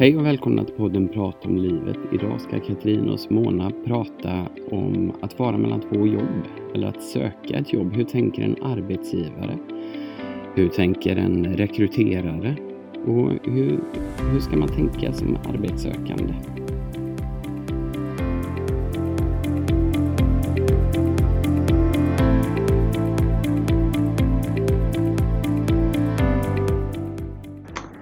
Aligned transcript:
Hej 0.00 0.16
och 0.16 0.26
välkomna 0.26 0.64
till 0.64 0.74
podden 0.74 1.08
Prata 1.08 1.48
om 1.48 1.56
livet. 1.56 1.96
Idag 2.12 2.40
ska 2.40 2.60
Katrin 2.60 3.08
och 3.08 3.20
Simona 3.20 3.70
prata 3.86 4.46
om 4.70 5.12
att 5.22 5.38
vara 5.38 5.58
mellan 5.58 5.80
två 5.80 6.06
jobb 6.06 6.42
eller 6.74 6.88
att 6.88 7.02
söka 7.02 7.58
ett 7.58 7.72
jobb. 7.72 7.92
Hur 7.92 8.04
tänker 8.04 8.42
en 8.42 8.56
arbetsgivare? 8.62 9.58
Hur 10.54 10.68
tänker 10.68 11.16
en 11.16 11.44
rekryterare? 11.44 12.56
Och 13.06 13.52
hur, 13.52 13.80
hur 14.32 14.40
ska 14.40 14.56
man 14.56 14.68
tänka 14.68 15.12
som 15.12 15.36
arbetssökande? 15.36 16.34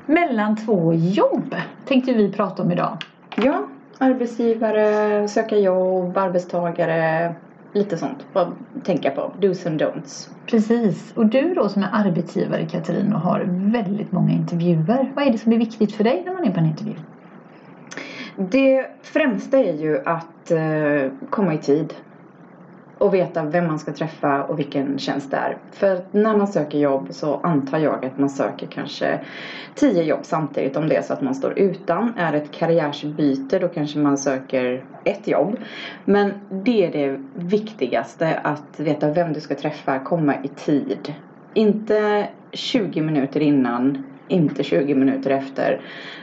Mellan 0.06 0.56
två 0.56 0.94
jobb 0.94 1.54
tänkte 1.86 2.12
vi 2.12 2.32
prata 2.32 2.62
om 2.62 2.72
idag. 2.72 2.96
Ja, 3.36 3.66
arbetsgivare, 3.98 5.28
söka 5.28 5.58
jobb, 5.58 6.16
arbetstagare, 6.16 7.34
lite 7.72 7.98
sånt. 7.98 8.26
Vad 8.32 8.52
tänka 8.84 9.10
på. 9.10 9.32
Do's 9.40 9.66
and 9.66 9.82
don'ts. 9.82 10.30
Precis. 10.46 11.12
Och 11.16 11.26
du 11.26 11.54
då 11.54 11.68
som 11.68 11.82
är 11.82 11.88
arbetsgivare 11.92 12.66
Katarina 12.66 13.16
och 13.16 13.22
har 13.22 13.44
väldigt 13.48 14.12
många 14.12 14.32
intervjuer. 14.32 15.12
Vad 15.16 15.26
är 15.26 15.32
det 15.32 15.38
som 15.38 15.52
är 15.52 15.58
viktigt 15.58 15.92
för 15.92 16.04
dig 16.04 16.22
när 16.26 16.32
man 16.32 16.44
är 16.44 16.52
på 16.52 16.60
en 16.60 16.66
intervju? 16.66 16.94
Det 18.36 18.86
främsta 19.02 19.58
är 19.58 19.72
ju 19.72 19.98
att 20.04 20.50
eh, 20.50 21.12
komma 21.30 21.54
i 21.54 21.58
tid. 21.58 21.94
Och 22.98 23.14
veta 23.14 23.44
vem 23.44 23.66
man 23.66 23.78
ska 23.78 23.92
träffa 23.92 24.44
och 24.44 24.58
vilken 24.58 24.98
tjänst 24.98 25.30
det 25.30 25.36
är. 25.36 25.56
För 25.72 26.00
när 26.12 26.36
man 26.36 26.48
söker 26.48 26.78
jobb 26.78 27.06
så 27.10 27.40
antar 27.42 27.78
jag 27.78 28.04
att 28.04 28.18
man 28.18 28.30
söker 28.30 28.66
kanske 28.66 29.20
tio 29.74 30.02
jobb 30.02 30.20
samtidigt 30.22 30.76
om 30.76 30.88
det 30.88 30.96
är 30.96 31.02
så 31.02 31.12
att 31.12 31.22
man 31.22 31.34
står 31.34 31.58
utan. 31.58 32.12
Är 32.18 32.32
det 32.32 32.38
ett 32.38 32.52
karriärsbyte 32.52 33.58
då 33.58 33.68
kanske 33.68 33.98
man 33.98 34.18
söker 34.18 34.84
ett 35.04 35.28
jobb. 35.28 35.56
Men 36.04 36.32
det 36.48 36.86
är 36.86 36.92
det 36.92 37.20
viktigaste 37.34 38.38
att 38.38 38.80
veta 38.80 39.10
vem 39.10 39.32
du 39.32 39.40
ska 39.40 39.54
träffa, 39.54 39.98
komma 39.98 40.34
i 40.42 40.48
tid. 40.48 41.14
Inte 41.54 42.28
20 42.52 43.00
minuter 43.02 43.40
innan, 43.40 44.04
inte 44.28 44.62
20 44.62 44.94
minuter 44.94 45.30
efter. 45.30 45.80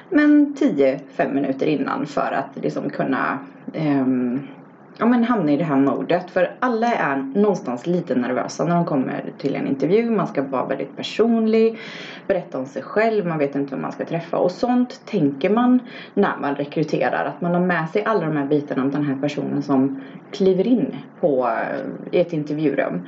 Men 0.10 0.56
10-5 0.60 1.34
minuter 1.34 1.66
innan 1.66 2.06
för 2.06 2.32
att 2.32 2.64
liksom 2.64 2.90
kunna 2.90 3.40
um, 3.74 4.48
ja, 4.98 5.06
men 5.06 5.24
hamna 5.24 5.52
i 5.52 5.58
det 5.58 5.64
här 5.64 5.76
modet. 5.76 6.32
För 6.32 6.52
alla 6.60 6.94
är 6.94 7.16
någonstans 7.36 7.88
lite 7.88 8.16
nervösa 8.16 8.66
när 8.66 8.76
de 8.76 8.86
kommer 8.86 9.24
till 9.38 9.56
en 9.56 9.68
intervju. 9.68 10.10
Man 10.10 10.28
ska 10.28 10.42
vara 10.42 10.66
väldigt 10.66 10.96
personlig, 10.96 11.80
berätta 12.28 12.58
om 12.58 12.66
sig 12.66 12.82
själv, 12.82 13.26
man 13.28 13.38
vet 13.38 13.56
inte 13.56 13.72
vem 13.72 13.82
man 13.82 13.92
ska 13.92 14.06
träffa. 14.06 14.38
Och 14.38 14.52
sånt 14.52 15.06
tänker 15.06 15.50
man 15.50 15.80
när 16.14 16.38
man 16.42 16.56
rekryterar. 16.56 17.26
Att 17.26 17.42
man 17.42 17.54
har 17.54 17.62
med 17.62 17.90
sig 17.90 18.04
alla 18.04 18.26
de 18.26 18.38
här 18.38 18.46
bitarna 18.46 18.82
om 18.82 18.92
den 18.92 19.04
här 19.04 19.16
personen 19.22 19.62
som 19.62 20.02
kliver 20.32 20.68
in 20.68 20.96
på, 21.20 21.48
eh, 21.48 22.18
i 22.18 22.22
ett 22.22 22.34
intervjurum. 22.34 23.02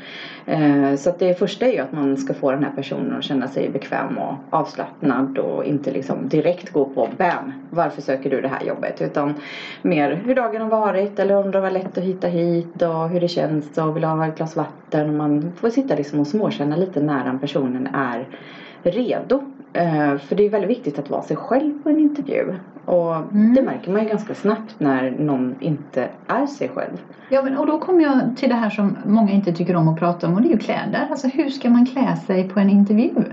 Eh, 0.46 0.96
så 0.96 1.10
att 1.10 1.20
det 1.20 1.40
första 1.40 1.66
är 1.66 1.72
ju 1.72 1.80
att 1.80 1.92
man 1.92 2.18
ska 2.18 2.34
få 2.34 2.52
den 2.52 2.64
här 2.64 2.72
personen 2.76 3.18
att 3.18 3.24
känna 3.24 3.48
sig 3.48 3.70
bekväm 3.70 4.18
och 4.18 4.34
avslappnad 4.50 5.38
och 5.38 5.66
inte 5.66 5.92
liksom 5.92 6.30
direkt 6.30 6.74
gå 6.74 6.86
på 6.86 7.10
BAM! 7.18 7.54
Varför 7.70 8.02
söker 8.02 8.30
du 8.30 8.42
det 8.42 8.48
här 8.48 8.64
jobbet? 8.64 9.02
Utan 9.02 9.34
mer 9.82 10.22
hur 10.26 10.36
dagen 10.36 10.62
har 10.62 10.70
varit 10.70 11.20
eller 11.20 11.36
om 11.36 11.52
det 11.52 11.62
lätt 11.76 11.98
att 11.98 12.04
hitta 12.04 12.28
hit 12.28 12.82
och 12.82 13.10
hur 13.10 13.20
det 13.20 13.28
känns 13.28 13.78
och 13.78 13.96
vill 13.96 14.04
ha 14.04 14.28
ett 14.28 14.38
glas 14.38 14.56
vatten. 14.56 15.18
Man 15.18 15.52
får 15.56 15.70
sitta 15.70 15.96
liksom 15.96 16.20
och 16.20 16.28
småkänna 16.28 16.76
lite 16.76 17.02
när 17.02 17.26
den 17.26 17.40
personen 17.40 17.88
är 17.88 18.28
redo. 18.84 19.36
Uh, 19.78 20.18
för 20.18 20.36
det 20.36 20.46
är 20.46 20.50
väldigt 20.50 20.70
viktigt 20.70 21.00
att 21.00 21.10
vara 21.10 21.22
sig 21.22 21.38
själv 21.38 21.84
på 21.84 21.90
en 21.90 22.00
intervju. 22.00 22.54
Och 22.86 23.16
mm. 23.16 23.54
det 23.54 23.62
märker 23.62 23.92
man 23.92 24.04
ju 24.04 24.10
ganska 24.10 24.36
snabbt 24.36 24.76
när 24.78 25.12
någon 25.12 25.56
inte 25.60 26.10
är 26.28 26.46
sig 26.46 26.70
själv. 26.70 26.98
Ja, 27.30 27.42
men, 27.42 27.58
och 27.58 27.68
då 27.68 27.80
kommer 27.80 28.04
jag 28.04 28.38
till 28.38 28.50
det 28.50 28.56
här 28.56 28.70
som 28.70 28.98
många 29.06 29.32
inte 29.32 29.54
tycker 29.54 29.76
om 29.76 29.88
att 29.88 30.00
prata 30.00 30.28
om 30.28 30.34
och 30.34 30.42
det 30.42 30.48
är 30.48 30.52
ju 30.52 30.58
kläder. 30.58 31.08
Alltså 31.10 31.28
hur 31.28 31.50
ska 31.50 31.70
man 31.70 31.86
klä 31.86 32.16
sig 32.16 32.50
på 32.50 32.60
en 32.60 32.70
intervju? 32.70 33.24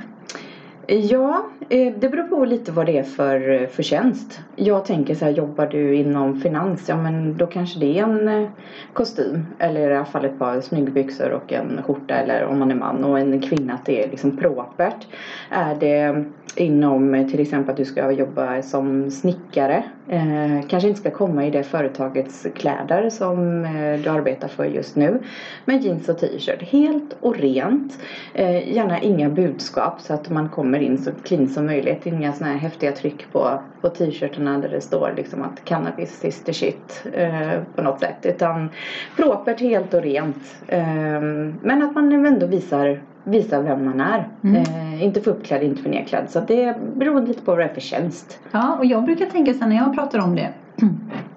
Ja, 0.87 1.47
eh, 1.69 1.93
det 1.98 2.09
beror 2.09 2.22
på 2.22 2.44
lite 2.44 2.72
vad 2.72 2.87
det 2.87 2.98
är 2.98 3.03
för, 3.03 3.50
eh, 3.50 3.69
för 3.69 3.82
tjänst. 3.82 4.41
Jag 4.56 4.84
tänker 4.84 5.15
så 5.15 5.25
här, 5.25 5.32
jobbar 5.32 5.66
du 5.66 5.94
inom 5.94 6.41
finans, 6.41 6.88
ja 6.88 6.97
men 6.97 7.37
då 7.37 7.47
kanske 7.47 7.81
det 7.81 7.98
är 7.98 8.03
en 8.03 8.28
eh, 8.28 8.48
kostym. 8.93 9.47
Eller 9.59 9.91
i 9.91 9.97
alla 9.97 10.04
fall 10.04 10.25
ett 10.25 10.38
par 10.38 10.60
snyggbyxor 10.60 11.31
och 11.31 11.53
en 11.53 11.82
skjorta 11.82 12.15
eller 12.15 12.44
om 12.44 12.59
man 12.59 12.70
är 12.70 12.75
man 12.75 13.04
och 13.04 13.19
en 13.19 13.41
kvinna 13.41 13.75
att 13.75 13.87
det 13.87 14.04
är 14.04 14.10
liksom 14.10 14.37
propert. 14.37 15.06
Är 15.50 15.75
det 15.75 16.25
inom 16.56 17.28
till 17.31 17.41
exempel 17.41 17.70
att 17.70 17.76
du 17.76 17.84
ska 17.84 18.10
jobba 18.10 18.62
som 18.62 19.10
snickare. 19.10 19.84
Eh, 20.09 20.66
kanske 20.69 20.88
inte 20.88 21.00
ska 21.00 21.10
komma 21.10 21.47
i 21.47 21.50
det 21.50 21.62
företagets 21.62 22.47
kläder 22.54 23.10
som 23.10 23.64
eh, 23.64 24.00
du 24.04 24.10
arbetar 24.10 24.49
för 24.49 24.64
just 24.64 24.97
nu. 24.97 25.19
Men 25.64 25.78
jeans 25.78 26.09
och 26.09 26.19
t-shirt, 26.19 26.62
helt 26.62 27.16
och 27.20 27.37
rent. 27.37 27.99
Eh, 28.34 28.75
gärna 28.75 29.00
inga 29.00 29.28
budskap 29.28 30.00
så 30.00 30.14
att 30.14 30.31
man 30.31 30.49
kommer 30.49 30.71
in 30.80 30.98
så 30.98 31.10
clean 31.22 31.48
som 31.48 31.66
möjligt. 31.66 32.06
Inga 32.06 32.32
sådana 32.32 32.52
här 32.52 32.60
häftiga 32.60 32.92
tryck 32.92 33.32
på, 33.32 33.60
på 33.80 33.88
t-shirtarna 33.88 34.58
där 34.58 34.68
det 34.68 34.80
står 34.80 35.12
liksom 35.16 35.42
att 35.42 35.64
cannabis 35.64 36.24
is 36.24 36.44
the 36.44 36.52
shit 36.52 37.04
eh, 37.12 37.60
på 37.74 37.82
något 37.82 38.00
sätt. 38.00 38.26
Utan 38.26 38.68
propert, 39.16 39.60
helt 39.60 39.94
och 39.94 40.02
rent. 40.02 40.56
Eh, 40.66 41.20
men 41.62 41.82
att 41.82 41.94
man 41.94 42.26
ändå 42.26 42.46
visar 42.46 43.00
visa 43.24 43.60
vem 43.60 43.84
man 43.84 44.00
är. 44.00 44.28
Mm. 44.44 44.56
Eh, 44.56 45.04
inte 45.04 45.20
för 45.20 45.30
uppklädd, 45.30 45.62
inte 45.62 45.82
för 45.82 45.90
nedklädd. 45.90 46.30
Så 46.30 46.40
det 46.40 46.76
beror 46.96 47.26
lite 47.26 47.42
på 47.42 47.50
vad 47.50 47.58
det 47.58 47.64
är 47.64 47.74
för 47.74 47.80
tjänst. 47.80 48.40
Ja, 48.50 48.76
och 48.78 48.84
jag 48.86 49.04
brukar 49.04 49.26
tänka 49.26 49.54
så 49.54 49.66
när 49.66 49.76
jag 49.76 49.94
pratar 49.94 50.18
om 50.18 50.36
det. 50.36 50.48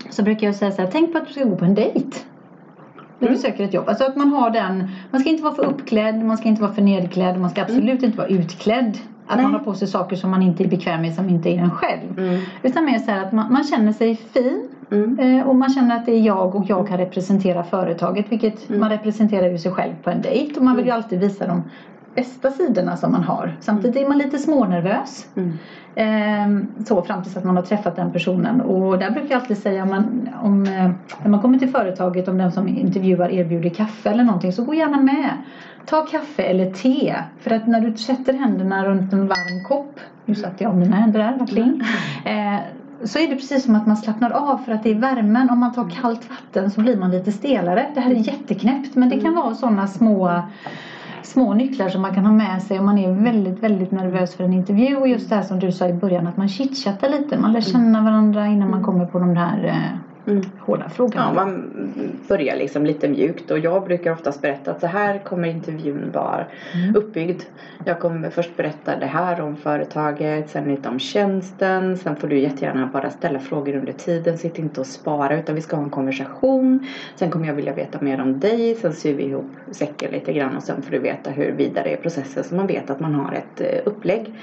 Så 0.10 0.24
brukar 0.24 0.48
jag 0.48 0.56
säga 0.56 0.72
så 0.72 0.82
här, 0.82 0.90
tänk 0.92 1.12
på 1.12 1.18
att 1.18 1.28
du 1.28 1.34
ska 1.34 1.44
gå 1.44 1.56
på 1.56 1.66
en 1.66 1.76
dejt. 1.76 2.18
När 3.20 3.28
mm. 3.28 3.34
du 3.34 3.42
söker 3.42 3.64
ett 3.64 3.74
jobb. 3.74 3.90
Alltså 3.90 4.04
att 4.04 4.16
man 4.16 4.30
har 4.30 4.50
den, 4.50 4.88
man 5.12 5.22
ska 5.22 5.30
inte 5.30 5.44
vara 5.44 5.56
för 5.56 5.66
uppklädd, 5.66 6.24
man 6.24 6.38
ska 6.38 6.48
inte 6.48 6.62
vara 6.62 6.74
för 6.74 6.82
nedklädd, 6.82 7.40
man 7.40 7.50
ska 7.50 7.62
absolut 7.62 7.84
mm. 7.84 8.06
inte 8.06 8.18
vara 8.18 8.28
utklädd. 8.28 8.98
Att 9.28 9.36
Nej. 9.36 9.46
man 9.46 9.54
har 9.54 9.60
på 9.60 9.74
sig 9.74 9.88
saker 9.88 10.16
som 10.16 10.32
man 10.32 10.42
inte 10.42 10.64
är 10.64 10.68
bekväm 10.68 11.02
med 11.02 11.14
som 11.14 11.30
inte 11.30 11.50
är 11.50 11.58
en 11.58 11.72
själv. 11.72 12.20
Mm. 12.20 12.42
Utan 12.64 12.86
mer 12.86 13.00
så 13.00 13.12
att 13.12 13.32
man, 13.32 13.54
man 13.54 13.64
känner 13.64 13.92
sig 13.92 14.16
fin. 14.16 14.68
Mm. 14.92 15.20
Eh, 15.20 15.48
och 15.48 15.56
man 15.56 15.70
känner 15.70 15.96
att 15.96 16.06
det 16.06 16.12
är 16.12 16.22
jag 16.22 16.56
och 16.56 16.66
jag 16.68 16.88
kan 16.88 16.98
representera 16.98 17.64
företaget. 17.64 18.32
Vilket 18.32 18.70
mm. 18.70 18.82
man 18.82 18.90
representerar 18.90 19.50
ju 19.50 19.58
sig 19.58 19.72
själv 19.72 19.94
på 20.04 20.10
en 20.10 20.22
dejt. 20.22 20.60
Och 20.60 20.66
man 20.66 20.76
vill 20.76 20.86
ju 20.86 20.92
mm. 20.92 21.04
alltid 21.04 21.20
visa 21.20 21.48
de 21.48 21.64
bästa 22.16 22.52
sidorna 22.52 22.98
som 22.98 23.12
man 23.12 23.24
har. 23.24 23.58
Samtidigt 23.60 23.98
är 23.98 24.08
man 24.08 24.18
lite 24.18 24.38
smånervös. 24.38 25.28
Mm. 25.36 25.58
Eh, 25.96 26.84
så 26.86 27.02
fram 27.02 27.24
tills 27.24 27.38
att 27.38 27.44
man 27.44 27.56
har 27.56 27.64
träffat 27.64 27.96
den 27.96 28.12
personen. 28.12 28.62
Och 28.62 29.00
där 29.00 29.12
brukar 29.12 29.30
jag 29.30 29.42
alltid 29.42 29.58
säga 29.58 29.84
om, 29.84 29.90
man, 29.90 30.30
om 30.42 30.64
eh, 30.64 30.92
när 31.24 31.30
man 31.30 31.42
kommer 31.42 31.60
till 31.60 31.70
företaget 31.70 32.28
om 32.28 32.38
den 32.38 32.52
som 32.52 32.68
intervjuar 32.68 33.30
erbjuder 33.30 33.70
kaffe 33.70 34.10
eller 34.10 34.24
någonting 34.24 34.54
så 34.54 34.64
gå 34.64 34.74
gärna 34.74 35.02
med. 35.02 35.30
Ta 35.86 36.06
kaffe 36.06 36.44
eller 36.44 36.72
te. 36.72 37.16
För 37.40 37.52
att 37.52 37.68
när 37.68 37.82
du 37.82 37.98
sätter 37.98 38.34
händerna 38.34 38.86
runt 38.86 39.14
en 39.14 39.28
varm 39.28 39.64
kopp. 39.68 40.00
Nu 40.26 40.36
satte 40.36 40.64
jag 40.64 40.76
mina 40.76 40.96
händer 40.96 41.20
där 41.20 41.38
verkligen. 41.38 41.84
Eh, 42.26 42.60
så 43.04 43.20
är 43.20 43.28
det 43.28 43.36
precis 43.36 43.64
som 43.64 43.76
att 43.76 43.88
man 43.88 43.98
slappnar 43.98 44.32
av 44.32 44.58
för 44.58 44.72
att 44.72 44.84
det 44.84 44.92
är 44.92 44.96
värmen. 44.96 45.50
Om 45.50 45.60
man 45.60 45.74
tar 45.74 45.90
kallt 45.90 46.30
vatten 46.30 46.72
så 46.72 46.82
blir 46.82 46.98
man 46.98 47.12
lite 47.12 47.32
stelare. 47.32 47.92
Det 47.94 48.02
här 48.02 48.12
är 48.12 48.16
jätteknäppt 48.16 48.96
men 48.96 49.10
det 49.10 49.20
kan 49.20 49.36
vara 49.36 49.56
sådana 49.56 49.88
små 49.88 50.42
små 51.26 51.54
nycklar 51.54 51.90
som 51.90 52.02
man 52.02 52.16
kan 52.16 52.26
ha 52.26 52.32
med 52.32 52.64
sig 52.64 52.80
om 52.80 52.86
man 52.86 52.98
är 52.98 53.12
väldigt, 53.12 53.60
väldigt 53.60 53.92
nervös 53.92 54.36
för 54.36 54.44
en 54.44 54.54
intervju. 54.54 54.96
Och 54.96 55.08
just 55.08 55.30
det 55.30 55.36
här 55.36 55.44
som 55.44 55.60
du 55.60 55.72
sa 55.72 55.88
i 55.88 55.94
början 55.94 56.28
att 56.28 56.38
man 56.38 56.50
chitchattar 56.50 57.10
lite. 57.10 57.38
Man 57.38 57.54
lär 57.54 57.62
känna 57.62 58.02
varandra 58.02 58.48
innan 58.48 58.72
man 58.72 58.84
kommer 58.84 59.06
på 59.06 59.20
de 59.20 59.38
här 59.38 59.66
eh, 59.66 60.00
mm. 60.28 60.44
hårda 60.60 60.90
frågorna. 60.90 61.32
Ja, 61.36 61.46
man 61.46 61.72
börjar 62.28 62.56
liksom 62.56 62.86
lite 62.86 63.08
mjukt 63.08 63.52
och 63.52 63.60
jag 63.60 63.84
brukar 63.84 64.12
oftast 64.12 64.42
berätta 64.42 64.72
att 64.72 64.80
så 64.80 64.88
här 64.88 65.20
kommer 65.20 65.48
intervjun 65.48 66.12
vara 66.14 66.46
mm. 66.74 66.96
uppbyggd. 66.96 67.42
Jag 67.86 68.00
kommer 68.00 68.30
först 68.30 68.58
berätta 68.58 68.96
det 69.00 69.06
här 69.06 69.42
om 69.42 69.56
företaget, 69.56 70.50
sen 70.50 70.64
lite 70.64 70.90
om 70.90 71.00
tjänsten. 71.00 71.98
Sen 71.98 72.16
får 72.16 72.28
du 72.28 72.40
jättegärna 72.40 72.90
bara 72.94 73.10
ställa 73.10 73.40
frågor 73.40 73.76
under 73.76 73.94
tiden. 73.94 74.38
Sitt 74.38 74.60
inte 74.60 74.80
och 74.80 74.88
spara 74.88 75.40
utan 75.40 75.56
vi 75.56 75.62
ska 75.62 75.76
ha 75.76 75.84
en 75.84 75.90
konversation. 75.90 76.88
Sen 77.16 77.32
kommer 77.32 77.48
jag 77.48 77.54
vilja 77.54 77.74
veta 77.74 78.02
mer 78.02 78.22
om 78.22 78.40
dig. 78.40 78.76
Sen 78.76 78.94
syr 78.94 79.14
vi 79.14 79.24
ihop 79.24 79.52
säcken 79.72 80.12
lite 80.12 80.34
grann 80.34 80.56
och 80.56 80.64
sen 80.64 80.82
får 80.82 80.92
du 80.92 81.00
veta 81.00 81.30
hur 81.30 81.52
vidare 81.52 81.90
är 81.90 81.98
processen 81.98 82.44
så 82.44 82.56
man 82.56 82.68
vet 82.68 82.90
att 82.90 83.00
man 83.00 83.16
har 83.16 83.34
ett 83.34 83.62
eh, 83.62 83.82
upplägg. 83.86 84.34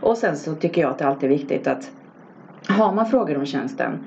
Och 0.00 0.18
sen 0.18 0.36
så 0.36 0.54
tycker 0.54 0.80
jag 0.80 0.90
att 0.90 0.98
det 0.98 1.06
alltid 1.06 1.30
är 1.30 1.34
viktigt 1.34 1.66
att 1.66 1.90
har 2.68 2.92
man 2.92 3.06
frågor 3.06 3.38
om 3.38 3.46
tjänsten 3.46 3.98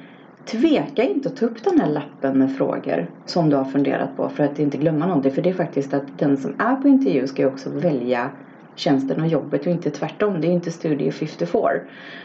Tveka 0.51 1.03
inte 1.03 1.29
att 1.29 1.35
ta 1.35 1.45
upp 1.45 1.63
den 1.63 1.79
här 1.79 1.87
lappen 1.87 2.39
med 2.39 2.55
frågor 2.55 3.07
som 3.25 3.49
du 3.49 3.55
har 3.55 3.65
funderat 3.65 4.17
på 4.17 4.29
för 4.29 4.43
att 4.43 4.59
inte 4.59 4.77
glömma 4.77 5.05
någonting. 5.05 5.31
För 5.31 5.41
det 5.41 5.49
är 5.49 5.53
faktiskt 5.53 5.93
att 5.93 6.19
den 6.19 6.37
som 6.37 6.53
är 6.59 6.75
på 6.75 6.87
intervju 6.87 7.27
ska 7.27 7.41
ju 7.41 7.47
också 7.47 7.69
välja 7.69 8.29
tjänsten 8.75 9.21
och 9.21 9.27
jobbet 9.27 9.61
och 9.61 9.71
inte 9.71 9.89
tvärtom. 9.89 10.41
Det 10.41 10.47
är 10.47 10.49
ju 10.49 10.55
inte 10.55 10.71
Studio 10.71 11.11
54. 11.11 11.61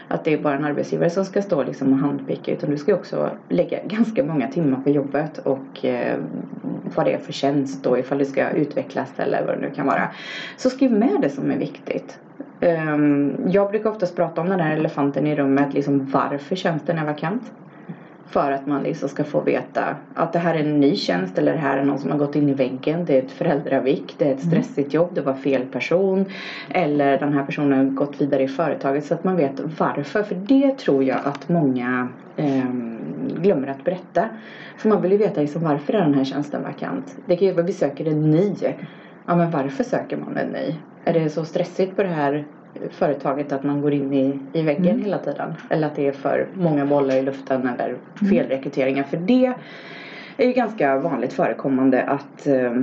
Att 0.07 0.23
det 0.23 0.33
är 0.33 0.37
bara 0.37 0.55
en 0.55 0.63
arbetsgivare 0.63 1.09
som 1.09 1.25
ska 1.25 1.41
stå 1.41 1.63
liksom 1.63 1.93
och 1.93 1.99
handpicka 1.99 2.51
utan 2.51 2.69
du 2.69 2.77
ska 2.77 2.91
ju 2.91 2.97
också 2.97 3.29
lägga 3.49 3.79
ganska 3.87 4.23
många 4.23 4.47
timmar 4.47 4.81
på 4.81 4.89
jobbet 4.89 5.37
och 5.37 5.85
eh, 5.85 6.17
vad 6.95 7.05
det 7.05 7.13
är 7.13 7.19
för 7.19 7.33
tjänst 7.33 7.85
och 7.85 7.99
ifall 7.99 8.17
det 8.17 8.25
ska 8.25 8.49
utvecklas 8.49 9.13
eller 9.17 9.45
vad 9.45 9.55
det 9.55 9.61
nu 9.61 9.71
kan 9.71 9.85
vara. 9.85 10.09
Så 10.57 10.69
skriv 10.69 10.91
med 10.91 11.21
det 11.21 11.29
som 11.29 11.51
är 11.51 11.57
viktigt. 11.57 12.19
Um, 12.61 13.35
jag 13.47 13.69
brukar 13.69 13.89
oftast 13.89 14.15
prata 14.15 14.41
om 14.41 14.49
den 14.49 14.59
här 14.59 14.77
elefanten 14.77 15.27
i 15.27 15.35
rummet, 15.35 15.73
liksom 15.73 16.09
varför 16.13 16.55
tjänsten 16.55 16.97
är 16.97 17.05
vakant. 17.05 17.51
För 18.27 18.51
att 18.51 18.65
man 18.67 18.83
liksom 18.83 19.09
ska 19.09 19.23
få 19.23 19.41
veta 19.41 19.97
att 20.13 20.33
det 20.33 20.39
här 20.39 20.55
är 20.55 20.59
en 20.59 20.79
ny 20.79 20.95
tjänst 20.95 21.37
eller 21.37 21.53
det 21.53 21.59
här 21.59 21.77
är 21.77 21.85
någon 21.85 21.99
som 21.99 22.11
har 22.11 22.17
gått 22.17 22.35
in 22.35 22.49
i 22.49 22.53
väggen. 22.53 23.05
Det 23.05 23.17
är 23.17 23.23
ett 23.23 23.31
föräldravik, 23.31 24.15
det 24.17 24.25
är 24.25 24.33
ett 24.33 24.41
stressigt 24.41 24.93
jobb, 24.93 25.15
det 25.15 25.21
var 25.21 25.33
fel 25.33 25.65
person. 25.65 26.25
Eller 26.69 27.19
den 27.19 27.33
här 27.33 27.45
personen 27.45 27.77
har 27.77 27.95
gått 27.95 28.21
vidare 28.21 28.43
i 28.43 28.47
företaget 28.47 29.05
så 29.05 29.13
att 29.13 29.23
man 29.23 29.35
vet 29.35 29.59
varför. 29.79 30.23
För 30.23 30.35
det 30.35 30.77
tror 30.77 31.03
jag 31.03 31.19
att 31.23 31.49
många 31.49 32.09
eh, 32.35 32.71
glömmer 33.41 33.67
att 33.67 33.83
berätta. 33.83 34.29
För 34.77 34.89
man 34.89 35.01
vill 35.01 35.11
ju 35.11 35.17
veta 35.17 35.41
liksom 35.41 35.63
varför 35.63 35.93
är 35.93 36.01
den 36.01 36.13
här 36.13 36.23
tjänsten 36.23 36.63
vakant. 36.63 37.15
Det 37.25 37.37
kan 37.37 37.47
ju 37.47 37.53
vara 37.53 37.65
vi 37.65 37.73
söker 37.73 38.07
en 38.07 38.31
ny. 38.31 38.55
Ja 39.25 39.35
men 39.35 39.51
varför 39.51 39.83
söker 39.83 40.17
man 40.17 40.37
en 40.37 40.49
ny? 40.49 40.75
Är 41.03 41.13
det 41.13 41.29
så 41.29 41.45
stressigt 41.45 41.95
på 41.95 42.03
det 42.03 42.09
här 42.09 42.45
företaget 42.91 43.51
att 43.51 43.63
man 43.63 43.81
går 43.81 43.93
in 43.93 44.13
i, 44.13 44.39
i 44.53 44.61
väggen 44.61 44.87
mm. 44.87 45.03
hela 45.03 45.17
tiden. 45.17 45.53
Eller 45.69 45.87
att 45.87 45.95
det 45.95 46.07
är 46.07 46.11
för 46.11 46.47
många 46.53 46.85
bollar 46.85 47.15
i 47.15 47.21
luften 47.21 47.67
eller 47.67 47.87
mm. 47.87 48.31
felrekryteringar. 48.31 49.03
För 49.03 49.17
det 49.17 49.53
är 50.37 50.47
ju 50.47 50.53
ganska 50.53 50.97
vanligt 50.97 51.33
förekommande 51.33 52.03
att 52.03 52.47
eh, 52.47 52.73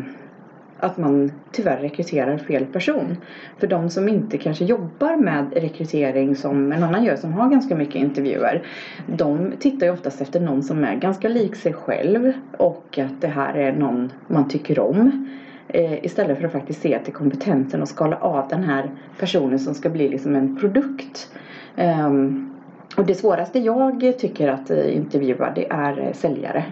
att 0.83 0.99
man 0.99 1.33
tyvärr 1.53 1.77
rekryterar 1.77 2.39
fel 2.39 2.67
person. 2.67 3.17
För 3.59 3.67
de 3.67 3.91
som 3.91 4.09
inte 4.09 4.39
kanske 4.39 4.65
jobbar 4.65 5.17
med 5.17 5.53
rekrytering 5.57 6.37
som 6.37 6.73
en 6.73 6.83
annan 6.83 7.05
gör 7.05 7.17
som 7.17 7.33
har 7.33 7.51
ganska 7.51 7.75
mycket 7.75 7.95
intervjuer. 7.95 8.63
De 9.07 9.53
tittar 9.59 9.87
ju 9.87 9.93
oftast 9.93 10.21
efter 10.21 10.41
någon 10.41 10.63
som 10.63 10.85
är 10.85 10.95
ganska 10.95 11.29
lik 11.29 11.57
sig 11.57 11.73
själv 11.73 12.33
och 12.57 12.99
att 12.99 13.21
det 13.21 13.29
här 13.29 13.55
är 13.55 13.73
någon 13.73 14.13
man 14.27 14.49
tycker 14.49 14.79
om. 14.79 15.29
Eh, 15.73 16.05
istället 16.05 16.39
för 16.39 16.47
att 16.47 16.53
faktiskt 16.53 16.83
se 16.83 16.99
till 16.99 17.13
kompetensen 17.13 17.83
och 17.83 17.89
skala 17.89 18.17
av 18.17 18.49
den 18.49 18.65
här 18.65 18.91
personen 19.19 19.59
som 19.59 19.75
ska 19.75 19.89
bli 19.89 20.09
liksom 20.09 20.37
en 20.37 20.57
produkt. 20.57 21.31
Um, 21.77 22.55
och 22.97 23.07
det 23.07 23.15
svåraste 23.15 23.59
jag 23.59 24.19
tycker 24.19 24.49
att 24.49 24.71
uh, 24.71 24.97
intervjua 24.97 25.53
det 25.55 25.71
är 25.71 25.99
uh, 25.99 26.13
säljare. 26.13 26.65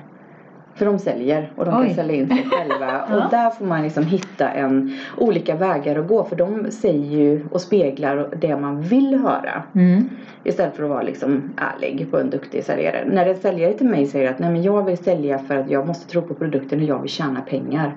För 0.75 0.87
de 0.87 0.99
säljer 0.99 1.52
och 1.56 1.64
de 1.64 1.81
Oj. 1.81 1.87
kan 1.87 1.94
sälja 1.94 2.17
in 2.17 2.29
sig 2.29 2.47
själva. 2.50 3.05
ja. 3.08 3.17
Och 3.17 3.31
där 3.31 3.50
får 3.50 3.64
man 3.64 3.82
liksom 3.82 4.05
hitta 4.05 4.49
en, 4.49 4.99
olika 5.17 5.55
vägar 5.55 5.99
att 5.99 6.08
gå. 6.08 6.25
För 6.25 6.37
de 6.37 6.70
säger 6.70 7.19
ju 7.19 7.47
och 7.50 7.61
speglar 7.61 8.29
det 8.41 8.56
man 8.56 8.82
vill 8.82 9.14
höra. 9.14 9.62
Mm. 9.75 10.08
Istället 10.44 10.76
för 10.76 10.82
att 10.82 10.91
vara 10.91 11.02
liksom 11.02 11.52
ärlig 11.56 12.11
på 12.11 12.19
en 12.19 12.31
duktig 12.31 12.64
säljare. 12.64 13.05
När 13.06 13.26
en 13.26 13.37
säljare 13.37 13.73
till 13.73 13.88
mig 13.88 14.06
säger 14.06 14.31
att 14.31 14.38
Nej, 14.38 14.50
men 14.50 14.62
jag 14.62 14.82
vill 14.82 14.99
sälja 14.99 15.38
för 15.38 15.56
att 15.56 15.70
jag 15.70 15.87
måste 15.87 16.11
tro 16.11 16.23
på 16.23 16.35
produkten 16.35 16.79
och 16.79 16.85
jag 16.85 16.99
vill 16.99 17.11
tjäna 17.11 17.41
pengar. 17.41 17.94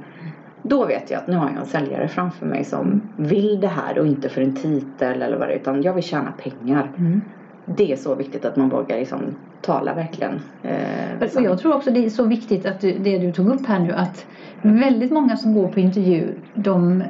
Då 0.66 0.86
vet 0.86 1.12
jag 1.12 1.18
att 1.18 1.28
nu 1.28 1.36
har 1.36 1.50
jag 1.50 1.58
en 1.58 1.66
säljare 1.66 2.08
framför 2.08 2.46
mig 2.46 2.64
som 2.64 3.02
vill 3.18 3.60
det 3.62 3.68
här 3.68 4.00
och 4.00 4.08
inte 4.08 4.30
för 4.30 4.42
en 4.42 4.56
titel 4.56 5.22
eller 5.22 5.38
vad 5.38 5.48
det 5.48 5.54
är 5.54 5.58
utan 5.58 5.82
jag 5.82 5.94
vill 5.94 6.04
tjäna 6.04 6.32
pengar. 6.32 6.92
Mm. 6.98 7.22
Det 7.66 7.92
är 7.92 7.96
så 7.96 8.16
viktigt 8.16 8.46
att 8.46 8.56
man 8.56 8.70
vågar 8.70 8.98
liksom 8.98 9.20
tala 9.62 9.94
verkligen. 9.94 10.34
Eh, 10.64 11.36
och 11.36 11.44
jag 11.44 11.60
tror 11.60 11.76
också 11.76 11.92
det 11.92 12.06
är 12.06 12.10
så 12.10 12.24
viktigt 12.24 12.66
att 12.66 12.82
du, 12.82 12.98
det 12.98 13.18
du 13.18 13.32
tog 13.32 13.48
upp 13.50 13.66
här 13.66 13.80
nu 13.80 13.92
att 13.92 14.26
väldigt 14.62 15.12
många 15.12 15.38
som 15.38 15.54
går 15.54 15.68
på 15.68 15.80
intervju 15.80 16.36
de 16.54 17.04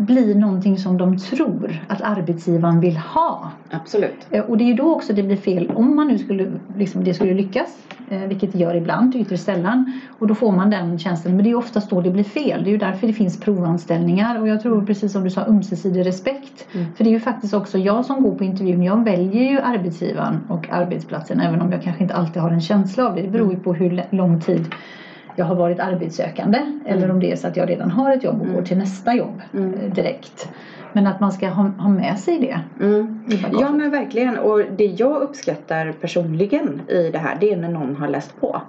blir 0.00 0.34
någonting 0.34 0.78
som 0.78 0.98
de 0.98 1.18
tror 1.18 1.84
att 1.88 2.02
arbetsgivaren 2.02 2.80
vill 2.80 2.96
ha. 2.96 3.50
Absolut. 3.70 4.26
Eh, 4.30 4.44
och 4.44 4.58
det 4.58 4.64
är 4.64 4.66
ju 4.66 4.74
då 4.74 4.94
också 4.94 5.12
det 5.12 5.22
blir 5.22 5.36
fel 5.36 5.70
om 5.74 5.96
man 5.96 6.08
nu 6.08 6.18
skulle, 6.18 6.52
liksom, 6.76 7.04
det 7.04 7.14
skulle 7.14 7.34
lyckas. 7.34 7.76
Eh, 8.10 8.18
vilket 8.18 8.52
det 8.52 8.58
gör 8.58 8.74
ibland, 8.74 9.16
ytterst 9.16 9.44
sällan. 9.44 10.00
Och 10.18 10.26
då 10.26 10.34
får 10.34 10.52
man 10.52 10.70
den 10.70 10.98
tjänsten. 10.98 11.36
Men 11.36 11.44
det 11.44 11.50
är 11.50 11.54
oftast 11.54 11.90
då 11.90 12.00
det 12.00 12.10
blir 12.10 12.24
fel. 12.24 12.64
Det 12.64 12.70
är 12.70 12.72
ju 12.72 12.78
därför 12.78 13.06
det 13.06 13.12
finns 13.12 13.40
provanställningar. 13.40 14.40
Och 14.40 14.48
jag 14.48 14.62
tror 14.62 14.86
precis 14.86 15.12
som 15.12 15.24
du 15.24 15.30
sa, 15.30 15.46
ömsesidig 15.46 16.06
respekt. 16.06 16.66
Mm. 16.72 16.86
För 16.96 17.04
det 17.04 17.10
är 17.10 17.12
ju 17.12 17.20
faktiskt 17.20 17.54
också 17.54 17.78
jag 17.78 18.04
som 18.04 18.22
går 18.22 18.34
på 18.34 18.44
intervjun. 18.44 18.82
Jag 18.82 19.04
väljer 19.04 19.50
ju 19.50 19.60
arbetsgivaren 19.60 20.40
och 20.48 20.70
arbetsplatsen. 20.70 21.40
Även 21.40 21.60
om 21.60 21.72
jag 21.72 21.82
kanske 21.82 22.02
inte 22.02 22.14
alltid 22.14 22.42
har 22.42 22.50
en 22.50 22.60
känsla 22.60 23.08
av 23.08 23.14
det. 23.14 23.22
Det 23.22 23.28
beror 23.28 23.48
ju 23.48 23.52
mm. 23.52 23.64
på 23.64 23.74
hur 23.74 24.04
lång 24.10 24.40
tid 24.40 24.66
jag 25.40 25.46
har 25.46 25.54
varit 25.54 25.80
arbetssökande 25.80 26.58
mm. 26.58 26.80
eller 26.86 27.10
om 27.10 27.20
det 27.20 27.32
är 27.32 27.36
så 27.36 27.46
att 27.48 27.56
jag 27.56 27.70
redan 27.70 27.90
har 27.90 28.12
ett 28.12 28.24
jobb 28.24 28.40
och 28.40 28.46
går 28.46 28.52
mm. 28.52 28.64
till 28.64 28.78
nästa 28.78 29.14
jobb 29.14 29.42
mm. 29.54 29.74
Eh, 29.74 29.92
direkt. 29.94 30.48
Men 30.92 31.06
att 31.06 31.20
man 31.20 31.32
ska 31.32 31.48
ha, 31.48 31.62
ha 31.62 31.88
med 31.88 32.18
sig 32.18 32.38
det. 32.38 32.84
Mm. 32.84 33.24
Ja 33.52 33.70
men 33.72 33.90
verkligen 33.90 34.38
och 34.38 34.62
det 34.76 34.84
jag 34.84 35.22
uppskattar 35.22 35.92
personligen 35.92 36.80
i 36.88 37.10
det 37.10 37.18
här 37.18 37.36
det 37.40 37.52
är 37.52 37.56
när 37.56 37.68
någon 37.68 37.96
har 37.96 38.08
läst 38.08 38.40
på. 38.40 38.62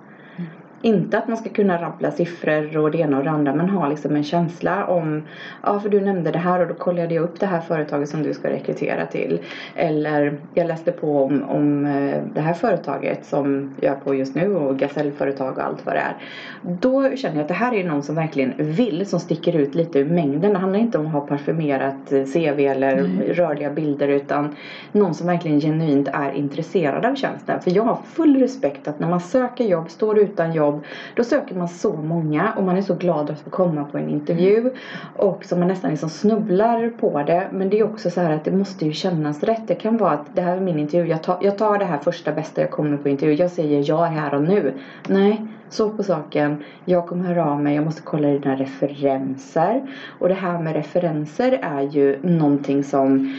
Inte 0.81 1.17
att 1.17 1.27
man 1.27 1.37
ska 1.37 1.49
kunna 1.49 1.81
rabbla 1.81 2.11
siffror 2.11 2.77
och 2.77 2.91
det 2.91 2.97
ena 2.97 3.17
och 3.17 3.23
det 3.23 3.29
andra 3.29 3.53
men 3.53 3.69
ha 3.69 3.87
liksom 3.87 4.15
en 4.15 4.23
känsla 4.23 4.85
om 4.85 5.23
Ja 5.63 5.79
för 5.79 5.89
du 5.89 6.01
nämnde 6.01 6.31
det 6.31 6.39
här 6.39 6.59
och 6.59 6.67
då 6.67 6.73
kollade 6.73 7.13
jag 7.13 7.23
upp 7.23 7.39
det 7.39 7.45
här 7.45 7.59
företaget 7.59 8.09
som 8.09 8.23
du 8.23 8.33
ska 8.33 8.49
rekrytera 8.49 9.05
till. 9.05 9.39
Eller 9.75 10.37
jag 10.53 10.67
läste 10.67 10.91
på 10.91 11.23
om, 11.23 11.43
om 11.43 11.85
eh, 11.85 12.23
det 12.33 12.41
här 12.41 12.53
företaget 12.53 13.25
som 13.25 13.73
jag 13.79 13.91
är 13.91 13.99
på 13.99 14.15
just 14.15 14.35
nu 14.35 14.55
och 14.55 14.77
gasellföretag 14.77 15.57
och 15.57 15.63
allt 15.63 15.85
vad 15.85 15.95
det 15.95 15.99
är. 15.99 16.15
Då 16.61 17.15
känner 17.15 17.35
jag 17.35 17.41
att 17.41 17.47
det 17.47 17.53
här 17.53 17.73
är 17.73 17.83
någon 17.83 18.03
som 18.03 18.15
verkligen 18.15 18.53
vill 18.57 19.05
som 19.05 19.19
sticker 19.19 19.55
ut 19.55 19.75
lite 19.75 19.99
ur 19.99 20.05
mängden. 20.05 20.53
Det 20.53 20.59
handlar 20.59 20.79
inte 20.79 20.97
om 20.97 21.05
att 21.05 21.13
ha 21.13 21.21
parfymerat 21.21 22.11
eh, 22.11 22.23
CV 22.23 22.59
eller 22.59 22.97
mm. 22.97 23.21
rörliga 23.21 23.69
bilder 23.69 24.07
utan 24.07 24.55
någon 24.91 25.13
som 25.13 25.27
verkligen 25.27 25.59
genuint 25.59 26.09
är 26.13 26.31
intresserad 26.31 27.05
av 27.05 27.15
tjänsten. 27.15 27.61
För 27.61 27.71
jag 27.71 27.83
har 27.83 27.97
full 28.13 28.39
respekt 28.39 28.87
att 28.87 28.99
när 28.99 29.09
man 29.09 29.21
söker 29.21 29.63
jobb, 29.63 29.89
står 29.89 30.19
utan 30.19 30.53
jobb 30.53 30.70
jobb. 30.71 30.85
Då 31.15 31.23
söker 31.23 31.55
man 31.55 31.67
så 31.67 31.93
många 31.93 32.53
och 32.57 32.63
man 32.63 32.77
är 32.77 32.81
så 32.81 32.95
glad 32.95 33.29
att 33.29 33.39
få 33.39 33.49
komma 33.49 33.83
på 33.83 33.97
en 33.97 34.09
intervju. 34.09 34.59
Mm. 34.59 34.73
Och 35.15 35.45
så 35.45 35.55
man 35.55 35.67
nästan 35.67 35.91
liksom 35.91 36.09
snubblar 36.09 36.89
på 36.99 37.23
det. 37.23 37.47
Men 37.51 37.69
det 37.69 37.79
är 37.79 37.83
också 37.83 38.09
så 38.09 38.21
här 38.21 38.31
att 38.31 38.43
det 38.43 38.51
måste 38.51 38.85
ju 38.85 38.93
kännas 38.93 39.43
rätt. 39.43 39.67
Det 39.67 39.75
kan 39.75 39.97
vara 39.97 40.11
att 40.11 40.35
det 40.35 40.41
här 40.41 40.57
är 40.57 40.61
min 40.61 40.79
intervju. 40.79 41.09
Jag 41.09 41.23
tar, 41.23 41.37
jag 41.41 41.57
tar 41.57 41.77
det 41.77 41.85
här 41.85 41.97
första 41.97 42.31
bästa 42.31 42.61
jag 42.61 42.71
kommer 42.71 42.97
på 42.97 43.09
intervju. 43.09 43.35
Jag 43.35 43.51
säger 43.51 43.83
ja 43.89 44.05
här 44.05 44.33
och 44.33 44.43
nu. 44.43 44.73
Nej, 45.07 45.47
så 45.69 45.89
på 45.89 46.03
saken. 46.03 46.63
Jag 46.85 47.07
kommer 47.07 47.23
höra 47.23 47.45
av 47.45 47.63
mig. 47.63 47.75
Jag 47.75 47.85
måste 47.85 48.01
kolla 48.01 48.27
dina 48.27 48.55
referenser. 48.55 49.81
Och 50.19 50.27
det 50.27 50.33
här 50.33 50.59
med 50.59 50.73
referenser 50.73 51.59
är 51.61 51.81
ju 51.81 52.19
någonting 52.21 52.83
som 52.83 53.33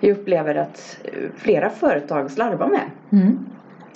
jag 0.00 0.10
upplever 0.10 0.54
att 0.54 0.98
flera 1.36 1.70
företag 1.70 2.30
slarvar 2.30 2.68
med. 2.68 2.90
Mm. 3.10 3.38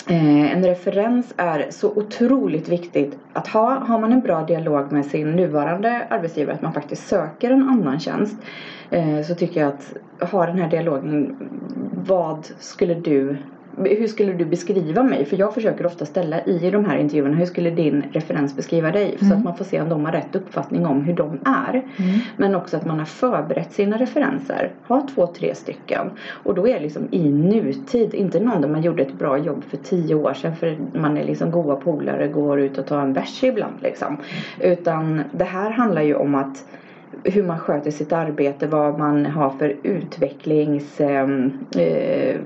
Eh, 0.09 0.53
en 0.53 0.65
referens 0.65 1.35
är 1.37 1.67
så 1.71 1.91
otroligt 1.91 2.69
viktigt 2.69 3.19
att 3.33 3.49
ha. 3.49 3.79
Har 3.79 3.99
man 3.99 4.13
en 4.13 4.21
bra 4.21 4.43
dialog 4.43 4.93
med 4.93 5.07
sin 5.07 5.33
nuvarande 5.33 6.07
arbetsgivare 6.11 6.55
att 6.55 6.63
man 6.63 6.73
faktiskt 6.73 7.09
söker 7.09 7.51
en 7.51 7.69
annan 7.69 8.01
tjänst 8.01 8.37
eh, 8.91 9.23
så 9.23 9.35
tycker 9.35 9.61
jag 9.61 9.69
att 9.69 10.31
ha 10.31 10.47
den 10.47 10.59
här 10.59 10.71
dialogen. 10.71 11.37
Vad 12.07 12.47
skulle 12.59 12.95
du 12.95 13.37
hur 13.77 14.07
skulle 14.07 14.33
du 14.33 14.45
beskriva 14.45 15.03
mig? 15.03 15.25
För 15.25 15.37
jag 15.37 15.55
försöker 15.55 15.87
ofta 15.87 16.07
ställa 16.07 16.45
i 16.45 16.71
de 16.71 16.85
här 16.85 16.99
intervjuerna, 16.99 17.37
hur 17.37 17.47
skulle 17.47 17.71
din 17.71 18.05
referens 18.13 18.57
beskriva 18.57 18.91
dig? 18.91 19.05
Mm. 19.05 19.19
Så 19.19 19.25
att 19.25 19.33
mm. 19.33 19.45
man 19.45 19.57
får 19.57 19.65
se 19.65 19.81
om 19.81 19.89
de 19.89 20.05
har 20.05 20.13
rätt 20.13 20.37
uppfattning 20.37 20.87
om 20.87 21.03
hur 21.03 21.15
de 21.15 21.39
är. 21.45 21.75
Mm. 21.75 22.19
Men 22.37 22.55
också 22.55 22.77
att 22.77 22.87
man 22.87 22.99
har 22.99 23.07
förberett 23.07 23.73
sina 23.73 23.97
referenser. 23.97 24.71
Ha 24.89 25.07
två, 25.15 25.27
tre 25.27 25.55
stycken. 25.55 26.11
Och 26.29 26.55
då 26.55 26.69
är 26.69 26.75
det 26.75 26.81
liksom 26.81 27.09
i 27.11 27.31
nutid, 27.31 28.15
inte 28.15 28.41
någon 28.41 28.61
där 28.61 28.69
man 28.69 28.83
gjorde 28.83 29.03
ett 29.03 29.19
bra 29.19 29.39
jobb 29.39 29.65
för 29.65 29.77
tio 29.77 30.15
år 30.15 30.35
sedan 30.35 30.57
för 30.57 30.77
man 30.95 31.17
är 31.17 31.25
liksom 31.25 31.51
goa 31.51 31.77
polare, 31.77 32.29
går 32.29 32.61
ut 32.61 32.79
och 32.79 32.87
tar 32.87 33.01
en 33.01 33.13
bärs 33.13 33.45
ibland 33.45 33.75
liksom. 33.83 34.17
Utan 34.61 35.23
det 35.33 35.45
här 35.45 35.71
handlar 35.71 36.03
ju 36.03 36.15
om 36.15 36.35
att 36.35 36.65
hur 37.27 37.43
man 37.43 37.59
sköter 37.59 37.91
sitt 37.91 38.13
arbete, 38.13 38.67
vad 38.67 38.99
man 38.99 39.27
har 39.27 39.51
för 39.51 39.77
utvecklings... 39.83 41.01
Eh, 41.01 41.29
eh, 41.77 42.37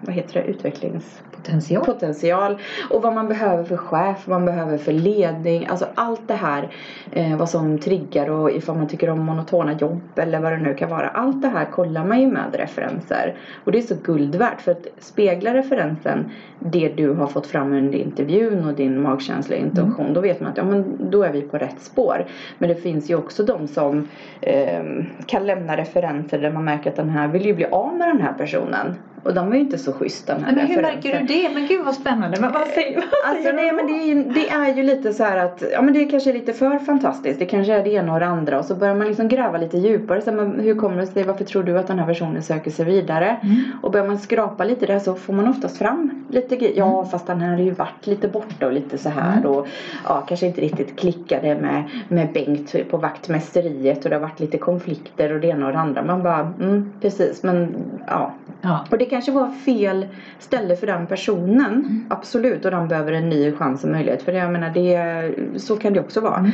vad 0.00 0.14
heter 0.14 0.34
det? 0.34 0.46
Utvecklings 0.46 1.22
potential. 1.42 1.84
potential 1.84 2.58
och 2.90 3.02
vad 3.02 3.14
man 3.14 3.28
behöver 3.28 3.64
för 3.64 3.76
chef, 3.76 4.28
vad 4.28 4.40
man 4.40 4.46
behöver 4.46 4.78
för 4.78 4.92
ledning. 4.92 5.66
Alltså 5.66 5.86
allt 5.94 6.28
det 6.28 6.34
här 6.34 6.68
eh, 7.10 7.36
vad 7.36 7.48
som 7.48 7.78
triggar 7.78 8.30
och 8.30 8.50
ifall 8.50 8.76
man 8.76 8.88
tycker 8.88 9.10
om 9.10 9.18
monotona 9.18 9.72
jobb 9.72 10.00
eller 10.16 10.40
vad 10.40 10.52
det 10.52 10.58
nu 10.58 10.74
kan 10.74 10.90
vara. 10.90 11.08
Allt 11.08 11.42
det 11.42 11.48
här 11.48 11.64
kollar 11.64 12.04
man 12.04 12.20
ju 12.20 12.26
med 12.26 12.54
referenser 12.54 13.34
och 13.64 13.72
det 13.72 13.78
är 13.78 13.82
så 13.82 13.96
guld 14.02 14.34
värt 14.34 14.60
för 14.60 14.72
att 14.72 14.86
spegla 14.98 15.54
referensen 15.54 16.30
det 16.58 16.88
du 16.88 17.12
har 17.12 17.26
fått 17.26 17.46
fram 17.46 17.72
under 17.72 17.98
intervjun 17.98 18.64
och 18.64 18.74
din 18.74 19.02
magkänsla 19.02 19.56
och 19.56 19.62
intention 19.62 20.00
mm. 20.00 20.14
då 20.14 20.20
vet 20.20 20.40
man 20.40 20.50
att 20.50 20.56
ja, 20.56 20.64
men 20.64 21.10
då 21.10 21.22
är 21.22 21.32
vi 21.32 21.42
på 21.42 21.58
rätt 21.58 21.80
spår. 21.80 22.26
Men 22.58 22.68
det 22.68 22.74
finns 22.74 23.10
ju 23.10 23.14
också 23.14 23.42
de 23.42 23.68
som 23.68 24.08
Ehm, 24.40 25.06
kan 25.26 25.46
lämna 25.46 25.76
referenser 25.76 26.38
där 26.38 26.50
man 26.50 26.64
märker 26.64 26.90
att 26.90 26.96
den 26.96 27.10
här 27.10 27.28
vill 27.28 27.46
ju 27.46 27.54
bli 27.54 27.64
av 27.64 27.94
med 27.94 28.08
den 28.08 28.20
här 28.20 28.32
personen. 28.32 28.96
Och 29.22 29.34
de 29.34 29.52
är 29.52 29.56
ju 29.56 29.60
inte 29.60 29.78
så 29.78 29.92
schysst 29.92 30.26
den 30.26 30.44
här 30.44 30.52
Men 30.56 30.66
hur 30.66 30.82
märker 30.82 31.20
du 31.20 31.26
det? 31.26 31.50
Men 31.54 31.66
gud 31.66 31.84
vad 31.84 31.94
spännande. 31.94 32.40
Men 32.40 32.52
vad 32.52 32.66
säger, 32.66 32.96
vad 32.96 33.04
Alltså 33.30 33.42
säger 33.42 33.56
nej 33.56 33.70
du 33.70 33.76
men 33.76 33.86
det 33.86 33.92
är, 33.92 34.06
ju, 34.06 34.24
det 34.24 34.48
är 34.48 34.76
ju 34.76 34.82
lite 34.82 35.12
så 35.12 35.24
här 35.24 35.36
att, 35.36 35.62
ja 35.72 35.82
men 35.82 35.94
det 35.94 36.02
är 36.02 36.10
kanske 36.10 36.32
lite 36.32 36.52
för 36.52 36.78
fantastiskt. 36.78 37.38
Det 37.38 37.46
kanske 37.46 37.72
är 37.72 37.84
det 37.84 37.90
ena 37.90 38.14
och 38.14 38.20
det 38.20 38.26
andra 38.26 38.58
och 38.58 38.64
så 38.64 38.74
börjar 38.74 38.94
man 38.94 39.06
liksom 39.06 39.28
gräva 39.28 39.58
lite 39.58 39.78
djupare. 39.78 40.20
Så 40.20 40.32
men 40.32 40.60
hur 40.60 40.74
kommer 40.74 40.96
det 40.96 41.06
sig, 41.06 41.24
varför 41.24 41.44
tror 41.44 41.62
du 41.62 41.78
att 41.78 41.86
den 41.86 41.98
här 41.98 42.06
personen 42.06 42.42
söker 42.42 42.70
sig 42.70 42.84
vidare? 42.84 43.36
Mm. 43.42 43.62
Och 43.82 43.92
börjar 43.92 44.06
man 44.06 44.18
skrapa 44.18 44.64
lite 44.64 44.86
där 44.86 44.98
så 44.98 45.14
får 45.14 45.32
man 45.32 45.48
oftast 45.48 45.78
fram 45.78 46.24
lite 46.28 46.56
grejer. 46.56 46.78
Ja 46.78 46.98
Mm. 46.98 47.10
fast 47.10 47.26
den 47.26 47.40
här 47.40 47.52
har 47.52 47.58
ju 47.62 47.70
varit 47.70 48.06
lite 48.06 48.28
borta 48.28 48.66
och 48.66 48.72
lite 48.72 48.98
så 48.98 49.08
här 49.08 49.46
och 49.46 49.66
ja 50.08 50.20
kanske 50.28 50.46
inte 50.46 50.60
riktigt 50.60 50.98
klickade 50.98 51.54
med, 51.54 51.84
med 52.08 52.32
Bengt 52.32 52.74
på 52.90 52.96
vaktmästeriet 52.96 54.04
och 54.04 54.10
det 54.10 54.16
har 54.16 54.20
varit 54.20 54.40
lite 54.40 54.58
konflikter 54.58 55.32
och 55.32 55.40
det 55.40 55.46
ena 55.46 55.66
och 55.66 55.72
det 55.72 55.78
andra. 55.78 56.02
Man 56.02 56.22
bara, 56.22 56.52
mm 56.60 56.92
precis 57.00 57.42
men 57.42 57.74
ja. 58.06 58.32
Ja. 58.64 58.86
Och 58.90 58.98
det 58.98 59.04
kanske 59.04 59.32
var 59.32 59.50
fel 59.50 60.06
ställe 60.38 60.76
för 60.76 60.86
den 60.86 61.06
personen. 61.06 62.04
Absolut. 62.10 62.64
Och 62.64 62.70
den 62.70 62.88
behöver 62.88 63.12
en 63.12 63.28
ny 63.28 63.52
chans 63.52 63.84
och 63.84 63.90
möjlighet. 63.90 64.22
För 64.22 64.32
jag 64.32 64.52
menar, 64.52 64.70
det, 64.70 65.60
så 65.60 65.76
kan 65.76 65.92
det 65.92 66.00
också 66.00 66.20
vara. 66.20 66.38
Mm. 66.38 66.50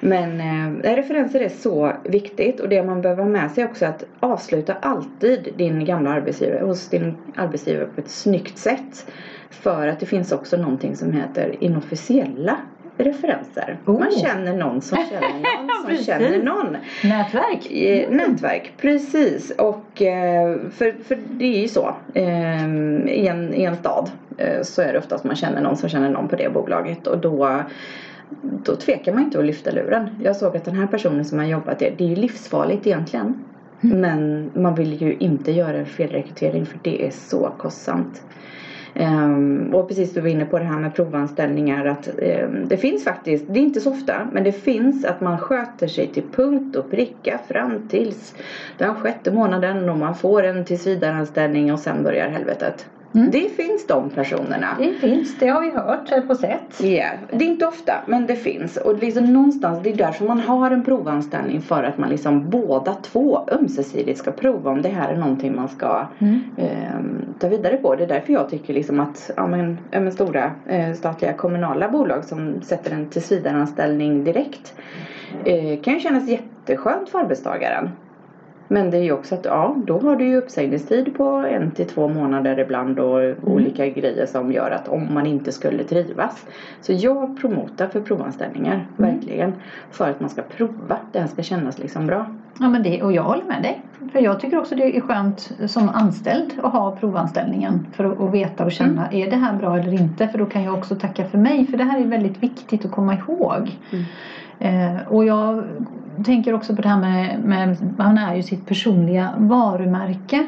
Men 0.00 0.40
eh, 0.40 0.94
referenser 0.94 1.40
är 1.40 1.48
så 1.48 1.92
viktigt. 2.04 2.60
Och 2.60 2.68
det 2.68 2.82
man 2.82 3.02
behöver 3.02 3.22
ha 3.22 3.30
med 3.30 3.50
sig 3.50 3.64
också 3.64 3.84
är 3.84 3.88
att 3.88 4.04
avsluta 4.20 4.74
alltid 4.74 5.48
din 5.56 5.84
gamla 5.84 6.10
arbetsgivare 6.10 6.64
hos 6.64 6.88
din 6.88 7.16
arbetsgivare 7.36 7.86
på 7.94 8.00
ett 8.00 8.10
snyggt 8.10 8.58
sätt. 8.58 9.12
För 9.50 9.88
att 9.88 10.00
det 10.00 10.06
finns 10.06 10.32
också 10.32 10.56
någonting 10.56 10.96
som 10.96 11.12
heter 11.12 11.56
inofficiella 11.60 12.56
referenser. 12.98 13.78
Oh. 13.86 13.98
Man 13.98 14.10
känner 14.10 14.56
någon 14.56 14.80
som 14.80 14.98
känner 15.10 15.62
någon 15.62 15.96
som 15.96 16.04
känner 16.04 16.42
någon. 16.42 16.76
Nätverk. 17.04 17.72
Eh, 17.72 18.10
Nätverk, 18.10 18.72
precis. 18.76 19.50
Och 19.50 20.02
eh, 20.02 20.58
för, 20.70 21.04
för 21.04 21.18
det 21.30 21.56
är 21.56 21.60
ju 21.60 21.68
så. 21.68 21.94
Eh, 22.14 22.64
I 23.06 23.26
en, 23.26 23.54
i 23.54 23.62
en 23.62 23.76
stad 23.76 24.10
så 24.62 24.82
är 24.82 24.92
det 24.92 24.98
oftast 24.98 25.24
man 25.24 25.36
känner 25.36 25.60
någon 25.60 25.76
som 25.76 25.88
känner 25.88 26.10
någon 26.10 26.28
på 26.28 26.36
det 26.36 26.50
bolaget. 26.54 27.06
Och 27.06 27.18
då, 27.18 27.62
då 28.40 28.76
tvekar 28.76 29.12
man 29.12 29.22
inte 29.22 29.38
att 29.38 29.44
lyfta 29.44 29.70
luren. 29.70 30.08
Jag 30.22 30.36
såg 30.36 30.56
att 30.56 30.64
den 30.64 30.74
här 30.74 30.86
personen 30.86 31.24
som 31.24 31.38
har 31.38 31.46
jobbat 31.46 31.78
där, 31.78 31.94
det 31.98 32.04
är 32.04 32.08
ju 32.08 32.16
livsfarligt 32.16 32.86
egentligen. 32.86 33.44
Men 33.80 34.50
man 34.54 34.74
vill 34.74 35.02
ju 35.02 35.16
inte 35.16 35.52
göra 35.52 35.76
en 35.76 35.86
felrekrytering 35.86 36.66
för 36.66 36.78
det 36.82 37.06
är 37.06 37.10
så 37.10 37.52
kostsamt. 37.58 38.22
Ehm, 38.94 39.74
och 39.74 39.88
precis 39.88 40.14
du 40.14 40.20
var 40.20 40.28
inne 40.28 40.44
på 40.44 40.58
det 40.58 40.64
här 40.64 40.78
med 40.78 40.94
provanställningar 40.94 41.84
att 41.84 42.08
ehm, 42.22 42.68
det 42.68 42.76
finns 42.76 43.04
faktiskt, 43.04 43.44
det 43.48 43.60
är 43.60 43.62
inte 43.62 43.80
så 43.80 43.90
ofta, 43.90 44.28
men 44.32 44.44
det 44.44 44.52
finns 44.52 45.04
att 45.04 45.20
man 45.20 45.38
sköter 45.38 45.88
sig 45.88 46.06
till 46.08 46.22
punkt 46.32 46.76
och 46.76 46.90
pricka 46.90 47.38
fram 47.48 47.88
tills 47.88 48.34
den 48.78 48.94
sjätte 48.94 49.30
månaden 49.30 49.88
och 49.88 49.96
man 49.96 50.14
får 50.14 50.42
en 50.42 50.64
tillsvidareanställning 50.64 51.72
och 51.72 51.78
sen 51.78 52.02
börjar 52.02 52.28
helvetet. 52.28 52.86
Mm. 53.14 53.30
Det 53.30 53.48
finns 53.48 53.86
de 53.86 54.10
personerna. 54.10 54.66
Det 54.78 54.92
finns, 54.92 55.38
det 55.38 55.48
har 55.48 55.60
vi 55.60 55.70
hört 55.70 56.12
eh, 56.12 56.20
på 56.20 56.34
sätt. 56.34 56.80
Ja, 56.80 57.06
det 57.32 57.44
är 57.44 57.48
inte 57.48 57.66
ofta 57.66 57.92
men 58.06 58.26
det 58.26 58.36
finns 58.36 58.76
och 58.76 58.98
liksom 58.98 59.32
någonstans 59.32 59.82
det 59.82 59.90
är 59.90 59.96
därför 59.96 60.24
man 60.24 60.40
har 60.40 60.70
en 60.70 60.84
provanställning 60.84 61.60
för 61.60 61.82
att 61.82 61.98
man 61.98 62.10
liksom 62.10 62.50
båda 62.50 62.94
två 62.94 63.48
ömsesidigt 63.52 64.18
ska 64.18 64.30
prova 64.30 64.70
om 64.70 64.82
det 64.82 64.88
här 64.88 65.12
är 65.12 65.16
någonting 65.16 65.56
man 65.56 65.68
ska 65.68 66.06
Mm. 66.18 66.40
eh, 66.56 67.30
ta 67.38 67.48
vidare 67.48 67.76
på. 67.76 67.94
Det 67.94 68.04
är 68.04 68.08
därför 68.08 68.32
jag 68.32 68.48
tycker 68.50 68.74
liksom 68.74 69.00
att 69.00 69.30
ja, 69.36 69.46
men, 69.46 69.78
men 69.90 70.12
stora 70.12 70.50
eh, 70.66 70.92
statliga 70.94 71.32
kommunala 71.32 71.88
bolag 71.88 72.24
som 72.24 72.62
sätter 72.62 72.90
en 72.90 73.06
tillsvidareanställning 73.06 74.24
direkt 74.24 74.74
eh, 75.44 75.80
kan 75.80 75.94
ju 75.94 76.00
kännas 76.00 76.28
jätteskönt 76.28 77.08
för 77.08 77.18
arbetstagaren. 77.18 77.90
Men 78.72 78.90
det 78.90 78.96
är 78.96 79.02
ju 79.02 79.12
också 79.12 79.34
att 79.34 79.44
ja, 79.44 79.76
då 79.86 79.98
har 79.98 80.16
du 80.16 80.24
ju 80.24 80.36
uppsägningstid 80.36 81.16
på 81.16 81.24
en 81.24 81.70
till 81.70 81.86
två 81.86 82.08
månader 82.08 82.58
ibland 82.58 82.98
och 82.98 83.20
olika 83.44 83.88
grejer 83.88 84.26
som 84.26 84.52
gör 84.52 84.70
att 84.70 84.88
om 84.88 85.14
man 85.14 85.26
inte 85.26 85.52
skulle 85.52 85.84
trivas. 85.84 86.46
Så 86.80 86.92
jag 86.92 87.40
promotar 87.40 87.88
för 87.88 88.00
provanställningar, 88.00 88.86
verkligen. 88.96 89.52
För 89.90 90.10
att 90.10 90.20
man 90.20 90.30
ska 90.30 90.42
prova, 90.42 90.96
det 91.12 91.18
här 91.18 91.26
ska 91.26 91.42
kännas 91.42 91.78
liksom 91.78 92.06
bra. 92.06 92.26
Ja, 92.60 92.68
men 92.68 92.82
det, 92.82 93.02
och 93.02 93.12
jag 93.12 93.22
håller 93.22 93.44
med 93.44 93.62
dig. 93.62 93.82
För 94.12 94.20
jag 94.20 94.40
tycker 94.40 94.58
också 94.58 94.74
det 94.74 94.96
är 94.96 95.00
skönt 95.00 95.52
som 95.66 95.88
anställd 95.88 96.52
att 96.62 96.72
ha 96.72 96.96
provanställningen. 96.96 97.86
För 97.92 98.04
att, 98.04 98.20
att 98.20 98.34
veta 98.34 98.64
och 98.64 98.72
känna, 98.72 99.12
är 99.12 99.30
det 99.30 99.36
här 99.36 99.56
bra 99.56 99.78
eller 99.78 99.92
inte? 99.92 100.28
För 100.28 100.38
då 100.38 100.46
kan 100.46 100.62
jag 100.62 100.74
också 100.74 100.94
tacka 100.94 101.24
för 101.24 101.38
mig. 101.38 101.66
För 101.66 101.76
det 101.76 101.84
här 101.84 102.00
är 102.00 102.06
väldigt 102.06 102.42
viktigt 102.42 102.84
att 102.84 102.90
komma 102.90 103.14
ihåg. 103.14 103.78
Mm. 103.90 104.04
Eh, 104.58 105.08
och 105.08 105.24
jag 105.24 105.64
tänker 106.24 106.54
också 106.54 106.76
på 106.76 106.82
det 106.82 106.88
här 106.88 107.00
med, 107.00 107.40
med, 107.40 107.94
man 107.98 108.18
är 108.18 108.34
ju 108.34 108.42
sitt 108.42 108.66
personliga 108.66 109.34
varumärke. 109.38 110.46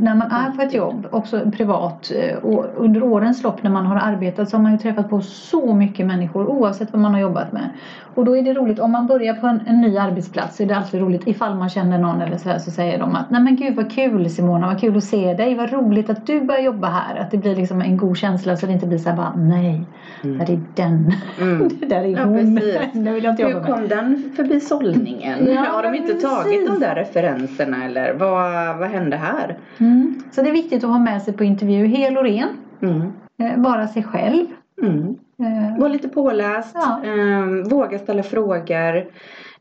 När 0.00 0.14
man 0.14 0.30
är 0.30 0.50
på 0.50 0.62
ett 0.62 0.74
jobb, 0.74 1.06
också 1.10 1.40
privat 1.50 2.12
eh, 2.16 2.36
och 2.36 2.66
under 2.76 3.02
årens 3.02 3.42
lopp 3.42 3.62
när 3.62 3.70
man 3.70 3.86
har 3.86 3.96
arbetat 3.96 4.48
så 4.48 4.56
har 4.56 4.62
man 4.62 4.72
ju 4.72 4.78
träffat 4.78 5.10
på 5.10 5.20
så 5.20 5.74
mycket 5.74 6.06
människor 6.06 6.46
oavsett 6.46 6.92
vad 6.92 7.02
man 7.02 7.12
har 7.14 7.20
jobbat 7.20 7.52
med. 7.52 7.68
Och 8.14 8.24
då 8.24 8.36
är 8.36 8.42
det 8.42 8.54
roligt, 8.54 8.78
om 8.78 8.92
man 8.92 9.06
börjar 9.06 9.34
på 9.34 9.46
en, 9.46 9.60
en 9.66 9.80
ny 9.80 9.98
arbetsplats 9.98 10.56
så 10.56 10.62
är 10.62 10.66
det 10.66 10.76
alltid 10.76 11.00
roligt 11.00 11.26
ifall 11.26 11.54
man 11.54 11.68
känner 11.68 11.98
någon 11.98 12.20
eller 12.22 12.36
så 12.36 12.48
här 12.48 12.58
så 12.58 12.70
säger 12.70 12.98
de 12.98 13.14
att 13.16 13.30
Nej 13.30 13.40
men 13.42 13.56
gud 13.56 13.74
vad 13.76 13.92
kul 13.92 14.30
Simona, 14.30 14.66
vad 14.66 14.80
kul 14.80 14.96
att 14.96 15.04
se 15.04 15.34
dig, 15.34 15.54
vad 15.54 15.72
roligt 15.72 16.10
att 16.10 16.26
du 16.26 16.40
börjar 16.40 16.60
jobba 16.62 16.88
här. 16.88 17.16
Att 17.20 17.30
det 17.30 17.38
blir 17.38 17.56
liksom 17.56 17.80
en 17.80 17.96
god 17.96 18.16
känsla 18.16 18.56
så 18.56 18.66
det 18.66 18.72
inte 18.72 18.86
blir 18.86 18.98
så 18.98 19.08
här 19.08 19.16
bara 19.16 19.34
nej, 19.36 19.84
Mm. 20.24 20.38
där 20.38 20.50
är 20.52 20.60
den, 20.74 21.12
Mm. 21.40 21.68
det 21.80 21.86
där 21.86 21.96
är 22.04 22.08
Ja, 22.08 22.24
hon, 22.24 22.56
precis. 22.56 22.78
det 22.92 23.10
vill 23.12 23.24
jag 23.24 23.32
inte 23.32 23.42
Hur 23.42 23.50
jobba 23.50 23.66
med. 23.68 23.74
kom 23.78 23.88
den 23.88 24.32
förbi 24.36 24.60
sållningen? 24.60 25.48
Ja, 25.54 25.60
har 25.60 25.82
de 25.82 25.94
inte 25.94 26.14
tagit 26.14 26.44
precis. 26.44 26.68
de 26.68 26.80
där 26.80 26.94
referenserna 26.94 27.84
eller 27.84 28.14
vad, 28.14 28.76
vad 28.78 28.88
hände 28.88 29.16
här? 29.16 29.56
Mm. 29.84 30.22
Så 30.32 30.42
det 30.42 30.48
är 30.48 30.52
viktigt 30.52 30.84
att 30.84 30.90
ha 30.90 30.98
med 30.98 31.22
sig 31.22 31.34
på 31.34 31.44
intervju, 31.44 31.86
hel 31.86 32.16
och 32.16 32.24
ren, 32.24 32.48
Mm. 32.82 33.00
eh, 33.38 33.56
vara 33.62 33.88
sig 33.88 34.02
själv. 34.02 34.46
Mm. 34.82 35.16
Eh, 35.38 35.78
Var 35.80 35.88
lite 35.88 36.08
påläst, 36.08 36.74
Ja. 36.74 37.00
ehm, 37.04 37.64
våga 37.68 37.98
ställa 37.98 38.22
frågor. 38.22 39.06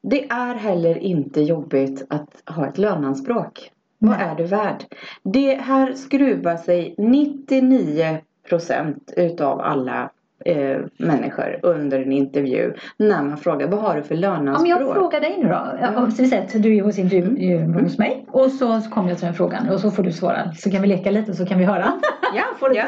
Det 0.02 0.30
är 0.30 0.56
heller 0.56 0.98
inte 0.98 1.42
jobbigt 1.42 2.06
att 2.10 2.44
ha 2.56 2.68
ett 2.68 2.78
lönanspråk. 2.78 3.72
Vad 4.00 4.22
är 4.22 4.36
du 4.36 4.44
värd? 4.44 4.84
Det 5.24 5.56
här 5.56 5.94
skruvar 5.94 6.58
sig 6.58 6.96
99% 6.98 9.14
utav 9.18 9.60
alla 9.62 10.10
eh, 10.46 10.78
människor 10.98 11.60
under 11.64 12.00
en 12.00 12.12
intervju 12.12 12.74
när 12.98 13.24
man 13.24 13.38
frågar 13.38 13.68
vad 13.68 13.80
har 13.80 13.96
du 13.96 14.04
för 14.04 14.16
Ja, 14.16 14.22
lönanspråk? 14.22 14.62
men 14.62 14.70
jag 14.70 14.94
frågar 14.96 15.22
dig 15.22 15.38
nu 15.44 15.48
då. 15.50 15.78
Ja, 15.82 16.02
och 16.06 16.14
så 16.14 16.22
vi 16.24 16.30
säger 16.30 16.44
att 16.44 16.64
du 16.64 16.78
är 16.78 16.82
hos, 16.84 17.00
intervju, 17.00 17.58
Mm. 17.58 17.74
hos 17.84 17.98
mig 17.98 18.26
och 18.32 18.52
så 18.52 18.82
kommer 18.82 19.10
jag 19.10 19.18
till 19.18 19.26
den 19.26 19.36
frågan 19.36 19.70
och 19.70 19.80
så 19.80 19.92
får 19.92 20.04
du 20.04 20.12
svara. 20.12 20.52
Så 20.54 20.72
kan 20.72 20.82
vi 20.82 20.88
leka 20.88 21.12
lite 21.12 21.34
så 21.34 21.46
kan 21.46 21.58
vi 21.58 21.64
höra. 21.66 21.94
Ja, 22.36 22.44
Får 22.60 22.70
du 22.70 22.76
ja. 22.76 22.84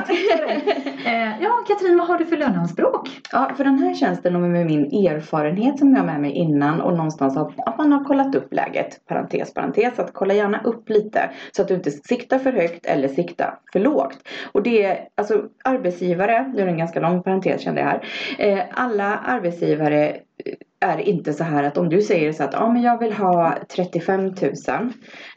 Eh, 1.05 1.41
ja, 1.43 1.49
Katrin, 1.67 1.97
vad 1.97 2.07
har 2.07 2.17
du 2.17 2.25
för 2.25 2.37
lönanspråk? 2.37 3.09
Ja, 3.31 3.51
för 3.57 3.63
den 3.63 3.79
här 3.79 3.93
tjänsten 3.93 4.35
och 4.35 4.41
med 4.41 4.65
min 4.65 4.85
erfarenhet 5.07 5.79
som 5.79 5.91
jag 5.91 5.97
har 5.99 6.05
med 6.05 6.21
mig 6.21 6.31
innan 6.31 6.81
och 6.81 6.91
någonstans 6.97 7.37
att, 7.37 7.67
att 7.67 7.77
man 7.77 7.91
har 7.91 8.03
kollat 8.03 8.35
upp 8.35 8.53
läget, 8.53 9.05
parentes, 9.07 9.53
parentes, 9.53 9.99
att 9.99 10.13
kolla 10.13 10.33
gärna 10.33 10.61
upp 10.63 10.89
lite 10.89 11.29
så 11.51 11.61
att 11.61 11.67
du 11.67 11.73
inte 11.73 11.91
siktar 11.91 12.39
för 12.39 12.51
högt 12.51 12.85
eller 12.85 13.07
siktar 13.07 13.59
för 13.73 13.79
lågt. 13.79 14.17
Och 14.51 14.63
det 14.63 14.83
är 14.85 14.97
alltså 15.15 15.41
arbetsgivare, 15.63 16.51
nu 16.55 16.61
är 16.61 16.65
det 16.65 16.71
en 16.71 16.77
ganska 16.77 16.99
lång 16.99 17.23
parentes 17.23 17.44
kände 17.59 17.81
jag 17.81 17.87
här, 17.87 18.05
eh, 18.37 18.63
alla 18.71 19.17
arbetsgivare 19.17 20.09
eh, 20.09 20.53
är 20.85 20.99
inte 20.99 21.33
så 21.33 21.43
här 21.43 21.63
att 21.63 21.77
om 21.77 21.89
du 21.89 22.01
säger 22.01 22.31
så 22.31 22.43
att 22.43 22.53
ja, 22.53 22.73
men 22.73 22.81
jag 22.81 22.99
vill 22.99 23.13
ha 23.13 23.57
35 23.75 24.25
000 24.25 24.33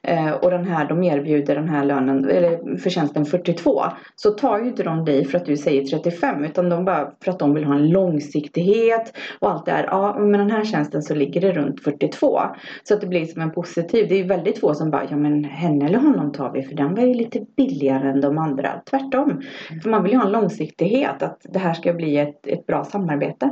eh, 0.02 0.30
och 0.30 0.50
den 0.50 0.64
här, 0.64 0.88
de 0.88 1.02
erbjuder 1.04 1.54
den 1.54 1.68
här 1.68 1.84
lönen 1.84 2.28
eller 2.28 2.76
förtjänsten 2.76 3.24
42 3.24 3.82
så 4.16 4.30
tar 4.30 4.58
ju 4.58 4.68
inte 4.68 4.82
de 4.82 5.04
dig 5.04 5.24
för 5.24 5.38
att 5.38 5.46
du 5.46 5.56
säger 5.56 5.84
35 5.84 6.44
utan 6.44 6.68
de 6.68 6.84
bara 6.84 7.10
för 7.24 7.30
att 7.30 7.38
de 7.38 7.54
vill 7.54 7.64
ha 7.64 7.74
en 7.74 7.88
långsiktighet 7.88 9.12
och 9.38 9.50
allt 9.50 9.66
det 9.66 9.72
här. 9.72 9.84
Ja, 9.84 10.16
men 10.18 10.32
den 10.32 10.50
här 10.50 10.64
tjänsten 10.64 11.02
så 11.02 11.14
ligger 11.14 11.40
det 11.40 11.52
runt 11.52 11.82
42 11.82 12.40
så 12.82 12.94
att 12.94 13.00
det 13.00 13.06
blir 13.06 13.24
som 13.24 13.42
en 13.42 13.50
positiv. 13.50 14.08
Det 14.08 14.14
är 14.14 14.18
ju 14.18 14.28
väldigt 14.28 14.60
få 14.60 14.74
som 14.74 14.90
bara 14.90 15.06
ja 15.10 15.16
men 15.16 15.44
henne 15.44 15.86
eller 15.86 15.98
honom 15.98 16.32
tar 16.32 16.52
vi 16.52 16.62
för 16.62 16.74
den 16.74 16.94
var 16.94 17.02
ju 17.02 17.14
lite 17.14 17.40
billigare 17.56 18.08
än 18.08 18.20
de 18.20 18.38
andra. 18.38 18.80
Tvärtom. 18.90 19.42
För 19.82 19.90
man 19.90 20.02
vill 20.02 20.12
ju 20.12 20.18
ha 20.18 20.26
en 20.26 20.32
långsiktighet 20.32 21.22
att 21.22 21.40
det 21.44 21.58
här 21.58 21.74
ska 21.74 21.92
bli 21.92 22.18
ett, 22.18 22.46
ett 22.46 22.66
bra 22.66 22.84
samarbete. 22.84 23.50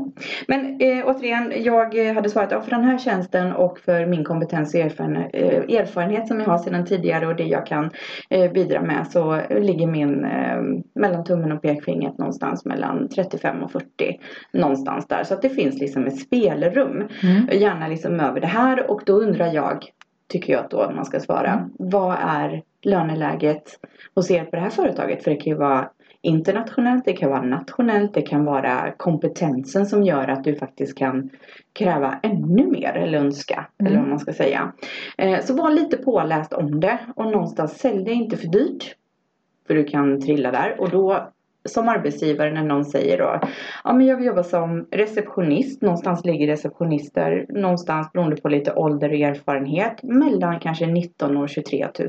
Men 0.48 0.80
eh, 0.80 1.04
återigen, 1.06 1.52
jag 1.56 1.85
hade 2.14 2.28
svarat 2.28 2.50
ja, 2.50 2.60
för 2.60 2.70
den 2.70 2.84
här 2.84 2.98
tjänsten 2.98 3.52
och 3.52 3.78
för 3.78 4.06
min 4.06 4.24
kompetens 4.24 4.74
och 4.74 4.80
erfarenhet, 4.80 5.30
eh, 5.32 5.78
erfarenhet 5.80 6.28
som 6.28 6.40
jag 6.40 6.46
har 6.46 6.58
sedan 6.58 6.84
tidigare 6.84 7.26
och 7.26 7.36
det 7.36 7.44
jag 7.44 7.66
kan 7.66 7.90
eh, 8.30 8.52
bidra 8.52 8.82
med 8.82 9.06
så 9.06 9.40
ligger 9.50 9.86
min 9.86 10.24
eh, 10.24 10.62
mellan 10.94 11.24
tummen 11.24 11.52
och 11.52 11.62
pekfingret 11.62 12.18
någonstans 12.18 12.64
mellan 12.64 13.08
35 13.08 13.62
och 13.62 13.72
40 13.72 13.86
någonstans 14.52 15.06
där. 15.08 15.24
Så 15.24 15.34
att 15.34 15.42
det 15.42 15.48
finns 15.48 15.80
liksom 15.80 16.06
ett 16.06 16.18
spelrum. 16.18 17.08
Mm. 17.22 17.48
Gärna 17.52 17.88
liksom 17.88 18.20
över 18.20 18.40
det 18.40 18.46
här 18.46 18.90
och 18.90 19.02
då 19.06 19.12
undrar 19.12 19.54
jag, 19.54 19.84
tycker 20.28 20.52
jag 20.52 20.66
då 20.70 20.92
man 20.94 21.04
ska 21.04 21.20
svara, 21.20 21.70
vad 21.78 22.16
är 22.20 22.62
löneläget 22.82 23.78
hos 24.14 24.30
er 24.30 24.44
på 24.44 24.56
det 24.56 24.62
här 24.62 24.70
företaget? 24.70 25.24
För 25.24 25.30
det 25.30 25.36
kan 25.36 25.52
ju 25.52 25.58
vara 25.58 25.88
internationellt, 26.26 27.04
det 27.04 27.12
kan 27.12 27.30
vara 27.30 27.42
nationellt, 27.42 28.14
det 28.14 28.22
kan 28.22 28.44
vara 28.44 28.92
kompetensen 28.96 29.86
som 29.86 30.02
gör 30.02 30.28
att 30.28 30.44
du 30.44 30.54
faktiskt 30.56 30.98
kan 30.98 31.30
kräva 31.72 32.18
ännu 32.22 32.66
mer 32.66 32.92
eller 32.92 33.18
önska, 33.18 33.66
Mm. 33.78 33.92
eller 33.92 34.00
vad 34.00 34.08
man 34.10 34.18
ska 34.18 34.32
säga. 34.32 34.72
Eh, 35.18 35.40
så 35.40 35.54
var 35.54 35.70
lite 35.70 35.96
påläst 35.96 36.52
om 36.52 36.80
det 36.80 36.98
och 37.16 37.24
någonstans 37.24 37.78
sälj 37.78 38.04
det 38.04 38.12
inte 38.12 38.36
för 38.36 38.48
dyrt. 38.48 38.94
För 39.66 39.74
du 39.74 39.84
kan 39.84 40.20
trilla 40.20 40.50
där 40.50 40.80
och 40.80 40.90
då 40.90 41.28
som 41.64 41.88
arbetsgivare 41.88 42.52
när 42.52 42.62
någon 42.64 42.84
säger 42.84 43.18
då 43.18 43.40
Ja 43.84 43.92
men 43.92 44.06
jag 44.06 44.16
vill 44.16 44.26
jobba 44.26 44.42
som 44.42 44.86
receptionist. 44.90 45.82
Någonstans 45.82 46.24
ligger 46.24 46.46
receptionister 46.46 47.46
någonstans 47.48 48.12
beroende 48.12 48.36
på 48.36 48.48
lite 48.48 48.72
ålder 48.74 49.08
och 49.08 49.14
erfarenhet 49.16 50.02
mellan 50.02 50.60
kanske 50.60 50.86
19 50.86 51.36
och 51.36 51.48
23 51.48 51.86
000. 51.98 52.08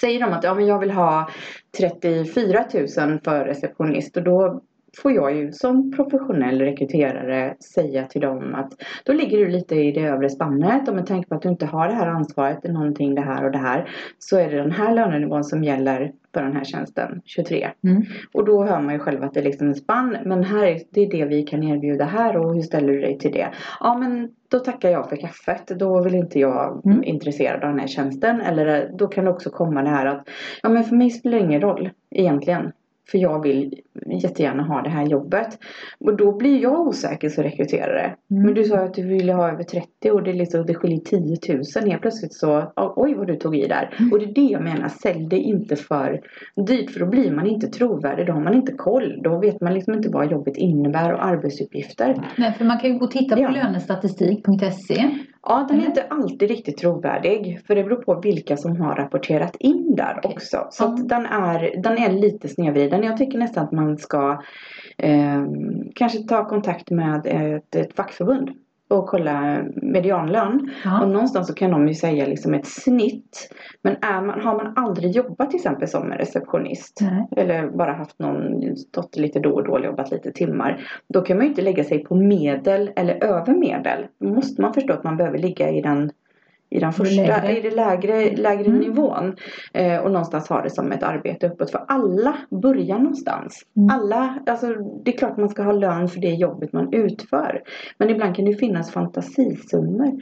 Säger 0.00 0.20
de 0.20 0.32
att 0.32 0.44
ja, 0.44 0.54
men 0.54 0.66
jag 0.66 0.78
vill 0.78 0.90
ha 0.90 1.30
34 1.78 2.64
000 2.74 3.20
för 3.24 3.44
receptionist 3.44 4.16
och 4.16 4.22
då 4.22 4.62
får 4.96 5.12
jag 5.12 5.36
ju 5.36 5.52
som 5.52 5.92
professionell 5.92 6.60
rekryterare 6.60 7.56
säga 7.74 8.06
till 8.06 8.20
dem 8.20 8.54
att 8.54 8.72
då 9.04 9.12
ligger 9.12 9.38
du 9.38 9.48
lite 9.48 9.74
i 9.74 9.92
det 9.92 10.00
övre 10.00 10.30
spannet 10.30 10.88
och 10.88 10.94
med 10.94 11.06
tanke 11.06 11.28
på 11.28 11.34
att 11.34 11.42
du 11.42 11.48
inte 11.48 11.66
har 11.66 11.88
det 11.88 11.94
här 11.94 12.06
ansvaret, 12.06 12.64
i 12.64 12.68
någonting 12.68 13.14
det 13.14 13.20
här 13.20 13.44
och 13.44 13.52
det 13.52 13.58
här 13.58 13.90
så 14.18 14.38
är 14.38 14.50
det 14.50 14.56
den 14.56 14.72
här 14.72 14.94
lönenivån 14.94 15.44
som 15.44 15.64
gäller 15.64 16.12
på 16.32 16.40
den 16.40 16.56
här 16.56 16.64
tjänsten, 16.64 17.22
23. 17.24 17.68
Mm. 17.84 18.02
Och 18.32 18.44
då 18.44 18.64
hör 18.64 18.80
man 18.80 18.94
ju 18.94 18.98
själv 19.00 19.22
att 19.22 19.34
det 19.34 19.40
är 19.40 19.44
liksom 19.44 19.68
en 19.68 19.74
spann. 19.74 20.16
Men 20.24 20.44
här 20.44 20.66
är, 20.66 20.80
det 20.90 21.00
är 21.00 21.10
det 21.10 21.24
vi 21.24 21.42
kan 21.42 21.62
erbjuda 21.62 22.04
här 22.04 22.36
och 22.36 22.54
hur 22.54 22.62
ställer 22.62 22.92
du 22.92 23.00
dig 23.00 23.18
till 23.18 23.32
det? 23.32 23.48
Ja 23.80 23.98
men 23.98 24.30
då 24.48 24.58
tackar 24.58 24.90
jag 24.90 25.08
för 25.08 25.16
kaffet. 25.16 25.66
Då 25.66 26.00
vill 26.02 26.14
inte 26.14 26.38
jag 26.38 26.82
Mm. 26.84 27.04
intresserad 27.04 27.64
av 27.64 27.70
den 27.70 27.78
här 27.80 27.86
tjänsten. 27.86 28.40
Eller 28.40 28.82
eh, 28.82 28.96
då 28.96 29.06
kan 29.06 29.24
det 29.24 29.30
också 29.30 29.50
komma 29.50 29.82
det 29.82 29.88
här 29.88 30.06
att 30.06 30.28
ja 30.62 30.68
men 30.68 30.84
för 30.84 30.96
mig 30.96 31.10
spelar 31.10 31.38
det 31.38 31.44
ingen 31.44 31.60
roll 31.60 31.90
egentligen. 32.10 32.72
För 33.10 33.18
jag 33.18 33.42
vill 33.42 33.80
jättegärna 34.06 34.62
ha 34.62 34.82
det 34.82 34.90
här 34.90 35.06
jobbet. 35.06 35.58
Och 35.98 36.16
då 36.16 36.36
blir 36.36 36.62
jag 36.62 36.80
osäker 36.80 37.28
som 37.28 37.44
rekryterare. 37.44 38.14
Mm. 38.30 38.42
Men 38.42 38.54
du 38.54 38.64
sa 38.64 38.76
att 38.76 38.94
du 38.94 39.06
ville 39.06 39.32
ha 39.32 39.52
över 39.52 39.62
30 39.62 40.10
och 40.10 40.22
det, 40.22 40.30
är 40.30 40.34
liksom, 40.34 40.66
det 40.66 40.74
skiljer 40.74 40.98
10 40.98 41.54
000. 41.76 41.88
Helt 41.90 42.02
plötsligt 42.02 42.34
så, 42.34 42.72
oj 42.76 43.14
vad 43.14 43.26
du 43.26 43.36
tog 43.36 43.56
i 43.56 43.66
där. 43.68 43.94
Mm. 43.98 44.12
Och 44.12 44.18
det 44.18 44.24
är 44.24 44.34
det 44.34 44.52
jag 44.52 44.62
menar, 44.62 44.88
sälj 44.88 45.26
det 45.26 45.38
inte 45.38 45.76
för 45.76 46.20
dyrt. 46.66 46.90
För 46.90 47.00
då 47.00 47.06
blir 47.06 47.30
man 47.30 47.46
inte 47.46 47.66
trovärdig. 47.66 48.26
Då 48.26 48.32
har 48.32 48.40
man 48.40 48.54
inte 48.54 48.72
koll. 48.72 49.20
Då 49.22 49.38
vet 49.38 49.60
man 49.60 49.74
liksom 49.74 49.94
inte 49.94 50.08
vad 50.08 50.30
jobbet 50.30 50.56
innebär 50.56 51.12
och 51.12 51.24
arbetsuppgifter. 51.24 52.30
Nej, 52.36 52.52
för 52.52 52.64
man 52.64 52.78
kan 52.78 52.92
ju 52.92 52.98
gå 52.98 53.04
och 53.04 53.10
titta 53.10 53.36
på 53.36 53.42
Ja. 53.42 53.50
lönestatistik.se. 53.50 55.10
Ja, 55.42 55.66
den 55.68 55.80
är 55.80 55.86
inte 55.86 56.06
alltid 56.10 56.48
riktigt 56.48 56.76
trovärdig. 56.76 57.60
För 57.66 57.74
det 57.74 57.84
beror 57.84 58.02
på 58.02 58.20
vilka 58.20 58.56
som 58.56 58.80
har 58.80 58.96
rapporterat 58.96 59.56
in 59.56 59.94
där 59.96 60.18
Okej. 60.18 60.32
också. 60.32 60.66
Så 60.70 60.84
att 60.84 61.08
den, 61.08 61.26
är, 61.26 61.82
den 61.82 61.98
är 61.98 62.12
lite 62.12 62.48
snedvriden. 62.48 63.02
Jag 63.02 63.16
tycker 63.16 63.38
nästan 63.38 63.64
att 63.64 63.72
man 63.72 63.98
ska 63.98 64.42
eh, 64.98 65.44
kanske 65.94 66.18
ta 66.18 66.48
kontakt 66.48 66.90
med 66.90 67.26
ett, 67.26 67.74
ett 67.74 67.96
fackförbund. 67.96 68.50
Och 68.92 69.06
kolla 69.06 69.64
medianlön. 69.82 70.70
Och 70.84 70.90
Ja. 70.90 71.06
någonstans 71.06 71.46
så 71.46 71.54
kan 71.54 71.70
de 71.70 71.88
ju 71.88 71.94
säga 71.94 72.26
liksom 72.26 72.54
ett 72.54 72.66
snitt. 72.66 73.48
Men 73.82 73.96
är 74.00 74.20
man, 74.22 74.40
har 74.40 74.56
man 74.64 74.72
aldrig 74.76 75.10
jobbat 75.10 75.50
till 75.50 75.56
exempel 75.58 75.88
som 75.88 76.12
en 76.12 76.18
receptionist. 76.18 76.98
Nej. 77.00 77.28
Eller 77.36 77.70
bara 77.70 77.92
haft 77.92 78.18
någon, 78.18 78.76
stått 78.76 79.16
lite 79.16 79.40
då 79.40 79.50
och 79.54 79.64
då 79.64 79.72
och 79.72 79.84
jobbat 79.84 80.10
lite 80.10 80.32
timmar. 80.32 80.80
Då 81.08 81.22
kan 81.22 81.36
man 81.36 81.44
ju 81.46 81.50
inte 81.50 81.62
lägga 81.62 81.84
sig 81.84 82.04
på 82.04 82.14
medel 82.14 82.90
eller 82.96 83.24
över 83.24 83.54
medel. 83.54 84.06
Då 84.18 84.28
måste 84.28 84.62
man 84.62 84.74
förstå 84.74 84.92
att 84.92 85.04
man 85.04 85.16
behöver 85.16 85.38
ligga 85.38 85.70
i 85.70 85.80
den 85.80 86.10
i 86.72 86.80
den 86.80 86.92
första, 86.92 87.22
lägre. 87.22 87.58
i 87.58 87.60
det 87.60 87.70
lägre, 87.70 88.36
lägre 88.36 88.66
Mm. 88.66 88.78
nivån. 88.80 89.36
Eh, 89.72 89.98
och 89.98 90.10
någonstans 90.10 90.48
ha 90.48 90.62
det 90.62 90.70
som 90.70 90.92
ett 90.92 91.02
arbete 91.02 91.46
uppåt. 91.46 91.70
För 91.70 91.84
alla 91.88 92.36
börjar 92.50 92.98
någonstans. 92.98 93.62
Mm. 93.76 93.90
Alla, 93.90 94.38
alltså 94.46 94.66
det 95.04 95.14
är 95.14 95.18
klart 95.18 95.36
man 95.36 95.48
ska 95.48 95.62
ha 95.62 95.72
lön 95.72 96.08
för 96.08 96.20
det 96.20 96.30
jobbet 96.30 96.72
man 96.72 96.92
utför. 96.92 97.62
Men 97.98 98.10
ibland 98.10 98.36
kan 98.36 98.44
det 98.44 98.54
finnas 98.54 98.90
fantasisummor. 98.90 100.12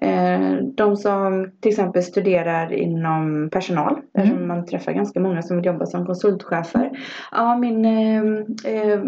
Eh, 0.00 0.56
de 0.74 0.96
som 0.96 1.50
till 1.60 1.70
exempel 1.70 2.02
studerar 2.02 2.72
inom 2.72 3.50
personal. 3.52 3.98
Eftersom 4.14 4.48
man 4.48 4.66
träffar 4.66 4.92
ganska 4.92 5.20
många 5.20 5.42
som 5.42 5.56
vill 5.56 5.66
jobba 5.66 5.86
som 5.86 6.06
konsultchefer. 6.06 6.90
Ja, 7.32 7.56
min 7.56 7.84
eh, 7.84 8.22
eh, 8.74 9.00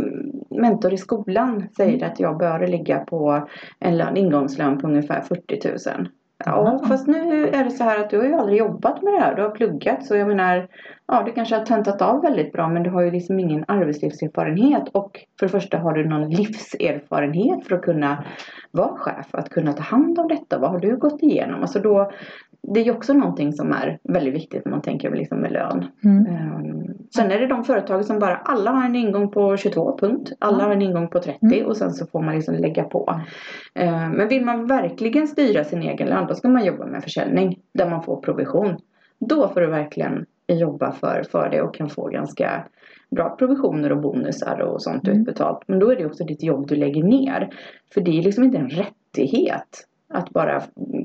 mentor 0.50 0.92
i 0.92 0.96
skolan 0.98 1.68
säger 1.76 2.06
att 2.06 2.20
jag 2.20 2.38
bör 2.38 2.66
ligga 2.66 2.98
på 2.98 3.48
en 3.78 3.96
lön, 3.98 4.16
ingångslön 4.16 4.78
på 4.78 4.86
ungefär 4.86 5.20
40 5.20 5.90
000. 5.98 6.08
Ja, 6.44 6.80
fast 6.88 7.06
nu 7.06 7.48
är 7.48 7.64
det 7.64 7.70
så 7.70 7.84
här 7.84 8.00
att 8.00 8.10
du 8.10 8.18
har 8.18 8.24
ju 8.24 8.34
aldrig 8.34 8.58
jobbat 8.58 9.02
med 9.02 9.12
det 9.12 9.20
här. 9.20 9.34
Du 9.34 9.42
har 9.42 9.50
pluggat 9.50 10.06
så 10.06 10.16
jag 10.16 10.28
menar 10.28 10.68
Ja, 11.12 11.22
du 11.26 11.32
kanske 11.32 11.56
har 11.56 11.64
tentat 11.64 12.02
av 12.02 12.22
väldigt 12.22 12.52
bra 12.52 12.68
men 12.68 12.82
du 12.82 12.90
har 12.90 13.02
ju 13.02 13.10
liksom 13.10 13.40
ingen 13.40 13.64
arbetslivserfarenhet 13.68 14.88
och 14.88 15.26
för 15.38 15.46
det 15.46 15.52
första 15.52 15.78
har 15.78 15.92
du 15.92 16.08
någon 16.08 16.30
livserfarenhet 16.30 17.66
för 17.66 17.74
att 17.74 17.82
kunna 17.82 18.24
vara 18.70 18.96
chef, 18.96 19.26
att 19.30 19.50
kunna 19.50 19.72
ta 19.72 19.82
hand 19.82 20.18
om 20.18 20.28
detta. 20.28 20.58
Vad 20.58 20.70
har 20.70 20.78
du 20.78 20.96
gått 20.96 21.22
igenom? 21.22 21.60
Alltså 21.60 21.78
då, 21.78 22.10
det 22.62 22.80
är 22.80 22.84
ju 22.84 22.90
också 22.90 23.12
någonting 23.12 23.52
som 23.52 23.72
är 23.72 23.98
väldigt 24.02 24.34
viktigt 24.34 24.64
när 24.64 24.70
man 24.72 24.82
tänker 24.82 25.10
liksom 25.10 25.38
med 25.38 25.52
lön. 25.52 25.84
Mm. 26.04 26.26
Um, 26.26 26.94
sen 27.16 27.30
är 27.30 27.38
det 27.40 27.46
de 27.46 27.64
företag 27.64 28.04
som 28.04 28.18
bara 28.18 28.36
alla 28.36 28.70
har 28.70 28.84
en 28.84 28.96
ingång 28.96 29.30
på 29.30 29.56
22 29.56 29.98
punkt. 29.98 30.32
Alla 30.38 30.58
Ja. 30.58 30.64
har 30.64 30.72
en 30.72 30.82
ingång 30.82 31.08
på 31.08 31.18
30 31.20 31.38
Mm. 31.42 31.66
och 31.66 31.76
sen 31.76 31.90
så 31.92 32.06
får 32.06 32.22
man 32.22 32.34
liksom 32.34 32.54
lägga 32.54 32.82
på. 32.84 33.20
Uh, 33.80 34.10
men 34.10 34.28
vill 34.28 34.44
man 34.44 34.66
verkligen 34.66 35.28
styra 35.28 35.64
sin 35.64 35.82
egen 35.82 36.08
lön 36.08 36.26
då 36.28 36.34
ska 36.34 36.48
man 36.48 36.64
jobba 36.64 36.86
med 36.86 37.02
försäljning 37.02 37.58
där 37.74 37.90
man 37.90 38.02
får 38.02 38.20
provision. 38.20 38.76
Då 39.18 39.48
får 39.48 39.60
du 39.60 39.66
verkligen 39.66 40.26
jobba 40.48 40.92
för, 40.92 41.22
för 41.30 41.48
det 41.50 41.62
och 41.62 41.74
kan 41.74 41.88
få 41.88 42.08
ganska 42.08 42.64
bra 43.10 43.36
provisioner 43.36 43.92
och 43.92 44.00
bonusar 44.00 44.60
och 44.60 44.82
sånt 44.82 45.08
Mm. 45.08 45.20
utbetalt. 45.20 45.58
Men 45.66 45.78
då 45.78 45.90
är 45.92 45.96
det 45.96 46.06
också 46.06 46.24
ditt 46.24 46.42
jobb 46.42 46.68
du 46.68 46.76
lägger 46.76 47.02
ner. 47.02 47.48
För 47.94 48.00
det 48.00 48.18
är 48.18 48.22
liksom 48.22 48.44
inte 48.44 48.58
en 48.58 48.68
rättighet 48.70 49.86
att 50.10 50.30
bara 50.30 50.62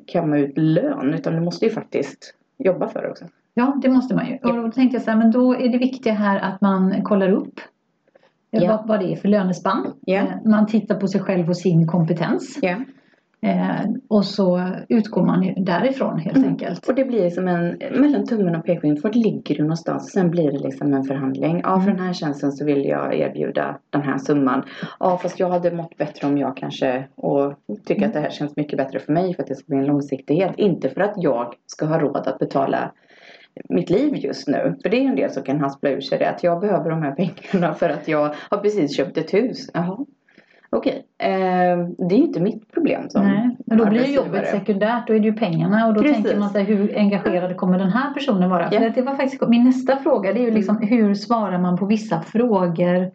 kamma 0.07 0.37
ut 0.37 0.57
lön 0.57 1.13
utan 1.13 1.33
du 1.33 1.41
måste 1.41 1.65
ju 1.65 1.71
faktiskt 1.71 2.33
jobba 2.57 2.87
för 2.87 3.01
det 3.01 3.09
också. 3.09 3.25
Ja, 3.53 3.79
det 3.81 3.89
måste 3.89 4.15
man 4.15 4.27
ju. 4.27 4.37
Och 4.37 4.55
då 4.55 4.71
tänkte 4.71 4.95
jag 4.95 5.03
så 5.03 5.11
här, 5.11 5.17
men 5.17 5.31
då 5.31 5.55
är 5.55 5.69
det 5.69 5.77
viktiga 5.77 6.13
här 6.13 6.39
att 6.39 6.61
man 6.61 7.03
kollar 7.03 7.29
upp 7.31 7.59
Ja. 8.51 8.67
vad, 8.77 8.87
vad 8.87 8.99
det 8.99 9.11
är 9.11 9.15
för 9.15 9.27
lönespann. 9.27 9.93
Eh, 10.07 10.23
Man 10.45 10.67
tittar 10.67 10.95
på 10.95 11.07
sig 11.07 11.21
själv 11.21 11.49
och 11.49 11.57
sin 11.57 11.87
kompetens. 11.87 12.59
Ja. 12.61 12.75
Eh, 13.45 13.86
och 14.08 14.25
så 14.25 14.69
utgår 14.89 15.25
man 15.25 15.53
därifrån 15.58 16.19
helt 16.19 16.38
Mm. 16.38 16.49
enkelt. 16.49 16.88
Och 16.88 16.95
det 16.95 17.05
blir 17.05 17.29
som 17.29 17.47
en, 17.47 17.77
mellan 18.01 18.25
tummen 18.25 18.55
och 18.55 18.65
pekfingret, 18.65 19.03
var 19.03 19.12
ligger 19.13 19.55
du 19.55 19.62
någonstans? 19.62 20.12
Sen 20.12 20.31
blir 20.31 20.51
det 20.51 20.58
liksom 20.60 20.93
en 20.93 21.03
förhandling. 21.03 21.62
Ja, 21.63 21.79
för 21.79 21.88
Mm. 21.88 21.95
den 21.97 22.05
här 22.05 22.13
tjänsten 22.13 22.51
så 22.51 22.65
vill 22.65 22.86
jag 22.86 23.15
erbjuda 23.15 23.77
den 23.89 24.01
här 24.01 24.17
summan. 24.17 24.63
Ja, 24.99 25.17
fast 25.17 25.39
jag 25.39 25.49
hade 25.49 25.71
mått 25.71 25.97
bättre 25.97 26.27
om 26.27 26.38
jag 26.38 26.58
kanske, 26.58 27.08
och 27.15 27.53
tycker 27.86 28.08
att 28.08 28.13
det 28.13 28.19
här 28.19 28.29
känns 28.29 28.55
mycket 28.55 28.77
bättre 28.77 28.99
för 28.99 29.13
mig 29.13 29.34
för 29.36 29.41
att 29.43 29.47
det 29.49 29.55
ska 29.55 29.65
bli 29.67 29.77
en 29.77 29.86
långsiktighet. 29.86 30.51
Inte 30.58 30.89
för 30.89 31.01
att 31.01 31.13
jag 31.17 31.53
ska 31.65 31.86
ha 31.86 31.99
råd 31.99 32.27
att 32.27 32.39
betala 32.39 32.91
mitt 33.69 33.89
liv 33.89 34.15
just 34.15 34.47
nu. 34.47 34.75
För 34.81 34.89
det 34.89 34.97
är 34.97 35.08
en 35.10 35.15
del 35.15 35.29
som 35.29 35.43
kan 35.43 35.60
haspla 35.60 35.89
ur 35.89 36.01
sig 36.01 36.19
det. 36.19 36.29
Att 36.29 36.43
jag 36.43 36.62
behöver 36.62 36.89
de 36.89 37.01
här 37.01 37.12
pengarna 37.15 37.73
för 37.73 37.89
att 37.89 38.08
jag 38.08 38.34
har 38.49 38.58
precis 38.58 38.97
köpt 38.97 39.17
ett 39.17 39.34
hus. 39.34 39.69
Jaha. 39.73 39.97
Okej. 40.75 41.05
Eh, 41.17 41.27
det 42.09 42.15
är 42.15 42.19
inte 42.19 42.39
mitt 42.39 42.73
problem 42.73 43.09
som 43.09 43.21
Nej, 43.27 43.57
men 43.65 43.77
då 43.77 43.85
blir 43.85 44.15
jobbet 44.15 44.47
sekundärt. 44.47 45.07
Då 45.07 45.13
är 45.13 45.19
det 45.19 45.25
ju 45.25 45.33
pengarna 45.33 45.88
och 45.88 45.93
då 45.93 46.01
Precis. 46.01 46.15
tänker 46.23 46.39
man 46.39 46.49
sig 46.49 46.63
hur 46.63 46.97
engagerad 46.97 47.57
kommer 47.57 47.79
den 47.79 47.89
här 47.89 48.13
personen 48.13 48.49
vara? 48.49 48.69
För 48.69 48.89
det 48.89 49.01
var 49.01 49.15
faktiskt 49.15 49.47
min 49.47 49.63
nästa 49.63 49.97
fråga. 49.97 50.33
Det 50.33 50.39
är 50.39 50.45
ju 50.45 50.51
liksom 50.51 50.77
Mm. 50.77 50.89
hur 50.89 51.13
svarar 51.13 51.57
man 51.59 51.77
på 51.77 51.85
vissa 51.85 52.21
frågor? 52.21 53.11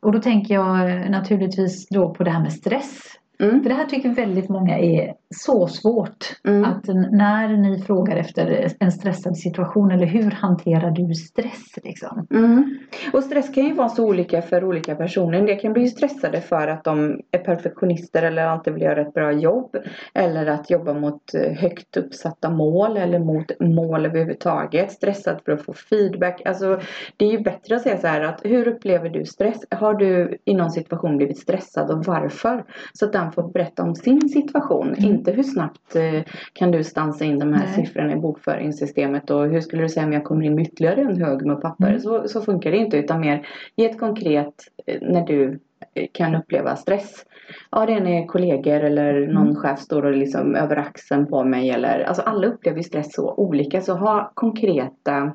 Och 0.00 0.12
då 0.12 0.18
tänker 0.20 0.54
jag 0.54 0.90
eh, 0.90 1.10
naturligtvis 1.10 1.88
då 1.88 2.14
på 2.14 2.24
det 2.24 2.30
här 2.30 2.40
med 2.42 2.52
stress. 2.52 3.00
Mm. 3.38 3.62
För 3.62 3.68
det 3.68 3.74
här 3.74 3.86
tycker 3.86 4.08
väldigt 4.08 4.48
många 4.48 4.78
är 4.78 5.14
så 5.34 5.66
svårt. 5.66 6.40
Mm. 6.44 6.64
Att 6.64 6.86
när 7.12 7.56
ni 7.56 7.82
frågar 7.82 8.16
efter 8.16 8.72
en 8.78 8.92
stressad 8.92 9.36
situation 9.36 9.90
eller 9.90 10.06
hur 10.06 10.30
hanterar 10.30 10.90
du 10.90 11.14
stress 11.14 11.78
liksom? 11.84 12.26
Mm. 12.30 12.78
Och 13.12 13.24
stress 13.24 13.54
kan 13.54 13.64
ju 13.64 13.74
vara 13.74 13.88
så 13.88 14.04
olika 14.04 14.42
för 14.42 14.64
olika 14.64 14.94
personer. 14.94 15.38
En 15.38 15.46
del 15.46 15.60
kan 15.60 15.72
bli 15.72 15.88
stressade 15.88 16.40
för 16.40 16.68
att 16.68 16.84
de 16.84 17.20
är 17.30 17.38
perfektionister 17.38 18.22
eller 18.22 18.46
alltid 18.46 18.72
vill 18.72 18.82
göra 18.82 19.00
ett 19.00 19.14
bra 19.14 19.32
jobb. 19.32 19.76
Eller 20.14 20.46
att 20.46 20.70
jobba 20.70 20.94
mot 20.94 21.34
eh, 21.34 21.52
högt 21.52 21.96
uppsatta 21.96 22.50
mål 22.50 22.96
eller 22.96 23.18
mot 23.18 23.60
mål 23.60 24.06
överhuvudtaget. 24.06 24.92
Stressad 24.92 25.40
för 25.44 25.52
att 25.52 25.62
få 25.62 25.72
feedback. 25.72 26.42
Alltså 26.44 26.80
det 27.16 27.24
är 27.24 27.30
ju 27.30 27.42
bättre 27.42 27.76
att 27.76 27.82
säga 27.82 27.98
så 27.98 28.06
här 28.06 28.20
att 28.20 28.40
hur 28.44 28.68
upplever 28.68 29.10
du 29.10 29.24
stress? 29.24 29.64
Har 29.70 29.94
du 29.94 30.38
i 30.44 30.54
någon 30.54 30.70
situation 30.70 31.16
blivit 31.16 31.38
stressad 31.38 31.90
och 31.90 32.04
varför? 32.04 32.64
Så 32.92 33.04
att 33.04 33.12
den 33.12 33.23
får 33.32 33.48
berätta 33.48 33.82
om 33.82 33.94
sin 33.94 34.28
situation. 34.28 34.94
Inte 34.98 35.32
hur 35.32 35.42
snabbt 35.42 35.96
eh, 35.96 36.22
kan 36.52 36.70
du 36.70 36.84
stansa 36.84 37.24
in 37.24 37.38
de 37.38 37.52
här 37.52 37.64
Nej. 37.64 37.74
siffrorna 37.74 38.12
i 38.12 38.16
bokföringssystemet 38.16 39.30
och 39.30 39.48
hur 39.48 39.60
skulle 39.60 39.82
du 39.82 39.88
säga 39.88 40.06
om 40.06 40.12
jag 40.12 40.24
kommer 40.24 40.44
in 40.44 40.54
med 40.54 40.66
ytterligare 40.66 41.00
en 41.00 41.22
hög 41.22 41.46
med 41.46 41.60
papper? 41.60 41.88
Mm. 41.88 42.00
Så, 42.00 42.28
så 42.28 42.40
funkar 42.40 42.70
det 42.70 42.76
inte 42.76 42.96
utan 42.96 43.20
mer 43.20 43.46
ge 43.76 43.86
ett 43.86 43.98
konkret 43.98 44.54
eh, 44.86 44.98
när 45.02 45.26
du 45.26 45.60
eh, 45.94 46.06
kan 46.12 46.34
uppleva 46.34 46.76
stress. 46.76 47.24
Ja, 47.70 47.86
det 47.86 47.92
är 47.92 48.00
när 48.00 48.26
kollegor 48.26 48.80
eller 48.80 49.26
någon 49.26 49.42
Mm. 49.46 49.56
chef 49.56 49.80
står 49.80 50.04
och 50.04 50.16
liksom 50.16 50.54
över 50.54 50.76
axeln 50.76 51.26
på 51.26 51.44
mig 51.44 51.70
eller 51.70 52.04
alltså 52.04 52.22
alla 52.22 52.46
upplever 52.46 52.82
stress 52.82 53.14
så 53.14 53.34
olika 53.34 53.80
så 53.80 53.94
ha 53.94 54.32
konkreta 54.34 55.32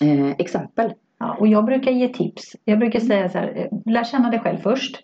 eh, 0.00 0.30
exempel. 0.30 0.92
Ja, 1.22 1.36
och 1.40 1.48
jag 1.48 1.64
brukar 1.64 1.90
ge 1.90 2.08
tips. 2.08 2.42
Jag 2.64 2.78
brukar 2.78 3.00
säga 3.00 3.28
så 3.28 3.38
här, 3.38 3.52
eh, 3.56 3.92
lär 3.92 4.04
känna 4.04 4.30
dig 4.30 4.40
själv 4.40 4.58
först. 4.58 4.96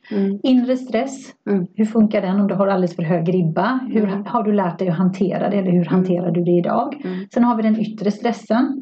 Inre 0.42 0.76
stress, 0.76 1.32
Mm. 1.50 1.66
hur 1.74 1.84
funkar 1.84 2.22
den 2.22 2.40
om 2.40 2.48
du 2.48 2.54
har 2.54 2.66
alldeles 2.66 2.96
för 2.96 3.02
hög 3.02 3.34
ribba? 3.34 3.80
Hur 3.92 4.04
Mm. 4.04 4.24
har 4.26 4.42
du 4.42 4.52
lärt 4.52 4.78
dig 4.78 4.88
att 4.88 4.96
hantera 4.96 5.50
det 5.50 5.56
eller 5.56 5.70
hur 5.72 5.84
hanterar 5.84 6.30
du 6.30 6.44
det 6.44 6.50
idag? 6.58 7.00
Mm. 7.04 7.26
Sen 7.34 7.44
har 7.44 7.56
vi 7.56 7.62
den 7.62 7.80
yttre 7.80 8.10
stressen. 8.10 8.80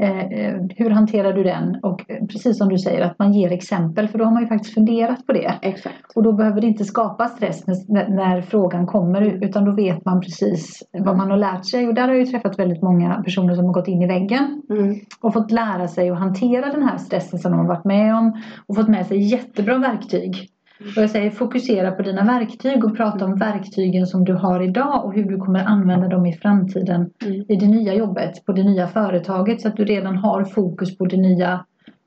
Eh, 0.00 0.20
eh, 0.20 0.56
hur 0.76 0.90
hanterar 0.90 1.32
du 1.32 1.42
den? 1.42 1.78
Och 1.82 2.10
eh, 2.10 2.26
precis 2.26 2.58
som 2.58 2.68
du 2.68 2.78
säger 2.78 3.00
att 3.04 3.18
man 3.18 3.32
ger 3.32 3.52
exempel 3.52 4.08
för 4.08 4.18
då 4.18 4.24
har 4.24 4.32
man 4.32 4.42
ju 4.42 4.48
faktiskt 4.48 4.74
funderat 4.74 5.26
på 5.26 5.32
det. 5.32 5.54
Exakt. 5.62 5.96
Och 6.14 6.22
då 6.22 6.32
behöver 6.32 6.60
det 6.60 6.66
inte 6.66 6.84
skapa 6.84 7.28
stress 7.28 7.66
när, 7.66 8.08
när 8.08 8.42
frågan 8.42 8.86
kommer 8.86 9.22
utan 9.22 9.64
då 9.64 9.72
vet 9.72 10.04
man 10.04 10.20
precis 10.20 10.82
vad 10.92 11.16
man 11.16 11.30
har 11.30 11.36
lärt 11.36 11.66
sig. 11.66 11.88
Och 11.88 11.94
där 11.94 12.02
har 12.02 12.08
jag 12.08 12.18
ju 12.18 12.26
träffat 12.26 12.58
väldigt 12.58 12.82
många 12.82 13.22
personer 13.22 13.54
som 13.54 13.64
har 13.64 13.72
gått 13.72 13.88
in 13.88 14.02
i 14.02 14.06
väggen 14.06 14.62
Mm. 14.70 14.96
och 15.20 15.32
fått 15.32 15.50
lära 15.50 15.88
sig 15.88 16.10
att 16.10 16.18
hantera 16.18 16.72
den 16.72 16.82
här 16.82 16.98
stressen 16.98 17.38
som 17.38 17.50
de 17.50 17.60
har 17.60 17.66
varit 17.66 17.84
med 17.84 18.14
om 18.14 18.42
och 18.66 18.76
fått 18.76 18.88
med 18.88 19.06
sig 19.06 19.18
jättebra 19.18 19.78
verktyg. 19.78 20.48
Och 20.80 21.02
jag 21.02 21.10
säger 21.10 21.30
fokusera 21.30 21.90
på 21.90 22.02
dina 22.02 22.24
verktyg 22.24 22.84
och 22.84 22.96
prata 22.96 23.24
om 23.24 23.36
verktygen 23.36 24.06
som 24.06 24.24
du 24.24 24.32
har 24.32 24.60
idag 24.62 25.04
och 25.04 25.14
hur 25.14 25.24
du 25.24 25.36
kommer 25.36 25.64
använda 25.64 26.08
dem 26.08 26.26
i 26.26 26.32
framtiden 26.32 27.10
Mm. 27.26 27.44
i 27.48 27.56
det 27.56 27.66
nya 27.66 27.94
jobbet, 27.94 28.44
på 28.46 28.52
det 28.52 28.62
nya 28.62 28.88
företaget 28.88 29.60
så 29.60 29.68
att 29.68 29.76
du 29.76 29.84
redan 29.84 30.16
har 30.16 30.44
fokus 30.44 30.98
på 30.98 31.04
det 31.04 31.16
nya 31.16 31.64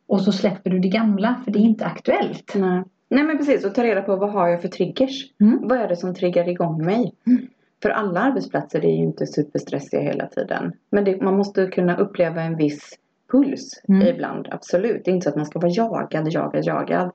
och 0.08 0.22
så 0.22 0.32
släpper 0.32 0.70
du 0.70 0.80
det 0.80 0.88
gamla 0.88 1.36
för 1.44 1.52
det 1.52 1.60
är 1.60 1.64
inte 1.64 1.86
aktuellt. 1.86 2.54
Nej. 2.56 2.84
Nej 3.10 3.24
men 3.24 3.38
precis 3.38 3.66
och 3.66 3.76
ta 3.76 3.84
reda 3.84 4.02
på 4.02 4.16
vad 4.16 4.32
har 4.32 4.48
jag 4.48 4.62
för 4.62 4.68
triggers? 4.68 5.26
Mm. 5.42 5.60
Vad 5.62 5.78
är 5.78 5.88
det 5.88 5.96
som 5.96 6.16
triggar 6.16 6.50
igång 6.50 6.86
mig? 6.86 7.14
Mm. 7.28 7.48
För 7.82 7.90
alla 7.90 8.20
arbetsplatser 8.20 8.86
är 8.86 8.98
ju 8.98 9.04
inte 9.04 9.26
superstressiga 9.28 10.02
hela 10.02 10.28
tiden. 10.28 10.74
Men 10.92 11.04
det, 11.04 11.22
man 11.22 11.38
måste 11.38 11.68
kunna 11.68 11.98
uppleva 11.98 12.42
en 12.42 12.56
viss 12.56 12.94
puls 13.34 13.82
Mm. 13.90 14.08
ibland, 14.08 14.48
absolut. 14.52 15.06
Det 15.06 15.12
är 15.12 15.14
inte 15.16 15.24
så 15.24 15.30
att 15.30 15.36
man 15.36 15.46
ska 15.46 15.60
vara 15.60 15.72
jagad, 15.72 16.32
jagad, 16.32 16.64
jagad. 16.64 17.12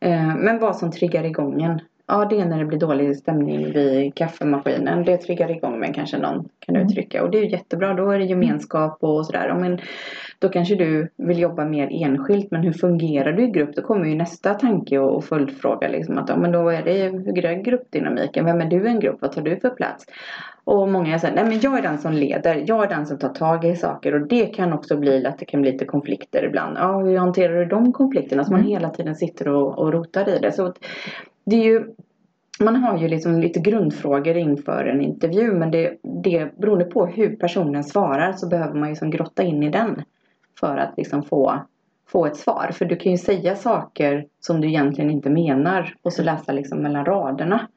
Eh, 0.00 0.36
men 0.36 0.58
vad 0.58 0.76
som 0.76 0.90
triggar 0.90 1.24
igång 1.24 1.62
en. 1.62 1.80
Ja, 2.10 2.24
det 2.30 2.40
är 2.40 2.44
när 2.46 2.58
det 2.58 2.64
blir 2.64 2.78
dålig 2.78 3.16
stämning 3.16 3.72
vid 3.72 4.14
kaffemaskinen. 4.14 5.04
Det 5.04 5.16
triggar 5.16 5.50
igång 5.50 5.80
mig 5.80 5.92
kanske 5.94 6.18
någon 6.18 6.48
kan 6.60 6.76
Mm. 6.76 6.86
uttrycka. 6.86 7.22
Och 7.22 7.30
det 7.30 7.38
är 7.38 7.44
jättebra. 7.44 7.94
Då 7.94 8.10
är 8.10 8.18
det 8.18 8.24
gemenskap 8.24 8.98
och 9.00 9.26
sådär. 9.26 9.54
Men 9.60 9.78
då 10.38 10.48
kanske 10.48 10.74
du 10.74 11.08
vill 11.16 11.38
jobba 11.38 11.64
mer 11.64 11.88
enskilt. 11.90 12.50
Men 12.50 12.60
hur 12.62 12.72
fungerar 12.72 13.32
du 13.32 13.42
i 13.42 13.50
grupp? 13.50 13.74
Då 13.76 13.82
kommer 13.82 14.06
ju 14.06 14.14
nästa 14.14 14.54
tanke 14.54 14.98
och, 14.98 15.16
och 15.16 15.24
följdfråga. 15.24 15.88
Liksom 15.88 16.18
att, 16.18 16.28
ja, 16.28 16.36
men 16.36 16.52
då 16.52 16.68
är 16.68 16.82
det, 16.82 17.08
hur 17.08 17.44
är 17.44 17.54
gruppdynamiken? 17.62 18.44
Vem 18.44 18.60
är 18.60 18.66
du 18.66 18.84
i 18.86 18.88
en 18.88 19.00
grupp? 19.00 19.16
Vad 19.20 19.32
tar 19.32 19.42
du 19.42 19.56
för 19.56 19.70
plats? 19.70 20.06
Och 20.64 20.88
många 20.88 21.18
säger, 21.18 21.34
nej 21.34 21.44
men 21.44 21.60
jag 21.60 21.78
är 21.78 21.82
den 21.82 21.98
som 21.98 22.12
leder. 22.12 22.64
Jag 22.66 22.84
är 22.84 22.88
den 22.88 23.06
som 23.06 23.18
tar 23.18 23.28
tag 23.28 23.64
i 23.64 23.76
saker. 23.76 24.14
Och 24.14 24.26
det 24.28 24.46
kan 24.46 24.72
också 24.72 24.96
bli 24.96 25.26
att 25.26 25.38
det 25.38 25.44
kan 25.44 25.62
bli 25.62 25.72
lite 25.72 25.84
konflikter 25.84 26.44
ibland. 26.44 26.76
Ja, 26.78 26.98
hur 26.98 27.18
hanterar 27.18 27.54
du 27.58 27.64
de 27.64 27.92
konflikterna? 27.92 28.44
Så 28.44 28.50
man 28.52 28.60
Mm. 28.60 28.72
hela 28.72 28.90
tiden 28.90 29.14
sitter 29.14 29.48
och, 29.48 29.78
och 29.78 29.92
rotar 29.92 30.28
i 30.28 30.38
det. 30.38 30.52
Så 30.52 30.72
det 31.48 31.56
är 31.56 31.64
ju 31.64 31.94
man 32.60 32.76
har 32.76 32.98
ju 32.98 33.08
liksom 33.08 33.40
lite 33.40 33.60
grundfrågor 33.60 34.36
inför 34.36 34.84
en 34.84 35.00
intervju 35.00 35.52
men 35.52 35.70
det, 35.70 35.98
det 36.02 36.58
beroende 36.58 36.84
på 36.84 37.06
hur 37.06 37.36
personen 37.36 37.84
svarar 37.84 38.32
så 38.32 38.48
behöver 38.48 38.74
man 38.74 38.88
ju 38.88 38.92
liksom 38.92 39.10
grotta 39.10 39.42
in 39.42 39.62
i 39.62 39.70
den 39.70 40.02
för 40.60 40.76
att 40.76 40.94
liksom 40.96 41.22
få, 41.22 41.60
få 42.08 42.26
ett 42.26 42.36
svar. 42.36 42.70
För 42.72 42.84
du 42.84 42.96
kan 42.96 43.12
ju 43.12 43.18
säga 43.18 43.56
saker 43.56 44.26
som 44.40 44.60
du 44.60 44.68
egentligen 44.68 45.10
inte 45.10 45.30
menar 45.30 45.94
och 46.02 46.12
så 46.12 46.22
läsa 46.22 46.52
liksom 46.52 46.78
mellan 46.78 47.04
raderna. 47.04 47.68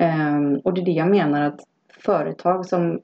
Um, 0.00 0.56
och 0.56 0.74
det 0.74 0.80
är 0.80 0.84
det 0.84 0.90
jag 0.90 1.10
menar 1.10 1.42
att 1.42 1.60
företag 1.98 2.66
som 2.66 3.00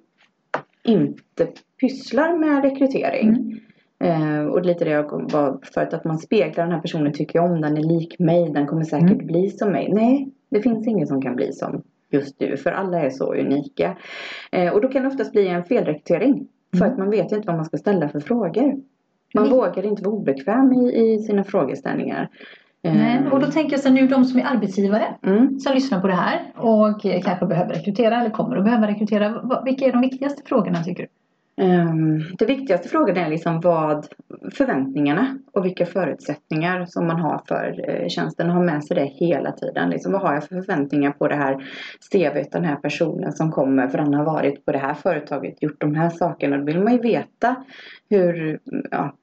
inte 0.85 1.49
pysslar 1.81 2.39
med 2.39 2.63
rekrytering 2.63 3.29
Mm. 3.29 3.61
Eh, 4.05 4.45
och 4.45 4.67
lite 4.67 4.85
det 4.85 4.91
jag 4.91 5.33
var 5.33 5.59
förut 5.75 5.95
att 5.95 6.05
man 6.05 6.19
speglar 6.19 6.65
den 6.65 6.73
här 6.75 6.81
personen, 6.81 7.13
tycker 7.13 7.39
jag 7.39 7.51
om 7.53 7.61
den, 7.61 7.77
är 7.77 7.83
lik 7.83 8.19
mig, 8.19 8.51
den 8.51 8.67
kommer 8.67 8.85
säkert 8.85 9.11
Mm. 9.11 9.27
bli 9.27 9.51
som 9.51 9.73
mig. 9.73 9.89
Nej, 9.93 10.29
det 10.51 10.63
finns 10.63 10.87
ingen 10.87 11.07
som 11.07 11.23
kan 11.23 11.37
bli 11.37 11.53
som 11.53 11.83
just 12.11 12.39
du, 12.39 12.57
för 12.57 12.73
alla 12.73 13.01
är 13.01 13.11
så 13.11 13.35
unika. 13.35 13.97
Eh, 14.53 14.73
och 14.73 14.81
då 14.81 14.89
kan 14.89 15.03
det 15.03 15.09
oftast 15.09 15.33
bli 15.33 15.49
en 15.49 15.65
felrekrytering, 15.65 16.47
för 16.71 16.85
Mm. 16.85 16.93
att 16.93 16.99
man 16.99 17.11
vet 17.11 17.33
inte 17.33 17.47
vad 17.47 17.57
man 17.57 17.65
ska 17.65 17.77
ställa 17.77 18.09
för 18.09 18.21
frågor. 18.21 18.77
Man 19.35 19.45
Nej. 19.45 19.53
vågar 19.53 19.87
inte 19.87 20.03
vara 20.05 20.15
obekväm 20.15 20.73
i, 20.73 21.13
i 21.13 21.19
sina 21.19 21.45
frågeställningar. 21.45 22.29
Eh, 22.83 22.95
Nej, 22.95 23.21
och 23.33 23.41
då 23.41 23.47
tänker 23.47 23.73
jag 23.73 23.81
så 23.81 23.91
nu 23.91 24.07
de 24.07 24.25
som 24.25 24.41
är 24.41 24.45
arbetsgivare 24.45 25.05
mm. 25.23 25.59
som 25.61 25.75
lyssnar 25.75 26.01
på 26.01 26.07
det 26.07 26.15
här 26.15 26.53
och 26.57 27.07
eh, 27.07 27.21
kanske 27.23 27.47
behöver 27.47 27.75
rekrytera 27.75 28.21
eller 28.21 28.31
kommer 28.31 28.57
att 28.57 28.65
behöva 28.65 28.87
rekrytera. 28.87 29.61
Vilka 29.65 29.85
är 29.85 29.93
de 29.93 30.01
viktigaste 30.01 30.43
frågorna 30.45 30.83
tycker 30.83 31.03
du? 31.03 31.09
Ehm, 31.57 32.19
Det 32.39 32.45
viktigaste 32.47 32.89
frågan 32.89 33.17
är 33.17 33.29
liksom 33.31 33.61
vad 33.61 34.07
förväntningarna 34.55 35.39
och 35.53 35.65
vilka 35.65 35.87
förutsättningar 35.87 36.85
som 36.87 37.07
man 37.07 37.21
har 37.21 37.41
för 37.49 37.91
eh, 37.91 38.09
tjänsten. 38.09 38.51
Ha 38.51 38.61
med 38.63 38.85
sig 38.85 38.97
det 38.97 39.05
hela 39.05 39.53
tiden. 39.53 39.91
Liksom, 39.91 40.13
vad 40.13 40.23
har 40.23 40.35
jag 40.35 40.45
för 40.45 40.55
förväntningar 40.63 41.11
på 41.11 41.29
det 41.29 41.35
här 41.37 41.65
CVt, 42.13 42.53
den 42.53 42.65
här 42.65 42.77
personen 42.77 43.33
som 43.33 43.51
kommer 43.53 43.89
för 43.89 43.99
han 43.99 44.15
har 44.15 44.25
varit 44.25 44.65
på 44.65 44.73
det 44.73 44.79
här 44.79 44.95
företaget, 44.95 45.63
gjort 45.63 45.81
de 45.81 45.95
här 45.95 46.09
sakerna. 46.11 46.57
Då 46.59 46.65
vill 46.65 46.81
man 46.81 46.93
ju 46.93 46.99
veta 46.99 47.57
hur 48.11 48.59
ja, 48.91 49.15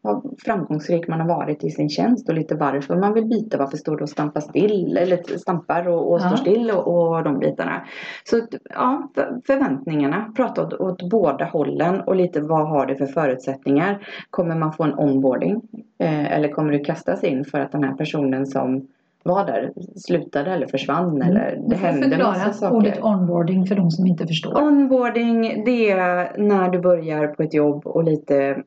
framgångsrik 0.46 1.08
man 1.08 1.20
har 1.22 1.28
varit 1.28 1.64
i 1.64 1.70
sin 1.70 1.90
tjänst 1.90 2.30
och 2.30 2.36
lite 2.36 2.56
varför 2.56 2.96
man 2.96 3.14
vill 3.14 3.26
byta. 3.26 3.58
Varför 3.58 3.78
står 3.78 3.98
det 3.98 4.04
och 4.04 4.10
stampar 4.10 4.42
still 4.42 4.98
eller 4.98 5.38
stampar 5.38 5.88
och, 5.88 6.12
och 6.12 6.20
Ja. 6.22 6.28
står 6.28 6.38
still 6.38 6.72
och, 6.72 6.88
och 6.88 7.24
de 7.24 7.40
bitarna. 7.40 7.86
Så 8.24 8.42
ja, 8.70 9.12
för- 9.16 9.42
förväntningarna. 9.48 10.34
Prata 10.36 10.62
åt, 10.62 10.74
åt 10.74 11.10
båda 11.10 11.46
hållen 11.46 12.02
och 12.02 12.16
lite 12.16 12.27
vad 12.36 12.68
har 12.68 12.86
det 12.86 12.96
för 12.96 13.06
förutsättningar. 13.06 14.08
Kommer 14.30 14.56
man 14.56 14.74
få 14.74 14.84
en 14.84 14.94
onboarding? 14.94 15.62
Eh, 15.98 16.34
eller 16.34 16.50
kommer 16.50 16.72
du 16.72 16.80
kastas 16.80 17.24
in 17.24 17.46
för 17.46 17.60
att 17.60 17.72
den 17.72 17.84
här 17.84 17.94
personen 17.94 18.48
som 18.48 18.88
var 19.24 19.46
där 19.46 19.72
slutade 19.96 20.52
eller 20.52 20.68
försvann 20.68 21.22
eller 21.22 21.56
det 21.56 21.76
Du 21.76 21.76
hände 21.76 22.18
massa 22.18 22.54
saker. 22.54 22.76
ordet 22.76 23.04
onboarding 23.04 23.66
för 23.66 23.76
de 23.76 23.92
som 23.92 24.08
inte 24.08 24.28
förstår. 24.28 24.62
Onboarding 24.62 25.64
det 25.66 25.92
är 25.92 26.38
när 26.38 26.70
du 26.70 26.80
börjar 26.80 27.28
på 27.28 27.44
ett 27.44 27.54
jobb 27.54 27.88
och 27.88 28.04
lite 28.04 28.64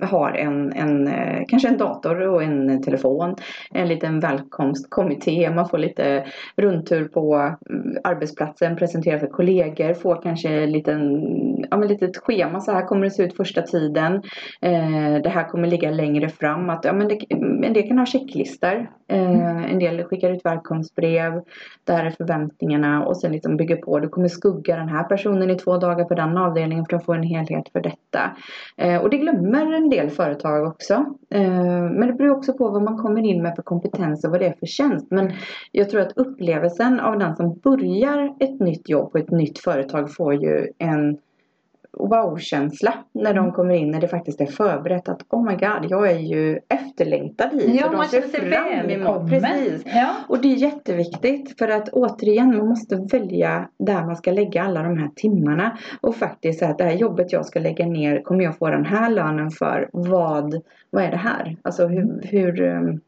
har 0.00 0.32
en, 0.32 0.72
en 0.72 1.08
eh, 1.08 1.42
kanske 1.48 1.68
en 1.68 1.78
dator 1.78 2.28
och 2.28 2.42
en 2.42 2.82
telefon. 2.82 3.36
En 3.70 3.88
liten 3.88 4.20
välkomstkommitté. 4.20 5.50
Man 5.50 5.68
får 5.68 5.78
lite 5.78 6.24
rundtur 6.56 7.08
på 7.08 7.34
mm, 7.70 7.96
arbetsplatsen, 8.04 8.76
presentera 8.76 9.18
för 9.18 9.26
kollegor, 9.26 9.94
får 9.94 10.22
kanske 10.22 10.48
en 10.48 10.72
liten, 10.72 11.22
ja, 11.70 11.76
men 11.76 11.88
litet 11.88 12.16
schema. 12.16 12.60
Så 12.60 12.72
här 12.72 12.86
kommer 12.86 13.04
det 13.04 13.10
se 13.10 13.22
ut 13.22 13.36
första 13.36 13.62
tiden. 13.62 14.14
Eh, 14.60 15.22
det 15.22 15.28
här 15.28 15.48
kommer 15.48 15.68
ligga 15.68 15.90
längre 15.90 16.28
fram. 16.28 16.70
Att, 16.70 16.84
ja, 16.84 16.92
men 16.92 17.08
det, 17.08 17.18
en 17.66 17.72
del 17.72 17.88
kan 17.88 17.98
ha 17.98 18.06
checklistor. 18.06 18.90
Eh, 19.08 19.72
en 19.72 19.78
del 19.78 20.04
skickar 20.04 20.30
ut 20.30 20.44
välkomstbrev. 20.44 21.42
Där 21.84 22.04
är 22.04 22.10
förväntningarna 22.10 23.04
och 23.06 23.16
sen 23.16 23.32
liksom 23.32 23.56
bygger 23.56 23.76
på. 23.76 23.98
Du 23.98 24.08
kommer 24.08 24.28
skugga 24.28 24.76
den 24.76 24.88
här 24.88 25.04
personen 25.04 25.50
i 25.50 25.54
två 25.54 25.76
dagar 25.76 26.04
på 26.04 26.14
den 26.14 26.36
avdelningen 26.36 26.86
för 26.90 26.96
att 26.96 27.04
få 27.04 27.12
en 27.12 27.22
helhet 27.22 27.68
för 27.72 27.80
detta. 27.80 28.36
Eh, 28.76 28.96
och 28.96 29.10
det 29.10 29.16
glömmer 29.16 29.67
en 29.74 29.90
del 29.90 30.10
företag 30.10 30.66
också. 30.66 30.94
Eh, 31.30 31.80
men 31.90 32.06
det 32.06 32.12
beror 32.12 32.36
också 32.36 32.52
på 32.52 32.68
vad 32.68 32.82
man 32.82 32.98
kommer 32.98 33.22
in 33.22 33.42
med 33.42 33.54
för 33.56 33.62
kompetens 33.62 34.24
och 34.24 34.30
vad 34.30 34.40
det 34.40 34.46
är 34.46 34.54
för 34.58 34.66
tjänst. 34.66 35.06
Men 35.10 35.32
jag 35.72 35.90
tror 35.90 36.00
att 36.00 36.16
upplevelsen 36.16 37.00
av 37.00 37.18
den 37.18 37.36
som 37.36 37.58
börjar 37.58 38.36
ett 38.40 38.60
nytt 38.60 38.88
jobb 38.88 39.12
på 39.12 39.18
ett 39.18 39.30
nytt 39.30 39.58
företag 39.58 40.14
får 40.14 40.34
ju 40.34 40.68
en 40.78 41.18
wow-känsla 41.92 42.94
när 43.12 43.34
de 43.34 43.52
kommer 43.52 43.74
in 43.74 43.90
när 43.90 44.00
det 44.00 44.08
faktiskt 44.08 44.40
är 44.40 44.46
förberett 44.46 45.08
att 45.08 45.22
oh 45.30 45.44
my 45.44 45.52
god, 45.52 45.90
jag 45.90 46.10
är 46.10 46.18
ju 46.18 46.58
efterlängtad 46.68 47.52
hit. 47.52 47.80
Ja, 47.80 47.84
och 47.84 47.90
de 47.90 47.96
man 47.96 48.08
ser 48.08 48.20
fram 48.20 48.86
välkommen. 48.86 49.28
Precis. 49.28 49.82
Ja. 49.86 50.14
Och 50.28 50.42
det 50.42 50.52
är 50.52 50.56
jätteviktigt 50.56 51.58
för 51.58 51.68
att 51.68 51.88
återigen 51.88 52.56
man 52.56 52.68
måste 52.68 52.96
välja 52.96 53.68
där 53.78 54.04
man 54.04 54.16
ska 54.16 54.32
lägga 54.32 54.62
alla 54.62 54.82
de 54.82 54.98
här 54.98 55.10
timmarna. 55.16 55.78
Och 56.00 56.16
faktiskt 56.16 56.58
säga 56.58 56.70
att 56.70 56.78
det 56.78 56.84
här 56.84 56.96
jobbet 56.96 57.32
jag 57.32 57.46
ska 57.46 57.60
lägga 57.60 57.86
ner 57.86 58.22
kommer 58.22 58.44
jag 58.44 58.58
få 58.58 58.70
den 58.70 58.84
här 58.84 59.10
lönen 59.10 59.50
för. 59.50 59.88
Vad, 59.92 60.62
vad 60.90 61.04
är 61.04 61.10
det 61.10 61.16
här? 61.16 61.56
Alltså 61.62 61.86
hur, 61.86 62.20
hur 62.22 62.60
um, 62.62 63.00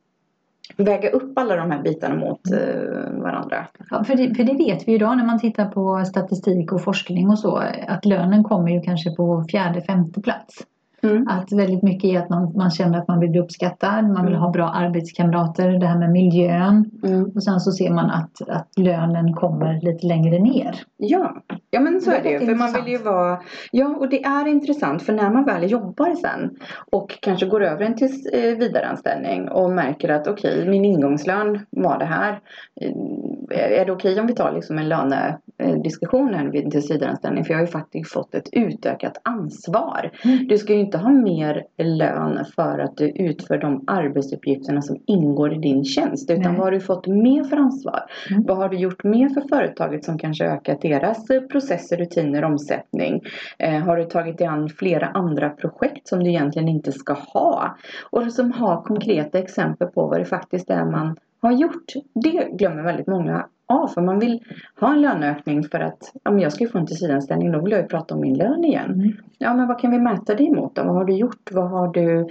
väga 0.76 1.10
upp 1.10 1.38
alla 1.38 1.56
de 1.56 1.70
här 1.70 1.82
bitarna 1.82 2.14
mot 2.14 2.40
uh, 2.52 3.22
varandra. 3.22 3.66
Ja, 3.90 4.04
för, 4.04 4.14
det, 4.14 4.34
för 4.34 4.44
det 4.44 4.54
vet 4.54 4.88
vi 4.88 4.94
idag 4.94 5.16
när 5.16 5.26
man 5.26 5.38
tittar 5.38 5.66
på 5.66 6.04
statistik 6.04 6.72
och 6.72 6.82
forskning 6.82 7.28
och 7.28 7.38
så 7.38 7.62
att 7.88 8.04
lönen 8.04 8.44
kommer 8.44 8.70
ju 8.70 8.80
kanske 8.80 9.10
på 9.10 9.44
fjärde, 9.50 9.82
femte 9.82 10.20
plats. 10.20 10.66
Mm. 11.02 11.28
Att 11.28 11.52
väldigt 11.52 11.82
mycket 11.82 12.10
är 12.10 12.18
att 12.18 12.28
man, 12.30 12.52
man 12.56 12.70
känner 12.70 12.98
att 12.98 13.08
man 13.08 13.20
vill 13.20 13.30
bli 13.30 13.40
uppskattad, 13.40 14.04
man 14.04 14.24
vill 14.24 14.34
Mm. 14.34 14.42
ha 14.42 14.50
bra 14.50 14.68
arbetskamrater, 14.68 15.70
det 15.70 15.86
här 15.86 15.98
med 15.98 16.10
miljön. 16.10 16.90
Mm. 17.02 17.24
Och 17.34 17.42
sen 17.42 17.60
så 17.60 17.72
ser 17.72 17.90
man 17.90 18.10
att, 18.10 18.48
att 18.48 18.68
lönen 18.76 19.32
kommer 19.32 19.80
lite 19.82 20.06
längre 20.06 20.38
ner. 20.38 20.74
Ja, 20.96 21.36
ja 21.70 21.80
men 21.80 22.00
så 22.00 22.10
Det 22.10 22.16
är 22.16 22.20
är 22.20 22.22
det 22.22 22.30
ju. 22.30 22.46
För 22.46 22.54
man 22.54 22.72
vill 22.72 22.92
ju 22.92 22.98
vara... 22.98 23.38
Ja, 23.72 23.86
och 23.86 24.08
det 24.08 24.24
är 24.24 24.48
intressant 24.48 25.02
för 25.02 25.12
när 25.12 25.30
man 25.30 25.44
väl 25.44 25.70
jobbar 25.70 26.14
sen 26.14 26.50
och 26.92 27.18
kanske 27.22 27.46
går 27.46 27.64
över 27.64 27.84
en 27.84 27.94
till 27.94 28.10
eh, 28.32 28.40
vidareanställning 28.58 29.48
och 29.48 29.70
märker 29.70 30.08
att 30.08 30.26
okej, 30.28 30.68
min 30.68 30.84
ingångslön 30.84 31.58
var 31.70 31.98
det 31.98 32.04
här. 32.04 32.40
Eh, 32.80 33.80
Är 33.80 33.84
det 33.86 33.92
okej 33.92 34.20
om 34.20 34.26
vi 34.26 34.34
tar 34.34 34.52
liksom 34.52 34.78
en 34.78 34.88
lönediskussion 34.88 36.34
här 36.34 36.46
vid 36.46 36.64
en 36.64 36.70
tillsvidareanställning? 36.70 37.44
För 37.44 37.52
jag 37.52 37.58
har 37.58 37.66
ju 37.66 37.72
faktiskt 37.72 38.12
fått 38.12 38.34
ett 38.34 38.48
utökat 38.52 39.20
ansvar. 39.24 40.10
Mm. 40.24 40.48
Du 40.48 40.58
ska 40.58 40.72
ju 40.74 40.80
inte 40.90 40.98
ha 40.98 41.10
mer 41.10 41.64
lön 41.78 42.44
för 42.54 42.78
att 42.78 42.96
du 42.96 43.08
utför 43.08 43.58
de 43.58 43.84
arbetsuppgifterna 43.86 44.82
som 44.82 44.96
ingår 45.06 45.52
i 45.54 45.58
din 45.58 45.84
tjänst. 45.84 46.30
Utan 46.30 46.42
Nej. 46.42 46.52
vad 46.52 46.64
har 46.64 46.70
du 46.70 46.80
fått 46.80 47.06
mer 47.06 47.44
för 47.44 47.56
ansvar? 47.56 48.02
Mm. 48.30 48.42
Vad 48.46 48.56
har 48.56 48.68
du 48.68 48.76
gjort 48.76 49.04
mer 49.04 49.28
för 49.28 49.40
företaget 49.40 50.04
som 50.04 50.18
kanske 50.18 50.44
ökat 50.44 50.82
deras 50.82 51.30
eh, 51.30 51.40
processer, 51.40 51.96
rutiner, 51.96 52.44
omsättning? 52.44 53.22
Eh, 53.58 53.78
har 53.78 53.96
du 53.96 54.04
tagit 54.04 54.38
dig 54.38 54.46
an 54.46 54.68
flera 54.68 55.06
andra 55.06 55.50
projekt 55.50 56.08
som 56.08 56.24
du 56.24 56.30
egentligen 56.30 56.68
inte 56.68 56.92
ska 56.92 57.12
ha? 57.12 57.76
Och 58.10 58.32
som 58.32 58.52
har 58.52 58.82
konkreta 58.82 59.38
exempel 59.38 59.88
på 59.88 60.06
vad 60.06 60.20
det 60.20 60.24
faktiskt 60.24 60.70
är 60.70 60.84
man 60.84 61.16
har 61.42 61.52
gjort. 61.52 61.92
Det 62.14 62.48
glömmer 62.52 62.82
väldigt 62.82 63.06
många 63.06 63.46
av. 63.70 63.88
För 63.88 64.00
man 64.00 64.18
vill 64.18 64.44
ha 64.80 64.92
en 64.92 65.00
löneökning 65.00 65.64
för 65.64 65.80
att 65.80 66.12
men 66.24 66.40
jag 66.40 66.52
ska 66.52 66.64
ju 66.64 66.70
få 66.70 66.78
en 66.78 66.86
tillsvidareanställning. 66.86 67.52
Då 67.52 67.60
vill 67.60 67.72
jag 67.72 67.80
ju 67.80 67.86
prata 67.86 68.14
om 68.14 68.20
min 68.20 68.38
lön 68.38 68.64
igen. 68.64 68.90
Mm. 68.90 69.12
Ja 69.38 69.54
men 69.54 69.68
vad 69.68 69.78
kan 69.78 69.90
vi 69.90 69.98
mäta 69.98 70.34
det 70.34 70.44
emot 70.44 70.74
då? 70.74 70.82
Vad 70.82 70.94
har 70.94 71.04
du 71.04 71.12
gjort? 71.12 71.50
Vad 71.52 71.70
har 71.70 71.88
du 71.88 72.26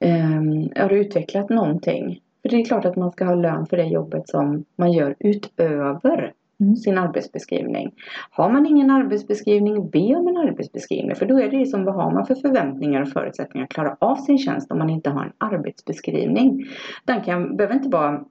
ehm, 0.00 0.68
Har 0.76 0.88
du 0.88 0.98
utvecklat 0.98 1.50
någonting? 1.50 2.20
För 2.42 2.48
det 2.48 2.56
är 2.56 2.64
klart 2.64 2.84
att 2.84 2.96
man 2.96 3.10
ska 3.10 3.24
ha 3.24 3.34
lön 3.34 3.66
för 3.66 3.76
det 3.76 3.84
jobbet 3.84 4.28
som 4.28 4.64
man 4.76 4.92
gör 4.92 5.14
utöver 5.18 6.32
Mm. 6.62 6.76
sin 6.76 6.98
arbetsbeskrivning. 6.98 7.94
Har 8.30 8.50
man 8.50 8.66
ingen 8.66 8.90
arbetsbeskrivning, 8.90 9.90
be 9.90 10.14
om 10.16 10.28
en 10.28 10.36
arbetsbeskrivning. 10.36 11.16
För 11.16 11.26
då 11.26 11.40
är 11.40 11.50
det 11.50 11.56
ju 11.56 11.66
som 11.66 11.84
vad 11.84 11.94
har 11.94 12.10
man 12.10 12.26
för 12.26 12.34
förväntningar 12.34 13.02
och 13.02 13.08
förutsättningar 13.08 13.64
att 13.64 13.72
klara 13.72 13.96
av 13.98 14.16
sin 14.16 14.38
tjänst 14.38 14.72
om 14.72 14.78
man 14.78 14.90
inte 14.90 15.10
har 15.10 15.24
en 15.24 15.32
arbetsbeskrivning. 15.38 16.64
Den 17.04 17.20
kan, 17.20 17.56
behöver 17.56 17.74
inte 17.74 17.88
vara 17.88 18.24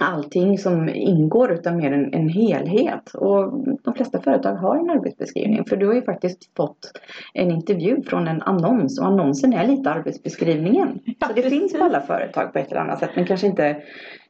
allting 0.00 0.58
som 0.58 0.88
ingår 0.88 1.52
utan 1.52 1.76
mer 1.76 1.92
en, 1.92 2.14
en 2.14 2.28
helhet. 2.28 3.14
Och 3.14 3.52
de 3.82 3.94
flesta 3.94 4.20
företag 4.20 4.54
har 4.54 4.76
en 4.76 4.90
arbetsbeskrivning. 4.90 5.64
För 5.64 5.76
du 5.76 5.86
har 5.86 5.94
ju 5.94 6.02
faktiskt 6.02 6.56
fått 6.56 6.92
en 7.34 7.50
intervju 7.50 8.02
från 8.02 8.28
en 8.28 8.42
annons 8.42 9.00
och 9.00 9.06
annonsen 9.06 9.52
är 9.52 9.66
lite 9.66 9.90
arbetsbeskrivningen. 9.90 10.98
Ja, 11.04 11.26
så 11.26 11.32
det 11.32 11.42
precis. 11.42 11.60
finns 11.60 11.72
på 11.72 11.84
alla 11.84 12.00
företag 12.00 12.52
på 12.52 12.58
ett 12.58 12.70
eller 12.70 12.80
annat 12.80 12.98
sätt 12.98 13.10
men 13.16 13.26
kanske 13.26 13.46
inte 13.46 13.76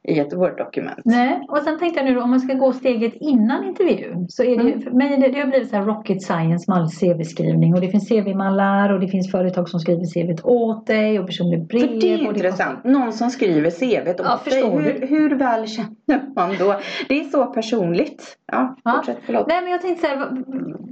i 0.07 0.19
ett 0.19 0.33
Word-dokument. 0.33 0.99
Nej, 1.05 1.41
och 1.47 1.57
sen 1.57 1.79
tänkte 1.79 1.99
jag 1.99 2.05
nu 2.09 2.15
då, 2.15 2.21
om 2.21 2.29
man 2.29 2.39
ska 2.39 2.53
gå 2.53 2.73
steget 2.73 3.13
innan 3.15 3.63
intervjun 3.63 4.25
så 4.29 4.43
är 4.43 4.57
det 4.57 4.63
ju, 4.63 4.69
Mm. 4.71 4.81
för 4.81 4.91
mig 4.91 5.17
det, 5.17 5.27
det 5.27 5.39
har 5.39 5.47
blivit 5.47 5.69
så 5.69 5.75
här 5.75 5.85
rocket 5.85 6.21
science 6.23 6.71
med 6.71 6.77
all 6.77 6.89
CV-skrivning 6.89 7.73
och 7.73 7.81
det 7.81 7.87
finns 7.87 8.09
CV-mallar 8.09 8.93
och 8.93 8.99
det 8.99 9.07
finns 9.07 9.31
företag 9.31 9.69
som 9.69 9.79
skriver 9.79 10.05
CV 10.13 10.41
åt 10.47 10.87
dig 10.87 11.19
och 11.19 11.25
personligt 11.27 11.67
brev. 11.67 11.81
För 11.87 11.87
det 12.01 12.13
är 12.13 12.17
intressant. 12.17 12.83
Någon 12.83 13.13
som 13.13 13.29
skriver 13.29 13.71
Ja, 13.79 14.09
åt 14.09 14.17
dig. 14.17 14.53
förstår 14.53 14.79
Hur, 14.79 15.07
hur 15.07 15.35
väl 15.35 15.67
känner 15.67 16.33
man 16.35 16.49
då? 16.59 16.79
Det 17.09 17.19
är 17.19 17.23
så 17.23 17.45
personligt. 17.45 18.37
Ja, 18.51 18.75
Ja. 18.83 18.93
fortsätt. 18.97 19.17
Förlåt. 19.25 19.47
Nej 19.47 19.61
men 19.61 19.71
jag 19.71 19.81
tänkte 19.81 20.01
så 20.01 20.07
här, 20.07 20.17
vad, 20.19 20.43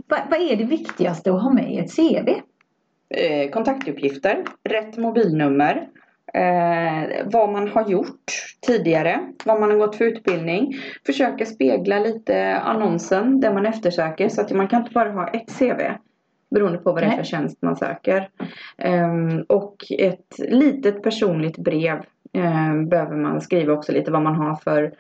vad, 0.08 0.20
vad 0.30 0.42
är 0.52 0.56
det 0.56 0.64
viktigaste 0.64 1.34
att 1.34 1.42
ha 1.44 1.54
med 1.54 1.74
i 1.74 1.78
ett 1.78 1.96
CV? 1.96 2.30
Eh, 3.10 3.50
kontaktuppgifter, 3.52 4.44
rätt 4.70 4.98
mobilnummer, 4.98 5.88
eh, 6.34 7.26
vad 7.26 7.50
man 7.50 7.68
har 7.68 7.90
gjort 7.90 8.32
tidigare, 8.68 9.20
vad 9.46 9.60
man 9.60 9.72
har 9.72 9.78
gått 9.78 9.96
för 9.96 10.06
utbildning. 10.06 10.76
Försöka 11.06 11.46
spegla 11.46 12.00
lite 12.00 12.56
annonsen, 12.60 13.40
det 13.40 13.54
man 13.54 13.66
eftersöker. 13.66 14.30
Så 14.30 14.42
att 14.42 14.52
man 14.52 14.68
kan 14.68 14.82
inte 14.82 14.94
bara 14.94 15.12
ha 15.12 15.28
ett 15.28 15.60
CV. 15.60 15.82
Beroende 16.52 16.78
på 16.78 16.92
vad 16.92 17.04
det 17.04 17.08
är 17.08 17.18
för 17.18 17.24
tjänst 17.24 17.62
man 17.62 17.76
söker. 17.76 18.30
Ehm, 18.78 19.42
och 19.42 19.76
ett 20.00 20.40
litet 20.40 21.04
personligt 21.04 21.58
brev 21.58 22.02
ehm, 22.34 22.90
behöver 22.90 23.16
man 23.16 23.42
skriva 23.42 23.74
också 23.74 23.92
lite 23.92 24.12
vad 24.12 24.22
man 24.22 24.36
har 24.36 24.56
för 24.56 24.94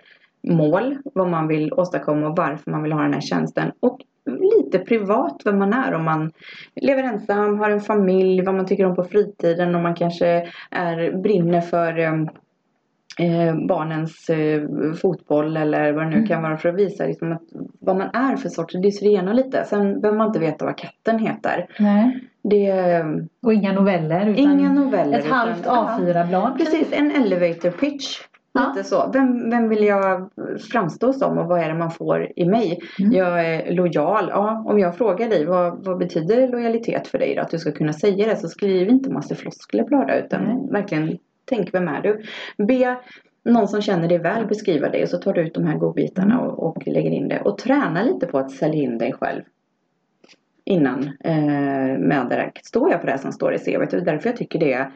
mål, 0.48 0.98
vad 1.04 1.30
man 1.30 1.48
vill 1.48 1.74
åstadkomma 1.74 2.28
och 2.28 2.38
varför 2.38 2.72
man 2.72 2.84
vill 2.84 2.91
ha 2.91 3.02
den 3.02 3.13
här 3.13 3.22
tjänsten. 3.22 3.72
Och 3.80 4.00
lite 4.25 4.79
privat 4.79 5.41
vem 5.45 5.59
man 5.59 5.73
är. 5.73 5.93
Om 5.93 6.03
man 6.03 6.31
lever 6.75 7.03
ensam, 7.03 7.59
har 7.59 7.69
en 7.69 7.81
familj, 7.81 8.41
vad 8.45 8.55
man 8.55 8.65
tycker 8.65 8.86
om 8.86 8.95
på 8.95 9.03
fritiden. 9.03 9.75
Om 9.75 9.83
man 9.83 9.95
kanske 9.95 10.47
är, 10.71 11.21
brinner 11.21 11.62
för 11.62 11.99
ehm, 11.99 12.27
eh, 13.19 13.55
barnens 13.67 14.29
eh, 14.29 14.63
fotboll 15.01 15.57
eller 15.57 15.91
vad 15.91 16.03
det 16.03 16.09
nu 16.09 16.15
Mm. 16.15 16.27
kan 16.27 16.41
vara 16.41 16.57
för 16.57 16.69
att 16.69 16.75
visa 16.75 17.05
liksom, 17.05 17.31
att, 17.31 17.41
vad 17.79 17.95
man 17.97 18.09
är 18.13 18.36
för 18.36 18.49
sorts. 18.49 18.75
Det 18.83 18.91
syrenar 18.91 19.33
lite. 19.33 19.63
Sen 19.65 20.01
behöver 20.01 20.17
man 20.17 20.27
inte 20.27 20.39
veta 20.39 20.65
vad 20.65 20.77
katten 20.77 21.19
heter. 21.19 21.67
Nej. 21.79 22.19
Det 22.41 22.65
är 22.67 23.25
Och 23.41 23.53
inga 23.53 23.73
noveller 23.73 24.25
utan 24.25 24.59
inga 24.59 24.73
noveller. 24.73 25.19
ett 25.19 25.25
utan- 25.25 25.38
halvt 25.38 25.62
ja, 25.65 25.97
A4-blad. 25.99 26.57
Precis, 26.57 26.88
en 26.91 27.12
elevator 27.12 27.69
pitch. 27.71 28.19
Ja. 28.53 28.73
Lite 28.75 28.89
så. 28.89 29.09
Vem, 29.13 29.49
vem 29.49 29.69
vill 29.69 29.83
jag 29.83 30.29
framstå 30.71 31.13
som 31.13 31.37
och 31.37 31.47
vad 31.47 31.61
är 31.61 31.69
det 31.69 31.79
man 31.79 31.91
får 31.91 32.31
i 32.35 32.45
mig? 32.45 32.79
Mm. 32.99 33.11
Jag 33.11 33.45
är 33.45 33.73
lojal. 33.73 34.27
Ja, 34.29 34.63
om 34.67 34.79
jag 34.79 34.97
frågar 34.97 35.29
dig 35.29 35.45
vad, 35.45 35.85
vad 35.85 35.97
betyder 35.97 36.47
lojalitet 36.47 37.07
för 37.07 37.19
dig 37.19 37.35
då? 37.35 37.41
Att 37.41 37.51
du 37.51 37.59
ska 37.59 37.71
kunna 37.71 37.93
säga 37.93 38.27
det 38.27 38.35
så 38.35 38.47
skriv 38.47 38.89
inte 38.89 39.09
massa 39.09 39.35
floskler 39.35 39.83
på 39.83 40.05
det 40.05 40.19
utan 40.25 40.43
Nej. 40.43 40.71
verkligen 40.71 41.17
tänk 41.45 41.73
vem 41.73 41.87
är 41.87 42.01
du? 42.01 42.21
Be 42.65 42.97
någon 43.45 43.67
som 43.67 43.81
känner 43.81 44.07
dig 44.07 44.17
väl 44.17 44.47
beskriva 44.47 44.89
dig 44.89 45.03
och 45.03 45.09
så 45.09 45.17
tar 45.17 45.33
du 45.33 45.41
ut 45.41 45.53
de 45.53 45.65
här 45.65 45.77
godbitarna 45.77 46.41
och, 46.41 46.67
och 46.67 46.87
lägger 46.87 47.11
in 47.11 47.27
det. 47.27 47.41
Och 47.41 47.57
träna 47.57 48.03
lite 48.03 48.25
på 48.25 48.37
att 48.37 48.51
sälja 48.51 48.83
in 48.83 48.97
dig 48.97 49.13
själv. 49.13 49.41
Innan 50.65 51.03
eh, 51.19 51.97
med 51.99 52.27
där. 52.29 52.51
Står 52.63 52.91
jag 52.91 53.01
på 53.01 53.07
det 53.07 53.17
som 53.17 53.31
står 53.31 53.53
i 53.53 53.57
CVt? 53.57 53.91
Det 53.91 53.97
är 53.97 54.01
därför 54.01 54.29
jag 54.29 54.37
tycker 54.37 54.59
det 54.59 54.73
är 54.73 54.91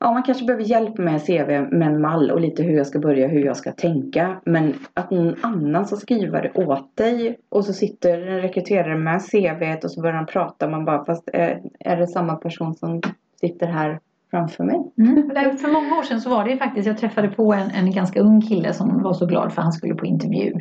Ja, 0.00 0.12
man 0.12 0.22
kanske 0.22 0.44
behöver 0.44 0.64
hjälp 0.64 0.98
med 0.98 1.26
CV 1.26 1.76
med 1.76 1.88
en 1.88 2.00
mall 2.00 2.30
och 2.30 2.40
lite 2.40 2.62
hur 2.62 2.76
jag 2.76 2.86
ska 2.86 2.98
börja, 2.98 3.28
hur 3.28 3.44
jag 3.44 3.56
ska 3.56 3.72
tänka. 3.72 4.40
Men 4.44 4.74
att 4.94 5.10
någon 5.10 5.34
annan 5.40 5.86
ska 5.86 5.96
skriva 5.96 6.40
det 6.40 6.52
åt 6.54 6.96
dig 6.96 7.38
och 7.48 7.64
så 7.64 7.72
sitter 7.72 8.26
en 8.26 8.40
rekryterare 8.40 8.96
med 8.96 9.22
CV 9.22 9.84
och 9.84 9.90
så 9.90 10.00
börjar 10.00 10.16
han 10.16 10.26
prata. 10.26 10.68
Man 10.68 10.84
bara, 10.84 11.04
fast 11.04 11.28
är, 11.32 11.62
är 11.80 11.96
det 11.96 12.06
samma 12.06 12.36
person 12.36 12.74
som 12.74 13.02
sitter 13.40 13.66
här 13.66 14.00
framför 14.30 14.64
mig? 14.64 14.82
Mm. 14.98 15.58
För 15.58 15.72
många 15.72 15.98
år 15.98 16.02
sedan 16.02 16.20
så 16.20 16.30
var 16.30 16.44
det 16.44 16.50
ju 16.50 16.56
faktiskt, 16.56 16.86
jag 16.86 16.98
träffade 16.98 17.28
på 17.28 17.52
en, 17.52 17.70
en 17.70 17.90
ganska 17.90 18.20
ung 18.20 18.40
kille 18.40 18.72
som 18.72 19.02
var 19.02 19.12
så 19.12 19.26
glad 19.26 19.52
för 19.52 19.62
han 19.62 19.72
skulle 19.72 19.94
på 19.94 20.06
intervju. 20.06 20.52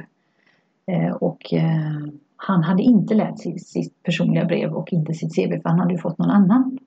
Eh, 0.92 1.16
och 1.16 1.54
eh, 1.54 2.08
han 2.36 2.64
hade 2.64 2.84
inte 2.84 3.14
läst 3.14 3.40
sitt, 3.40 3.68
sitt 3.68 4.04
personliga 4.04 4.46
brev 4.46 4.74
och 4.74 4.94
inte 4.94 5.14
sitt 5.14 5.36
CV 5.36 5.62
för 5.62 5.70
han 5.70 5.80
hade 5.80 5.94
ju 5.94 6.00
fått 6.00 6.18
någon 6.18 6.30
annan 6.30 6.78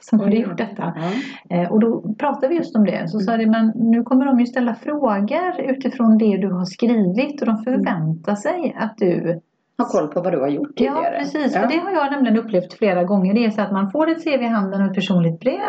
som 0.00 0.20
hade 0.20 0.36
gjort 0.36 0.56
detta. 0.58 0.92
Ja. 0.96 1.56
Eh, 1.56 1.72
och 1.72 1.80
då 1.80 2.14
pratade 2.18 2.48
vi 2.48 2.56
just 2.56 2.76
om 2.76 2.84
det. 2.84 3.08
Så 3.08 3.20
sa 3.20 3.36
det, 3.36 3.46
men 3.46 3.72
nu 3.74 4.02
kommer 4.02 4.26
de 4.26 4.40
ju 4.40 4.46
ställa 4.46 4.74
frågor 4.74 5.60
utifrån 5.60 6.18
det 6.18 6.36
du 6.36 6.52
har 6.52 6.64
skrivit 6.64 7.40
och 7.40 7.46
de 7.46 7.58
förväntar 7.64 8.34
sig 8.34 8.76
att 8.78 8.94
du 8.98 9.40
Ha 9.78 9.84
koll 9.88 10.08
på 10.08 10.20
vad 10.20 10.32
du 10.32 10.40
har 10.40 10.48
gjort 10.48 10.70
Ja, 10.74 10.94
tidigare. 10.94 11.18
precis. 11.18 11.52
För 11.54 11.66
det 11.68 11.78
har 11.78 11.90
jag 11.90 12.10
nämligen 12.12 12.36
upplevt 12.38 12.72
flera 12.72 13.04
gånger. 13.04 13.34
Det 13.34 13.44
är 13.44 13.50
så 13.50 13.60
att 13.62 13.72
man 13.72 13.90
får 13.90 14.10
ett 14.10 14.24
CV 14.24 14.42
i 14.42 14.46
handen 14.46 14.80
och 14.80 14.86
ett 14.88 14.94
personligt 14.94 15.40
brev. 15.40 15.60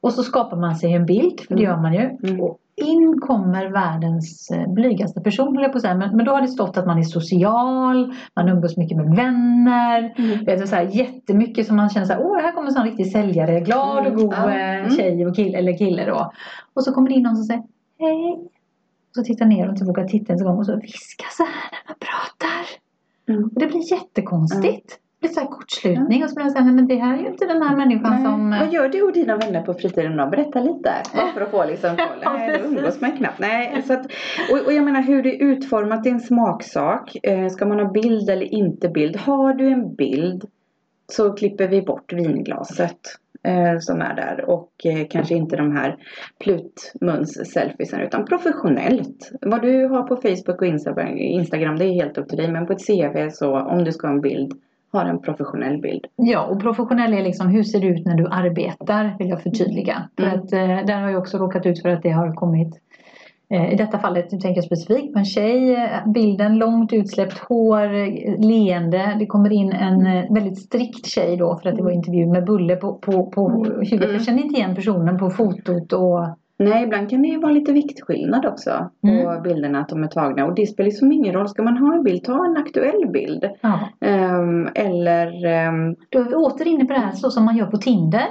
Och 0.00 0.12
så 0.12 0.22
skapar 0.22 0.56
man 0.56 0.76
sig 0.76 0.92
en 0.92 1.06
bild, 1.06 1.40
för 1.48 1.54
det 1.56 1.64
Mm. 1.64 1.70
gör 1.74 1.82
man 1.82 1.94
ju. 1.94 2.00
Mm. 2.30 2.40
Och 2.40 2.58
in 2.80 3.20
kommer 3.20 3.66
världens 3.66 4.50
eh, 4.50 4.72
blygaste 4.72 5.20
person, 5.20 5.56
höll 5.56 5.62
jag 5.62 5.72
på 5.72 5.76
att 5.76 5.82
säga. 5.82 5.94
Men, 5.94 6.16
men 6.16 6.26
då 6.26 6.32
har 6.32 6.40
det 6.40 6.48
stått 6.48 6.76
att 6.76 6.86
man 6.86 6.98
är 6.98 7.02
social, 7.02 8.14
man 8.36 8.48
umgås 8.48 8.76
mycket 8.76 8.96
med 8.96 9.16
vänner. 9.16 10.14
Mm. 10.18 10.44
Vet, 10.44 10.68
så 10.68 10.76
här, 10.76 10.82
jättemycket 10.82 11.66
som 11.66 11.76
man 11.76 11.90
känner 11.90 12.06
så 12.06 12.12
här, 12.12 12.22
åh, 12.22 12.38
här 12.40 12.52
kommer 12.52 12.68
en 12.68 12.74
sån 12.74 12.84
riktig 12.84 13.12
säljare, 13.12 13.60
glad 13.60 14.06
och 14.06 14.12
Mm, 14.12 14.26
god 14.26 14.34
eh, 14.34 14.78
mm. 14.78 14.90
tjej 14.90 15.26
och 15.26 15.36
kille, 15.36 15.58
eller 15.58 15.78
kille 15.78 16.04
då. 16.06 16.32
Och 16.74 16.84
så 16.84 16.92
kommer 16.92 17.08
det 17.08 17.14
in 17.14 17.22
någon 17.22 17.36
som 17.36 17.44
säger, 17.44 17.62
hej. 17.98 18.32
Och 19.08 19.14
så 19.14 19.22
tittar 19.22 19.46
ner 19.46 19.66
och 19.66 19.72
inte 19.72 19.84
vågar 19.84 20.04
titta 20.04 20.32
ens 20.32 20.42
en 20.42 20.46
gång 20.48 20.58
och 20.58 20.66
så 20.66 20.76
viskar 20.76 21.28
så 21.36 21.42
här 21.42 21.70
när 21.72 21.82
man 21.88 21.96
pratar. 21.98 22.64
Mm. 23.28 23.44
Och 23.44 23.60
det 23.60 23.66
blir 23.66 23.92
jättekonstigt. 23.92 24.88
Det 24.88 25.09
blir 25.20 25.30
så 25.30 25.40
här 25.40 25.46
kortslutning 25.46 26.24
och 26.24 26.30
så 26.30 26.34
blir 26.34 26.44
jag 26.44 26.52
så 26.52 26.58
här, 26.58 26.64
nej 26.64 26.74
men 26.74 26.88
det 26.88 26.94
här 26.96 27.18
är 27.18 27.20
ju 27.20 27.26
inte 27.26 27.46
den 27.46 27.62
här 27.62 27.76
människan 27.76 28.12
Nej. 28.12 28.24
som... 28.24 28.50
Vad 28.50 28.72
gör 28.72 28.88
du 28.88 29.02
och 29.02 29.12
dina 29.12 29.36
vänner 29.36 29.62
på 29.62 29.74
fritiden 29.74 30.16
då? 30.16 30.26
Berätta 30.26 30.60
lite. 30.60 30.92
Bara 31.14 31.32
för 31.32 31.40
att 31.40 31.50
få 31.50 31.64
liksom 31.64 31.96
koll. 31.96 32.24
Nej, 32.24 32.58
då 32.58 32.68
umgås 32.68 33.00
man 33.00 33.16
knappt. 33.16 33.38
Nej, 33.38 33.82
så 33.82 33.92
att, 33.92 34.06
och, 34.52 34.66
och 34.66 34.72
jag 34.72 34.84
menar 34.84 35.02
hur 35.02 35.22
det 35.22 35.34
är 35.34 35.44
utformat 35.44 36.04
det 36.04 36.10
är 36.10 36.14
en 36.14 36.20
smaksak. 36.20 37.16
Eh, 37.22 37.48
ska 37.48 37.66
man 37.66 37.80
ha 37.80 37.92
bild 37.92 38.30
eller 38.30 38.54
inte 38.54 38.88
bild? 38.88 39.16
Har 39.16 39.54
du 39.54 39.68
en 39.68 39.94
bild 39.94 40.44
så 41.06 41.32
klipper 41.32 41.68
vi 41.68 41.82
bort 41.82 42.12
vinglaset 42.12 43.00
eh, 43.42 43.78
som 43.80 44.00
är 44.00 44.14
där. 44.14 44.44
Och 44.50 44.72
eh, 44.84 45.06
kanske 45.10 45.34
inte 45.34 45.56
de 45.56 45.76
här 45.76 45.96
plutmuns-selfiesen 46.38 48.00
utan 48.00 48.24
professionellt. 48.24 49.30
Vad 49.40 49.62
du 49.62 49.86
har 49.86 50.02
på 50.02 50.16
Facebook 50.16 50.60
och 50.60 50.66
Instagram, 50.66 51.16
Instagram 51.16 51.78
det 51.78 51.84
är 51.84 51.92
helt 51.92 52.18
upp 52.18 52.28
till 52.28 52.38
dig. 52.38 52.52
Men 52.52 52.66
på 52.66 52.72
ett 52.72 52.86
CV 52.86 53.30
så 53.30 53.60
om 53.60 53.84
du 53.84 53.92
ska 53.92 54.06
ha 54.06 54.14
en 54.14 54.20
bild, 54.20 54.52
ha 54.92 55.08
en 55.08 55.18
professionell 55.22 55.78
bild. 55.80 56.06
Ja, 56.16 56.46
och 56.46 56.60
professionell 56.60 57.12
är 57.12 57.22
liksom 57.22 57.48
hur 57.48 57.62
ser 57.62 57.80
det 57.80 57.86
ut 57.86 58.06
när 58.06 58.14
du 58.14 58.26
arbetar, 58.26 59.16
vill 59.18 59.28
jag 59.28 59.42
förtydliga. 59.42 60.08
För 60.16 60.22
Mm. 60.22 60.38
att 60.38 60.52
eh, 60.52 60.86
där 60.86 61.00
har 61.00 61.10
jag 61.10 61.18
också 61.20 61.38
råkat 61.38 61.66
ut 61.66 61.82
för 61.82 61.88
att 61.88 62.02
det 62.02 62.10
har 62.10 62.32
kommit 62.34 62.80
eh, 63.50 63.72
i 63.72 63.76
detta 63.76 63.98
fallet, 63.98 64.32
nu 64.32 64.38
tänker 64.38 64.58
jag 64.58 64.64
specifikt 64.64 65.12
på 65.12 65.18
en 65.18 65.24
tjej, 65.24 65.74
eh, 65.74 66.12
bilden 66.14 66.58
långt 66.58 66.92
utsläppt 66.92 67.38
hår, 67.38 67.94
eh, 67.94 68.38
leende. 68.38 69.16
Det 69.18 69.26
kommer 69.26 69.52
in 69.52 69.72
en 69.72 70.06
eh, 70.06 70.24
väldigt 70.34 70.58
strikt 70.58 71.06
tjej 71.06 71.36
då 71.36 71.56
för 71.62 71.68
att 71.68 71.76
det 71.76 71.82
var 71.82 71.90
intervju 71.90 72.26
med 72.26 72.44
bulle 72.44 72.76
på, 72.76 72.94
på, 72.94 73.26
på 73.30 73.64
huvudet. 73.64 73.92
Mm. 73.92 74.12
Jag 74.12 74.24
känner 74.24 74.42
inte 74.42 74.56
igen 74.56 74.74
personen 74.74 75.18
på 75.18 75.30
fotot 75.30 75.92
och 75.92 76.26
Nej, 76.60 76.84
ibland 76.84 77.10
kan 77.10 77.22
det 77.22 77.28
ju 77.28 77.40
vara 77.40 77.52
lite 77.52 77.72
viktskillnad 77.72 78.46
också 78.46 78.90
på 79.00 79.08
Mm. 79.08 79.42
bilderna 79.42 79.80
att 79.80 79.88
de 79.88 80.02
är 80.04 80.08
tagna. 80.08 80.44
Och 80.46 80.54
det 80.54 80.66
spelar 80.66 80.84
liksom 80.90 81.12
ingen 81.12 81.34
roll. 81.34 81.48
Ska 81.48 81.62
man 81.62 81.76
ha 81.76 81.94
en 81.94 82.02
bild, 82.02 82.24
ta 82.24 82.44
en 82.46 82.56
aktuell 82.56 83.06
bild. 83.12 83.50
ja. 83.60 83.78
Ehm, 84.00 84.68
eller... 84.74 85.44
ehm, 85.46 85.96
Då 86.10 86.18
är 86.18 86.24
vi 86.24 86.34
åter 86.34 86.66
inne 86.66 86.84
på 86.84 86.92
det 86.92 86.98
här 87.00 87.12
så 87.12 87.30
som 87.30 87.44
man 87.44 87.56
gör 87.56 87.66
på 87.66 87.76
Tinder. 87.76 88.26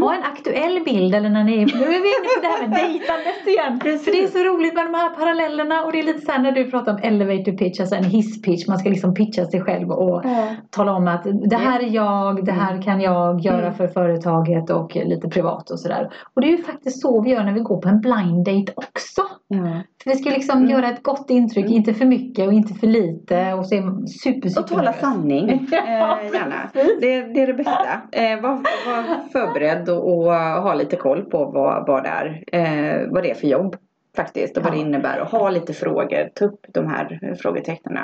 Ha 0.00 0.14
en 0.14 0.22
aktuell 0.22 0.80
bild 0.84 1.14
eller 1.14 1.28
när 1.30 1.44
ni 1.44 1.52
är, 1.52 1.66
nu 1.66 1.84
är 1.84 1.88
vi 1.88 1.94
inne 1.96 2.28
på 2.36 2.40
det 2.42 2.46
här 2.48 2.60
med 2.68 2.70
dejtandet 2.84 3.46
igen. 3.46 3.78
Precis. 3.78 4.04
För 4.04 4.12
det 4.12 4.22
är 4.22 4.26
så 4.28 4.38
roligt 4.38 4.74
med 4.74 4.84
de 4.86 4.94
här 4.94 5.10
parallellerna 5.10 5.84
och 5.84 5.92
det 5.92 5.98
är 5.98 6.02
lite 6.02 6.20
så 6.20 6.32
här 6.32 6.38
när 6.38 6.52
du 6.52 6.70
pratar 6.70 6.92
om 6.92 6.98
elevator 7.02 7.52
pitch, 7.52 7.80
alltså 7.80 7.94
en 7.96 8.04
hisspitch. 8.04 8.68
Man 8.68 8.78
ska 8.78 8.88
liksom 8.88 9.14
pitcha 9.14 9.44
sig 9.44 9.60
själv 9.60 9.90
och 9.90 10.22
tala 10.70 10.92
om 10.92 11.08
att 11.08 11.26
det 11.50 11.56
här 11.56 11.80
är 11.80 11.88
jag, 11.88 12.44
det 12.44 12.52
här 12.52 12.82
kan 12.82 13.00
jag 13.00 13.40
göra 13.40 13.58
Mm. 13.64 13.74
för 13.74 13.86
företaget 13.88 14.70
och 14.70 14.96
lite 14.96 15.28
privat 15.28 15.70
och 15.70 15.80
sådär. 15.80 16.10
Och 16.34 16.40
det 16.40 16.46
är 16.48 16.56
ju 16.56 16.62
faktiskt 16.62 17.00
så 17.02 17.20
vi 17.22 17.30
gör 17.30 17.44
när 17.44 17.52
vi 17.52 17.60
går 17.60 17.80
på 17.80 17.88
en 17.88 18.00
blind 18.00 18.44
date 18.44 18.72
också. 18.76 19.22
Ja. 19.48 19.82
För 20.02 20.10
vi 20.10 20.16
ska 20.16 20.30
liksom 20.30 20.58
Mm. 20.58 20.70
göra 20.70 20.88
ett 20.88 21.02
gott 21.02 21.30
intryck, 21.30 21.64
Mm. 21.64 21.76
inte 21.76 21.94
för 21.94 22.04
mycket 22.04 22.46
och 22.46 22.52
inte 22.52 22.74
för 22.74 22.86
lite 22.86 23.52
och 23.52 23.66
så 23.66 23.74
är 23.74 23.82
man 23.82 24.08
super, 24.08 24.48
super 24.48 24.62
Och 24.62 24.68
tala 24.68 24.92
sanning, 24.92 25.48
eh, 25.72 25.78
gärna. 26.32 26.54
Det, 27.00 27.20
det 27.34 27.40
är 27.42 27.46
det 27.46 27.54
bästa. 27.54 28.00
Eh, 28.12 28.40
var, 28.40 28.50
var 28.50 29.28
förberedd 29.32 29.83
och, 29.88 30.18
och 30.18 30.24
ha 30.34 30.74
lite 30.74 30.96
koll 30.96 31.24
på 31.24 31.44
vad, 31.44 31.86
vad, 31.86 32.02
det 32.02 32.08
är, 32.08 32.44
eh, 32.52 33.08
vad 33.10 33.22
det 33.22 33.30
är 33.30 33.34
för 33.34 33.46
jobb 33.46 33.76
faktiskt 34.16 34.56
och 34.56 34.62
vad 34.62 34.72
Ja. 34.72 34.76
det 34.76 34.80
innebär 34.82 35.20
och 35.20 35.26
ha 35.26 35.50
lite 35.50 35.72
frågor. 35.72 36.28
Ta 36.34 36.44
upp 36.44 36.66
de 36.68 36.86
här 36.86 37.34
frågetecknen. 37.42 37.98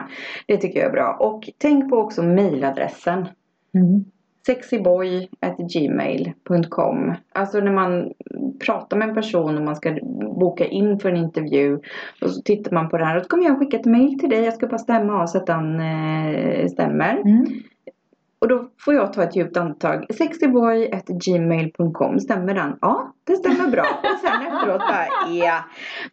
Det 0.46 0.56
tycker 0.56 0.78
jag 0.78 0.88
är 0.88 0.92
bra. 0.92 1.16
Och 1.20 1.48
tänk 1.58 1.90
på 1.90 1.96
också 1.96 2.22
mejladressen. 2.22 3.28
Mm. 3.74 4.04
sexyboy.gmail.com 4.46 7.12
Alltså 7.32 7.60
när 7.60 7.72
man 7.72 8.12
pratar 8.66 8.96
med 8.96 9.08
en 9.08 9.14
person 9.14 9.56
och 9.58 9.64
man 9.64 9.76
ska 9.76 9.98
boka 10.40 10.66
in 10.66 10.98
för 10.98 11.08
en 11.08 11.16
intervju 11.16 11.78
och 12.22 12.30
så 12.30 12.42
tittar 12.42 12.72
man 12.72 12.88
på 12.88 12.98
det 12.98 13.04
här 13.04 13.16
och 13.16 13.22
så 13.22 13.28
kommer 13.28 13.44
jag 13.44 13.58
skicka 13.58 13.76
ett 13.76 13.86
mail 13.86 14.18
till 14.18 14.30
dig. 14.30 14.44
Jag 14.44 14.54
ska 14.54 14.66
bara 14.66 14.78
stämma 14.78 15.22
av 15.22 15.26
så 15.26 15.38
att 15.38 15.46
den 15.46 15.80
eh, 15.80 16.66
stämmer. 16.66 17.20
Mm. 17.20 17.46
Och 18.40 18.48
då 18.48 18.64
får 18.84 18.94
jag 18.94 19.12
ta 19.12 19.22
ett 19.22 19.36
djupt 19.36 19.56
andetag. 19.56 20.06
sexyboy.gmail.com 20.14 22.20
Stämmer 22.20 22.54
den? 22.54 22.76
Ja, 22.80 23.12
det 23.26 23.36
stämmer 23.36 23.70
bra. 23.70 23.82
Och 24.02 24.18
sen 24.28 24.42
efteråt 24.52 24.78
bara 24.78 25.06
ja. 25.34 25.54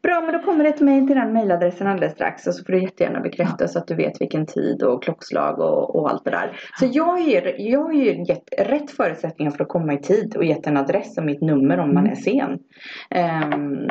Bra, 0.04 0.22
men 0.22 0.34
då 0.34 0.40
kommer 0.40 0.63
det 0.63 0.70
ett 0.70 0.82
mejl 0.82 1.08
till 1.08 1.16
den 1.16 1.34
mejladressen 1.34 1.88
alldeles 1.88 2.13
strax. 2.13 2.48
Och 2.48 2.54
så 2.54 2.63
får 2.66 2.74
du 2.74 2.82
jättegärna 2.82 3.20
bekräfta 3.20 3.68
så 3.68 3.80
att 3.80 3.88
du 3.88 3.96
vet 3.96 4.22
vilken 4.22 4.46
tid 4.46 4.84
och 4.84 5.04
klockslag 5.04 5.60
och, 5.60 5.96
och 5.96 6.10
allt 6.10 6.26
det 6.26 6.32
där. 6.32 6.60
Så 6.80 6.86
jag 6.92 7.04
har 7.06 7.20
ju 7.20 7.54
jag 7.58 7.84
har 7.84 7.94
ju 7.94 8.24
gett 8.24 8.44
rätt 8.58 8.92
förutsättningar 8.92 9.52
för 9.52 9.63
att 9.63 9.70
komma 9.70 9.94
i 9.94 9.98
tid 9.98 10.36
och 10.38 10.46
gett 10.46 10.68
en 10.68 10.78
adress 10.78 11.18
och 11.18 11.24
mitt 11.26 11.42
nummer 11.42 11.80
om 11.80 11.94
man 11.94 12.08
Mm. 12.08 12.12
är 12.12 12.16
sen. 12.16 12.60
Ehm, 13.10 13.88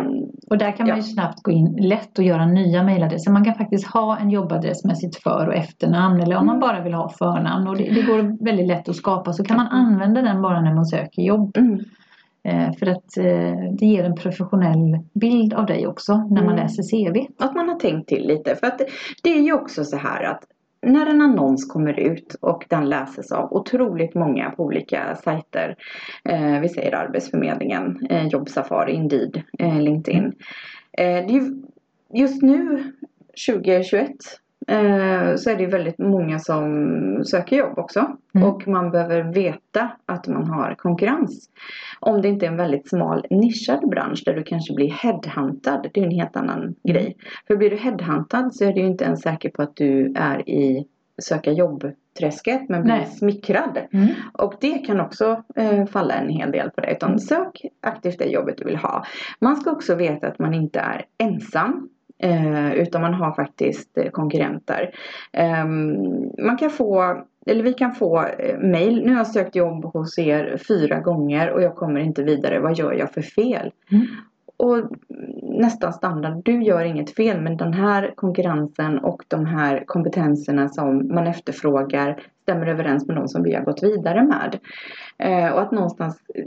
Och 0.50 0.58
där 0.58 0.70
kan 0.76 0.86
man 0.86 0.88
Ja. 0.88 0.96
ju 0.96 1.02
snabbt 1.02 1.42
gå 1.42 1.50
in 1.50 1.76
lätt 1.80 2.18
och 2.18 2.24
göra 2.24 2.46
nya 2.46 2.82
mejladresser. 2.82 3.30
Man 3.30 3.44
kan 3.44 3.54
faktiskt 3.54 3.86
ha 3.86 4.16
en 4.18 4.30
jobbadress 4.30 4.84
med 4.84 4.98
sitt 4.98 5.16
för 5.16 5.46
och 5.48 5.54
efternamn 5.54 6.20
eller 6.20 6.36
om 6.36 6.46
man 6.46 6.56
Mm. 6.56 6.68
bara 6.68 6.80
vill 6.82 6.94
ha 6.94 7.08
förnamn. 7.08 7.68
Och 7.68 7.76
det, 7.76 7.84
det 7.94 8.02
går 8.02 8.18
väldigt 8.26 8.66
lätt 8.66 8.88
att 8.88 8.96
skapa 8.96 9.32
så 9.32 9.44
kan 9.44 9.56
man 9.56 9.66
använda 9.66 10.22
den 10.22 10.42
bara 10.42 10.60
när 10.60 10.74
man 10.74 10.86
söker 10.86 11.22
jobb. 11.22 11.56
mm, 11.56 11.80
Eh, 12.48 12.72
för 12.72 12.86
att 12.86 13.16
eh, 13.16 13.72
det 13.78 13.86
ger 13.86 14.04
en 14.04 14.14
professionell 14.16 14.98
bild 15.14 15.54
av 15.54 15.66
dig 15.66 15.86
också 15.86 16.16
när 16.16 16.42
man 16.42 16.52
Mm. 16.52 16.56
läser 16.56 16.82
CV. 16.82 17.26
Att 17.38 17.54
man 17.54 17.68
har 17.68 17.76
tänkt 17.76 18.08
till 18.08 18.26
lite. 18.26 18.56
För 18.56 18.66
att 18.66 18.80
det 19.22 19.30
är 19.38 19.42
ju 19.42 19.52
också 19.52 19.84
så 19.84 19.96
här 19.96 20.22
att 20.24 20.44
när 20.86 21.06
en 21.06 21.20
annons 21.20 21.64
kommer 21.72 22.00
ut 22.00 22.36
och 22.40 22.64
den 22.68 22.88
läses 22.88 23.32
av 23.32 23.52
otroligt 23.52 24.14
många 24.14 24.50
på 24.50 24.64
olika 24.64 25.16
sajter. 25.16 25.76
Eh, 26.24 26.60
vi 26.60 26.68
säger 26.68 26.94
Arbetsförmedlingen, 26.94 28.06
eh, 28.10 28.26
Jobbsafari, 28.26 28.92
Indeed, 28.92 29.42
eh, 29.58 29.80
LinkedIn. 29.80 30.24
Eh, 30.92 31.04
det 31.26 31.28
är 31.28 31.40
ju, 31.40 31.62
just 32.14 32.42
nu 32.42 32.92
2021 33.48 34.08
eh, 34.66 35.36
så 35.36 35.50
är 35.50 35.56
det 35.56 35.62
ju 35.62 35.70
väldigt 35.70 35.98
många 35.98 36.38
som 36.38 37.24
söker 37.24 37.56
jobb 37.56 37.78
också. 37.78 38.16
Mm. 38.34 38.48
Och 38.48 38.68
man 38.68 38.90
behöver 38.90 39.22
veta 39.22 39.90
att 40.06 40.26
man 40.28 40.46
har 40.46 40.74
konkurrens. 40.74 41.50
Om 42.00 42.22
det 42.22 42.28
inte 42.28 42.46
är 42.46 42.50
en 42.50 42.56
väldigt 42.56 42.88
smal 42.88 43.26
nischad 43.30 43.88
bransch 43.88 44.22
där 44.26 44.34
du 44.34 44.42
kanske 44.42 44.74
blir 44.74 44.90
headhuntad. 44.90 45.90
Det 45.94 46.00
är 46.00 46.04
en 46.04 46.10
helt 46.10 46.36
annan 46.36 46.74
grej. 46.82 47.16
För 47.46 47.56
blir 47.56 47.70
du 47.70 47.76
headhuntad 47.76 48.54
så 48.54 48.64
är 48.64 48.72
du 48.72 48.80
ju 48.80 48.86
inte 48.86 49.04
ens 49.04 49.22
säker 49.22 49.50
på 49.50 49.62
att 49.62 49.76
du 49.76 50.12
är 50.16 50.48
i 50.48 50.86
söka 51.22 51.52
jobb-träsket 51.52 52.68
men 52.68 52.82
blir 52.82 52.94
Nej. 52.94 53.06
smickrad. 53.06 53.78
Mm. 53.92 54.08
Och 54.32 54.54
det 54.60 54.78
kan 54.78 55.00
också 55.00 55.42
eh, 55.56 55.86
falla 55.86 56.14
en 56.14 56.28
hel 56.28 56.50
del 56.50 56.70
på 56.70 56.80
det. 56.80 56.92
Utan 56.92 57.18
sök 57.18 57.64
aktivt 57.82 58.18
det 58.18 58.24
jobbet 58.24 58.58
du 58.58 58.64
vill 58.64 58.76
ha. 58.76 59.04
Man 59.40 59.56
ska 59.56 59.70
också 59.70 59.94
veta 59.94 60.28
att 60.28 60.38
man 60.38 60.54
inte 60.54 60.80
är 60.80 61.04
ensam. 61.18 61.88
Eh, 62.18 62.72
utan 62.72 63.02
man 63.02 63.14
har 63.14 63.32
faktiskt 63.32 63.98
eh, 63.98 64.10
konkurrenter. 64.10 64.90
Ehm, 65.32 65.96
man 66.38 66.56
kan 66.58 66.70
få 66.70 67.22
eller 67.46 67.62
vi 67.62 67.72
kan 67.72 67.94
få 67.94 68.22
eh, 68.22 68.58
mail. 68.58 69.02
Nu 69.04 69.10
har 69.10 69.16
jag 69.16 69.26
sökt 69.26 69.56
jobb 69.56 69.84
hos 69.84 70.18
er 70.18 70.56
fyra 70.68 71.00
gånger 71.00 71.50
och 71.50 71.62
jag 71.62 71.76
kommer 71.76 72.00
inte 72.00 72.22
vidare. 72.22 72.60
Vad 72.60 72.78
gör 72.78 72.92
jag 72.92 73.12
för 73.12 73.22
fel? 73.22 73.72
Mm. 73.92 74.06
Och 74.56 74.78
nästan 75.42 75.92
standard. 75.92 76.44
Du 76.44 76.62
gör 76.62 76.84
inget 76.84 77.14
fel 77.14 77.40
men 77.40 77.56
den 77.56 77.72
här 77.72 78.12
konkurrensen 78.14 78.98
och 78.98 79.24
de 79.28 79.46
här 79.46 79.84
kompetenserna 79.86 80.68
som 80.68 81.14
man 81.14 81.26
efterfrågar 81.26 82.22
stämmer 82.42 82.66
överens 82.66 83.06
med 83.06 83.16
de 83.16 83.28
som 83.28 83.42
vi 83.42 83.54
har 83.54 83.62
gått 83.62 83.82
vidare 83.82 84.22
med. 84.22 84.58
Eh, 85.18 85.52
och 85.52 85.60
att 85.60 85.72
någonstans 85.72 86.20
eh, 86.34 86.44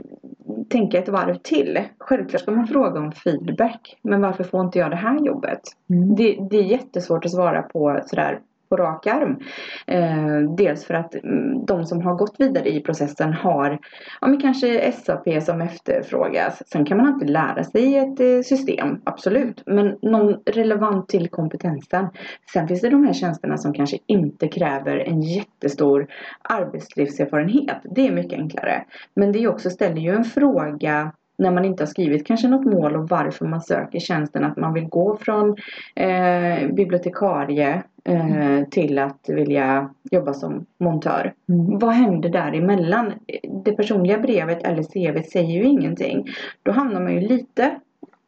tänka 0.69 0.97
ett 0.97 1.09
varv 1.09 1.35
till. 1.35 1.79
Självklart 1.97 2.41
ska 2.41 2.51
man 2.51 2.67
fråga 2.67 2.99
om 2.99 3.11
feedback. 3.11 3.97
Men 4.01 4.21
varför 4.21 4.43
får 4.43 4.61
inte 4.61 4.79
jag 4.79 4.91
det 4.91 4.95
här 4.95 5.19
jobbet? 5.19 5.61
Mm. 5.89 6.15
Det, 6.15 6.37
det 6.49 6.57
är 6.57 6.63
jättesvårt 6.63 7.25
att 7.25 7.31
svara 7.31 7.61
på 7.61 7.99
sådär 8.05 8.39
på 8.69 8.77
rak 8.77 9.07
arm. 9.07 9.39
Eh, 9.87 10.55
dels 10.57 10.85
för 10.85 10.93
att 10.93 11.15
mm, 11.15 11.65
de 11.65 11.85
som 11.85 12.01
har 12.01 12.15
gått 12.15 12.35
vidare 12.37 12.69
i 12.69 12.81
processen 12.81 13.33
har 13.33 13.79
ja, 14.21 14.27
men 14.27 14.41
kanske 14.41 14.91
SAP 14.91 15.43
som 15.43 15.61
efterfrågas. 15.61 16.61
Sen 16.71 16.85
kan 16.85 16.97
man 16.97 17.07
alltid 17.07 17.29
lära 17.29 17.63
sig 17.63 17.97
ett 17.97 18.19
eh, 18.19 18.41
system, 18.43 19.01
absolut. 19.03 19.63
Men 19.65 19.97
någon 20.01 20.35
relevant 20.45 21.07
till 21.07 21.29
kompetensen. 21.29 22.07
Sen 22.53 22.67
finns 22.67 22.81
det 22.81 22.89
de 22.89 23.05
här 23.05 23.13
tjänsterna 23.13 23.57
som 23.57 23.73
kanske 23.73 23.97
inte 24.05 24.47
kräver 24.47 24.97
en 24.97 25.21
jättestor 25.21 26.07
arbetslivserfarenhet. 26.41 27.77
Det 27.83 28.07
är 28.07 28.11
mycket 28.11 28.39
enklare. 28.39 28.83
Men 29.13 29.31
det 29.31 29.47
också, 29.47 29.69
ställer 29.69 30.01
ju 30.01 30.09
en 30.09 30.23
fråga 30.23 31.11
när 31.39 31.51
man 31.51 31.65
inte 31.65 31.83
har 31.83 31.87
skrivit 31.87 32.27
kanske 32.27 32.47
något 32.47 32.65
mål 32.65 32.95
och 32.95 33.09
varför 33.09 33.45
man 33.45 33.61
söker 33.61 33.99
tjänsten. 33.99 34.43
Att 34.43 34.57
man 34.57 34.73
vill 34.73 34.87
gå 34.87 35.17
från 35.17 35.55
eh, 35.95 36.67
bibliotekarie 36.71 37.83
eh, 38.03 38.63
till 38.71 38.99
att 38.99 39.29
vilja 39.29 39.89
jobba 40.11 40.33
som 40.33 40.65
montör. 40.77 41.33
Mm. 41.49 41.79
Vad 41.79 41.91
händer 41.91 42.29
däremellan? 42.29 43.13
Det 43.63 43.71
personliga 43.71 44.19
brevet 44.19 44.63
eller 44.63 44.83
CV 44.83 45.23
säger 45.23 45.53
ju 45.53 45.63
ingenting. 45.63 46.27
Då 46.63 46.71
hamnar 46.71 47.01
man 47.01 47.13
ju 47.13 47.19
lite 47.19 47.71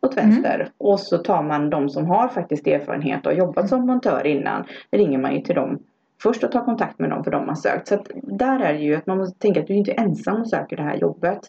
åt 0.02 0.18
vänster 0.18 0.70
och 0.78 1.00
så 1.00 1.18
tar 1.18 1.44
man 1.44 1.70
de 1.70 1.90
som 1.90 2.06
har 2.06 2.28
faktiskt 2.28 2.68
erfarenhet 2.68 3.26
och 3.26 3.34
jobbat 3.34 3.70
som 3.70 3.86
montör 3.86 4.28
innan. 4.28 4.64
ringer 4.92 5.18
man 5.18 5.36
ju 5.36 5.42
till 5.42 5.56
dem 5.56 5.80
först 6.24 6.44
och 6.44 6.52
tar 6.52 6.66
kontakt 6.66 7.00
med 7.00 7.10
dem 7.10 7.24
för 7.24 7.32
de 7.32 7.48
har 7.48 7.56
sökt. 7.56 7.88
Så 7.88 8.04
där 8.24 8.60
är 8.60 8.74
det 8.74 8.80
ju 8.80 8.96
att 8.96 9.08
man 9.08 9.18
måste 9.18 9.40
tänka 9.40 9.60
att 9.60 9.68
du 9.68 9.74
är 9.74 9.78
inte 9.78 9.92
ensam 9.92 10.42
och 10.42 10.50
söker 10.50 10.78
det 10.78 10.84
här 10.84 10.96
jobbet. 10.96 11.40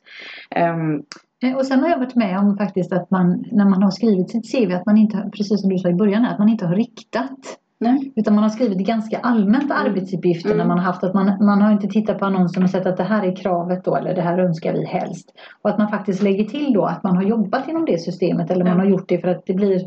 Eh, 0.50 0.76
Och 1.56 1.66
sen 1.66 1.80
har 1.80 1.88
jag 1.88 1.98
varit 1.98 2.14
med 2.16 2.38
om 2.38 2.56
faktiskt 2.56 2.92
att 2.92 3.10
man 3.10 3.44
när 3.52 3.64
man 3.64 3.82
har 3.82 3.90
skrivit 3.90 4.30
sitt 4.30 4.52
CV 4.52 4.72
att 4.74 4.86
man 4.86 4.96
inte, 4.98 5.30
precis 5.36 5.60
som 5.60 5.70
du 5.70 5.78
sa 5.78 5.88
i 5.88 5.94
början, 5.94 6.24
att 6.24 6.38
man 6.38 6.48
inte 6.48 6.66
har 6.66 6.74
riktat. 6.74 7.38
nej. 7.80 8.12
Utan 8.16 8.34
man 8.34 8.42
har 8.42 8.50
skrivit 8.50 8.78
ganska 8.86 9.18
allmänt 9.18 9.70
arbetsuppgifter 9.70 10.48
Mm. 10.50 10.58
när 10.58 10.66
man 10.66 10.78
har 10.78 10.84
haft 10.84 11.04
att 11.04 11.14
man, 11.14 11.44
man 11.46 11.62
har 11.62 11.72
inte 11.72 11.88
tittat 11.88 12.18
på 12.18 12.24
annonsen 12.24 12.62
och 12.62 12.70
sett 12.70 12.86
att 12.86 12.96
det 12.96 13.02
här 13.04 13.22
är 13.26 13.36
kravet 13.36 13.84
då 13.84 13.96
eller 13.96 14.14
det 14.14 14.22
här 14.22 14.38
önskar 14.38 14.72
vi 14.72 14.84
helst. 14.84 15.30
Och 15.62 15.70
att 15.70 15.78
man 15.78 15.88
faktiskt 15.88 16.22
lägger 16.22 16.44
till 16.44 16.72
då 16.72 16.84
att 16.84 17.02
man 17.02 17.16
har 17.16 17.22
jobbat 17.22 17.68
inom 17.68 17.84
det 17.84 17.98
systemet 18.00 18.50
eller 18.50 18.64
man 18.64 18.72
Ja. 18.72 18.78
har 18.78 18.86
gjort 18.90 19.08
det 19.08 19.18
för 19.18 19.28
att 19.28 19.46
det 19.46 19.54
blir 19.54 19.80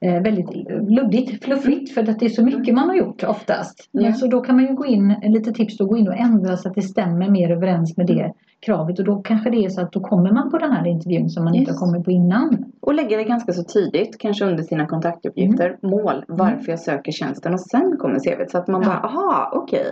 eh, 0.00 0.22
väldigt 0.22 0.50
luddigt, 0.90 1.44
fluffigt 1.44 1.94
för 1.94 2.08
att 2.08 2.18
det 2.18 2.26
är 2.26 2.30
så 2.30 2.44
mycket 2.44 2.74
man 2.74 2.88
har 2.88 2.96
gjort 2.96 3.24
oftast. 3.24 3.88
Ja. 3.92 4.12
Så 4.12 4.26
då 4.26 4.40
kan 4.40 4.56
man 4.56 4.64
ju 4.66 4.74
gå 4.74 4.86
in, 4.86 5.14
lite 5.22 5.52
tips 5.52 5.76
då, 5.78 5.86
gå 5.86 5.96
in 5.96 6.08
och 6.08 6.16
ändra 6.16 6.56
så 6.56 6.68
att 6.68 6.74
det 6.74 6.82
stämmer 6.82 7.30
mer 7.30 7.50
överens 7.50 7.96
med 7.96 8.06
det 8.06 8.32
kravet 8.60 8.98
och 8.98 9.04
då 9.04 9.16
kanske 9.22 9.50
det 9.50 9.64
är 9.64 9.68
så 9.68 9.80
att 9.80 9.92
då 9.92 10.00
kommer 10.00 10.32
man 10.32 10.50
på 10.50 10.58
den 10.58 10.72
här 10.72 10.86
intervjun 10.86 11.30
som 11.30 11.44
man 11.44 11.54
inte 11.54 11.70
Yes. 11.70 11.80
har 11.80 11.86
kommit 11.86 12.04
på 12.04 12.10
innan. 12.10 12.64
Och 12.80 12.94
lägga 12.94 13.16
det 13.16 13.24
ganska 13.24 13.52
så 13.52 13.62
tidigt, 13.62 14.18
kanske 14.18 14.44
under 14.44 14.62
sina 14.62 14.86
kontaktuppgifter, 14.86 15.76
mål, 15.82 16.24
varför 16.28 16.70
jag 16.72 16.80
söker 16.80 17.12
tjänsten 17.12 17.52
och 17.54 17.60
sen 17.60 17.96
kommer 17.98 18.18
CVt. 18.18 18.50
Så 18.50 18.58
att 18.58 18.68
man 18.68 18.82
Ja. 18.82 18.88
bara, 18.88 18.98
aha, 18.98 19.50
okej. 19.54 19.84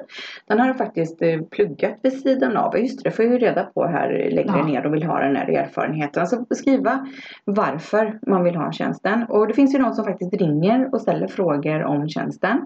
Den 0.47 0.59
har 0.61 0.67
jag 0.67 0.79
faktiskt 0.79 1.23
eh, 1.23 1.41
pluggat 1.51 1.95
vid 2.03 2.13
sidan 2.21 2.57
av. 2.57 2.79
Just 2.79 3.05
det, 3.05 3.11
får 3.11 3.25
jag 3.25 3.33
ju 3.35 3.39
reda 3.39 3.65
på 3.65 3.87
här 3.87 4.09
längre 4.33 4.59
Ja. 4.59 4.67
ner 4.67 4.87
och 4.87 4.95
vill 4.95 5.03
ha 5.03 5.19
den 5.21 5.37
här 5.37 5.49
erfarenheten. 5.49 6.21
Alltså 6.21 6.45
skriva 6.51 7.07
varför 7.45 8.19
man 8.27 8.45
vill 8.45 8.57
ha 8.57 8.73
tjänsten. 8.73 9.25
Och 9.29 9.47
det 9.49 9.55
finns 9.55 9.75
ju 9.75 9.79
de 9.79 9.93
som 9.93 10.05
faktiskt 10.05 10.35
ringer 10.35 10.95
och 10.95 11.01
ställer 11.01 11.27
frågor 11.27 11.85
om 11.85 12.09
tjänsten. 12.09 12.59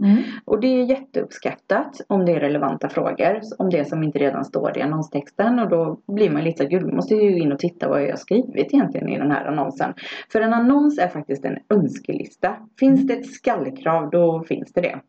Och 0.45 0.61
det 0.61 0.67
är 0.67 0.85
jätteuppskattat 0.85 2.01
om 2.07 2.25
det 2.27 2.33
är 2.33 2.41
relevanta 2.41 2.89
frågor. 2.89 3.41
Om 3.59 3.71
det 3.71 3.89
som 3.89 4.03
inte 4.05 4.19
redan 4.19 4.45
står 4.45 4.79
i 4.79 4.83
annonstexten. 4.83 5.59
Och 5.59 5.69
då 5.69 5.89
blir 6.07 6.31
man 6.31 6.44
lite 6.44 6.64
gud, 6.64 6.92
måste 6.92 7.14
ju 7.14 7.38
in 7.38 7.53
och 7.53 7.59
titta 7.59 7.88
vad 7.88 8.03
jag 8.03 8.11
har 8.11 8.16
skrivit 8.16 8.74
egentligen 8.74 9.09
i 9.09 9.18
den 9.18 9.31
här 9.31 9.44
annonsen. 9.44 9.94
För 10.33 10.40
en 10.40 10.53
annons 10.53 10.98
är 10.98 11.09
faktiskt 11.09 11.44
en 11.44 11.59
önskelista. 11.68 12.57
Finns 12.79 13.07
det 13.07 13.14
ett 13.14 13.26
skallkrav 13.26 14.11
då 14.11 14.42
finns 14.42 14.72
det 14.72 14.81
det. 14.81 15.00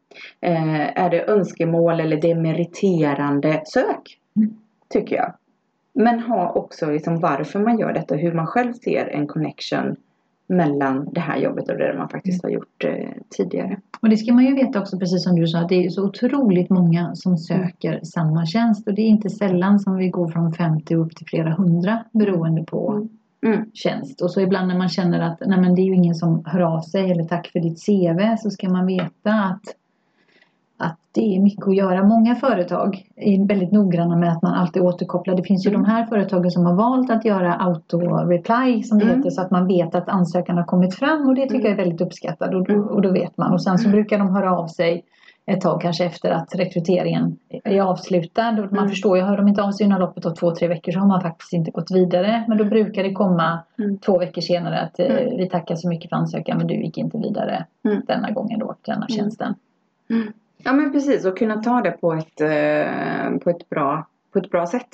Eh, 0.42 1.04
är 1.04 1.10
det 1.10 1.30
önskemål 1.30 2.00
eller 2.00 2.22
demeriterande, 2.22 3.62
sök. 3.66 4.20
Tycker 4.90 5.16
jag. 5.16 5.34
Men 5.94 6.20
ha 6.20 6.52
också 6.52 6.92
liksom 6.92 7.20
varför 7.20 7.60
man 7.60 7.80
gör 7.80 7.94
detta, 7.94 8.16
hur 8.16 8.34
man 8.34 8.48
själv 8.48 8.74
ser 8.74 9.06
en 9.06 9.28
connection 9.28 9.96
mellan 10.52 11.10
det 11.12 11.20
här 11.20 11.38
jobbet 11.38 11.70
och 11.70 11.78
det 11.78 11.96
man 11.98 12.10
faktiskt 12.10 12.44
har 12.44 12.50
gjort 12.50 12.84
eh, 12.84 13.10
tidigare. 13.30 13.78
Och 14.02 14.10
det 14.10 14.18
ska 14.18 14.34
man 14.34 14.46
ju 14.46 14.56
veta 14.56 14.80
också, 14.80 15.00
precis 15.00 15.24
som 15.24 15.36
du 15.36 15.48
sa, 15.48 15.60
att 15.60 15.70
det 15.70 15.86
är 15.86 15.90
så 15.90 16.06
otroligt 16.06 16.70
många 16.70 17.16
som 17.16 17.38
söker 17.38 17.92
mm. 17.92 18.06
samma 18.06 18.46
tjänst. 18.46 18.88
Och 18.88 18.94
det 18.94 19.02
är 19.02 19.08
inte 19.08 19.30
sällan 19.30 19.80
som 19.80 19.96
vi 19.96 20.10
går 20.10 20.28
från 20.28 20.54
50 20.54 20.96
upp 20.96 21.16
till 21.16 21.28
flera 21.28 21.54
hundra 21.54 22.04
beroende 22.12 22.64
på 22.64 22.92
mm. 22.92 23.10
Mm. 23.46 23.72
tjänst. 23.74 24.22
Och 24.22 24.32
så 24.32 24.42
ibland 24.42 24.68
när 24.68 24.78
man 24.78 24.90
känner 24.90 25.20
att 25.20 25.40
nej 25.46 25.62
men 25.62 25.76
det 25.76 25.82
är 25.82 25.86
ju 25.86 25.96
ingen 25.96 26.16
som 26.16 26.46
hör 26.46 26.60
av 26.60 26.82
sig 26.82 27.12
eller 27.12 27.24
tack 27.24 27.48
för 27.48 27.60
ditt 27.60 27.86
CV 27.86 28.38
så 28.38 28.50
ska 28.50 28.70
man 28.70 28.86
veta 28.86 29.34
att 29.34 29.62
att 30.82 30.98
det 31.12 31.36
är 31.36 31.40
mycket 31.40 31.68
att 31.68 31.76
göra. 31.76 32.04
Många 32.04 32.36
företag 32.36 33.06
är 33.16 33.48
väldigt 33.48 33.72
noggranna 33.72 34.16
med 34.16 34.32
att 34.32 34.42
man 34.42 34.54
alltid 34.54 34.82
återkopplar. 34.82 35.36
Det 35.36 35.44
finns 35.44 35.66
ju 35.66 35.70
mm. 35.70 35.82
de 35.82 35.90
här 35.90 36.06
företagen 36.06 36.52
som 36.52 36.66
har 36.66 36.74
valt 36.74 37.12
att 37.12 37.26
göra 37.26 37.54
auto-reply 37.54 38.84
som 38.84 39.00
det 39.00 39.06
mm. 39.06 39.18
heter 39.18 39.30
så 39.30 39.42
att 39.42 39.52
man 39.52 39.68
vet 39.68 39.96
att 39.96 40.10
ansökan 40.10 40.58
har 40.58 40.64
kommit 40.64 40.96
fram 40.96 41.28
och 41.28 41.36
det 41.36 41.50
tycker 41.50 41.70
jag 41.70 41.80
är 41.80 41.84
väldigt 41.84 42.02
uppskattat 42.02 42.54
och, 42.54 42.68
då, 42.68 42.74
och 42.74 43.02
då 43.02 43.12
vet 43.12 43.38
man. 43.38 43.54
Och 43.54 43.64
sen 43.64 43.78
så 43.78 43.90
brukar 43.90 44.18
de 44.18 44.36
höra 44.36 44.58
av 44.58 44.68
sig 44.68 45.04
ett 45.46 45.62
tag 45.62 45.82
kanske 45.82 46.06
efter 46.06 46.32
att 46.32 46.56
rekryteringen 46.56 47.38
är 47.50 47.82
avslutad. 47.82 48.50
Och 48.50 48.72
man 48.72 48.78
mm. 48.78 48.90
förstår 48.90 49.18
ju, 49.18 49.24
hör 49.24 49.38
de 49.38 49.48
inte 49.48 49.64
av 49.64 49.72
sig 49.72 49.86
inom 49.86 50.00
loppet 50.00 50.26
av 50.26 50.36
två, 50.36 50.56
tre 50.56 50.68
veckor 50.68 50.92
så 50.92 51.00
har 51.00 51.08
man 51.08 51.22
faktiskt 51.22 51.54
inte 51.54 51.72
gått 51.72 51.92
vidare. 51.92 52.46
Men 52.48 52.58
då 52.58 52.64
brukar 52.64 53.04
det 53.04 53.14
komma 53.14 53.60
mm. 53.80 53.98
två 53.98 54.20
veckor 54.20 54.42
senare 54.42 54.80
att 54.80 55.00
eh, 55.00 55.06
mm. 55.06 55.38
vi 55.38 55.50
tackar 55.50 55.76
så 55.76 55.90
mycket 55.90 56.10
för 56.10 56.16
ansökan 56.16 56.58
men 56.58 56.68
du 56.68 56.74
gick 56.74 56.98
inte 56.98 57.18
vidare 57.18 57.66
mm. 57.86 58.02
denna 58.08 58.32
gången 58.32 58.60
då, 58.60 58.76
denna 58.82 59.06
mm. 59.06 59.08
tjänsten. 59.08 59.56
Ja 60.64 60.74
men 60.74 60.92
precis 60.92 61.26
och 61.26 61.38
kunna 61.38 61.64
ta 61.64 61.82
det 61.82 61.92
på 61.92 62.14
ett, 62.14 62.42
eh, 62.42 63.38
på 63.44 63.50
ett, 63.50 63.70
bra, 63.70 64.08
på 64.34 64.40
ett 64.40 64.50
bra 64.50 64.68
sätt. 64.68 64.90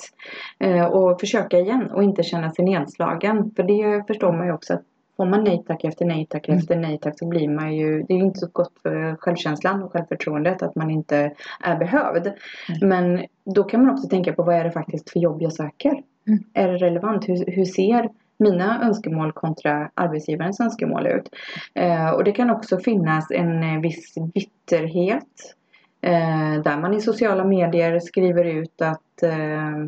Eh, 0.58 0.84
och 0.84 1.20
försöka 1.20 1.58
igen 1.58 1.90
och 1.90 2.02
inte 2.02 2.22
känna 2.22 2.50
sig 2.50 2.64
nedslagen. 2.64 3.50
För 3.56 3.62
det 3.62 4.06
förstår 4.06 4.32
man 4.32 4.46
ju 4.46 4.52
också 4.52 4.74
att 4.74 4.82
får 5.18 5.26
man 5.26 5.44
nej 5.44 5.64
tack 5.66 5.84
efter 5.84 6.04
nej 6.04 6.26
tack 6.30 6.48
mm. 6.48 6.58
efter 6.58 6.76
nej 6.76 6.98
tack 6.98 7.18
så 7.18 7.26
blir 7.26 7.48
man 7.48 7.76
ju, 7.76 8.02
det 8.02 8.14
är 8.14 8.18
ju 8.18 8.24
inte 8.24 8.38
så 8.38 8.48
gott 8.52 8.72
för 8.82 9.16
självkänslan 9.16 9.82
och 9.82 9.92
självförtroendet 9.92 10.62
att 10.62 10.74
man 10.74 10.90
inte 10.90 11.32
är 11.60 11.76
behövd. 11.76 12.26
Mm. 12.26 12.88
Men 12.88 13.26
då 13.54 13.64
kan 13.64 13.84
man 13.84 13.94
också 13.94 14.08
tänka 14.08 14.32
på 14.32 14.42
vad 14.42 14.54
är 14.54 14.64
det 14.64 14.70
faktiskt 14.70 15.10
för 15.10 15.20
jobb 15.20 15.42
jag 15.42 15.52
söker? 15.52 16.02
Mm. 16.26 16.44
Är 16.52 16.68
det 16.68 16.76
relevant? 16.76 17.28
Hur, 17.28 17.44
hur 17.46 17.64
ser 17.64 18.08
mina 18.38 18.84
önskemål 18.84 19.32
kontra 19.32 19.90
arbetsgivarens 19.94 20.60
önskemål 20.60 21.06
ut? 21.06 21.28
Eh, 21.74 22.10
och 22.10 22.24
det 22.24 22.32
kan 22.32 22.50
också 22.50 22.78
finnas 22.78 23.30
en 23.30 23.80
viss 23.80 24.14
bitterhet 24.34 25.54
Eh, 26.00 26.62
där 26.62 26.80
man 26.80 26.94
i 26.94 27.00
sociala 27.00 27.44
medier 27.44 28.00
skriver 28.00 28.44
ut 28.44 28.82
att 28.82 29.22
eh, 29.22 29.86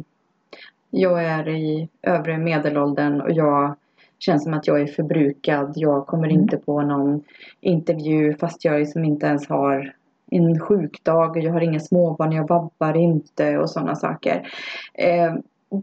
jag 0.90 1.24
är 1.24 1.48
i 1.48 1.88
övre 2.02 2.38
medelåldern 2.38 3.20
och 3.20 3.32
jag 3.32 3.74
känns 4.18 4.44
som 4.44 4.54
att 4.54 4.66
jag 4.66 4.80
är 4.80 4.86
förbrukad. 4.86 5.72
Jag 5.76 6.06
kommer 6.06 6.28
mm. 6.28 6.40
inte 6.40 6.56
på 6.56 6.82
någon 6.82 7.22
intervju 7.60 8.34
fast 8.34 8.64
jag 8.64 8.78
liksom 8.78 9.04
inte 9.04 9.26
ens 9.26 9.48
har 9.48 9.94
en 10.30 10.60
sjukdag. 10.60 11.44
Jag 11.44 11.52
har 11.52 11.60
inga 11.60 11.80
småbarn, 11.80 12.32
jag 12.32 12.48
vabbar 12.48 12.96
inte 12.96 13.58
och 13.58 13.70
sådana 13.70 13.96
saker. 13.96 14.48
Eh, 14.94 15.34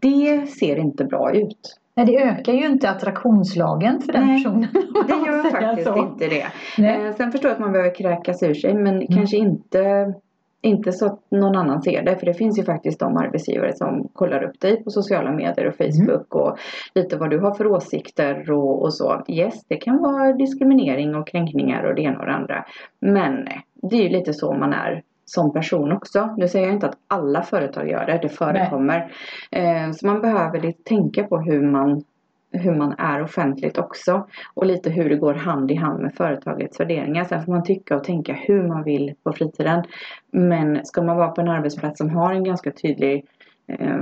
det 0.02 0.48
ser 0.48 0.76
inte 0.76 1.06
bra 1.06 1.34
ut. 1.34 1.80
Nej, 1.98 2.06
det 2.06 2.18
ökar 2.18 2.54
ju 2.54 2.66
inte 2.66 2.90
attraktionslagen 2.90 4.02
för 4.02 4.14
den 4.14 4.26
Nej, 4.26 4.44
personen. 4.44 4.68
Det 5.08 5.32
gör 5.32 5.52
faktiskt 5.52 5.88
så. 5.88 5.98
inte 5.98 6.28
det. 6.28 6.46
Nej. 6.78 7.14
Sen 7.14 7.32
förstår 7.32 7.50
jag 7.50 7.56
att 7.56 7.62
man 7.62 7.72
behöver 7.72 7.96
kräkas 7.96 8.44
ur 8.44 8.54
sig 8.54 8.74
men 8.74 8.96
mm. 8.96 9.08
kanske 9.08 9.38
inte 9.38 10.14
inte 10.62 10.92
så 10.92 11.06
att 11.06 11.20
någon 11.32 11.56
annan 11.56 11.82
ser 11.82 12.04
det 12.04 12.16
för 12.16 12.26
det 12.26 12.34
finns 12.34 12.60
ju 12.60 12.64
faktiskt 12.64 13.00
de 13.00 13.18
arbetsgivare 13.18 13.74
som 13.76 14.08
kollar 14.14 14.44
upp 14.44 14.60
dig 14.60 14.84
på 14.84 14.92
sociala 14.92 15.32
medier 15.32 15.68
och 15.68 15.76
Facebook 15.76 16.36
mm. 16.36 16.44
och 16.44 16.58
lite 16.96 17.18
vad 17.18 17.30
du 17.30 17.40
har 17.40 17.54
för 17.54 17.68
åsikter 17.68 18.52
och, 18.52 18.82
och, 18.82 18.94
så. 18.94 19.24
Yes, 19.28 19.66
det 19.68 19.78
kan 19.78 20.02
vara 20.02 20.34
diskriminering 20.34 21.16
och 21.16 21.28
kränkningar 21.28 21.84
och 21.84 21.96
det 21.96 22.02
ena 22.02 22.20
och 22.20 22.26
det 22.26 22.34
andra. 22.34 22.66
Men 23.00 23.48
det 23.74 23.96
är 23.96 24.04
ju 24.04 24.10
lite 24.10 24.34
så 24.34 24.54
man 24.54 24.74
är 24.74 25.04
som 25.30 25.54
person 25.54 25.92
också. 25.92 26.36
Nu 26.38 26.48
säger 26.48 26.66
jag 26.66 26.76
inte 26.76 26.88
att 26.88 26.98
alla 27.08 27.42
företag 27.42 27.90
gör 27.90 28.06
det, 28.06 28.20
det 28.22 28.30
förekommer. 28.30 29.12
Eh, 29.52 29.92
så 29.92 30.06
man 30.06 30.22
behöver 30.22 30.72
tänka 30.84 31.24
på 31.24 31.38
hur 31.38 31.62
man 31.62 32.04
hur 32.52 32.76
man 32.76 32.96
är 32.98 33.24
offentligt 33.24 33.78
också 33.78 34.28
och 34.54 34.66
lite 34.66 34.90
hur 34.90 35.10
det 35.10 35.16
går 35.16 35.34
hand 35.34 35.72
i 35.72 35.76
hand 35.76 36.02
med 36.02 36.16
företagets 36.16 36.80
värderingar. 36.80 37.24
Sen 37.24 37.46
får 37.46 37.52
man 37.52 37.64
tycka 37.64 37.96
och 37.96 38.04
tänka 38.04 38.34
hur 38.34 38.68
man 38.68 38.84
vill 38.84 39.14
på 39.24 39.34
fritiden. 39.34 39.84
Men 40.32 40.86
ska 40.86 41.02
man 41.02 41.18
vara 41.18 41.28
på 41.28 41.42
en 41.42 41.50
arbetsplats 41.50 41.98
som 41.98 42.10
har 42.10 42.34
en 42.34 42.44
ganska 42.44 42.72
tydlig 42.72 43.26
eh, 43.68 43.98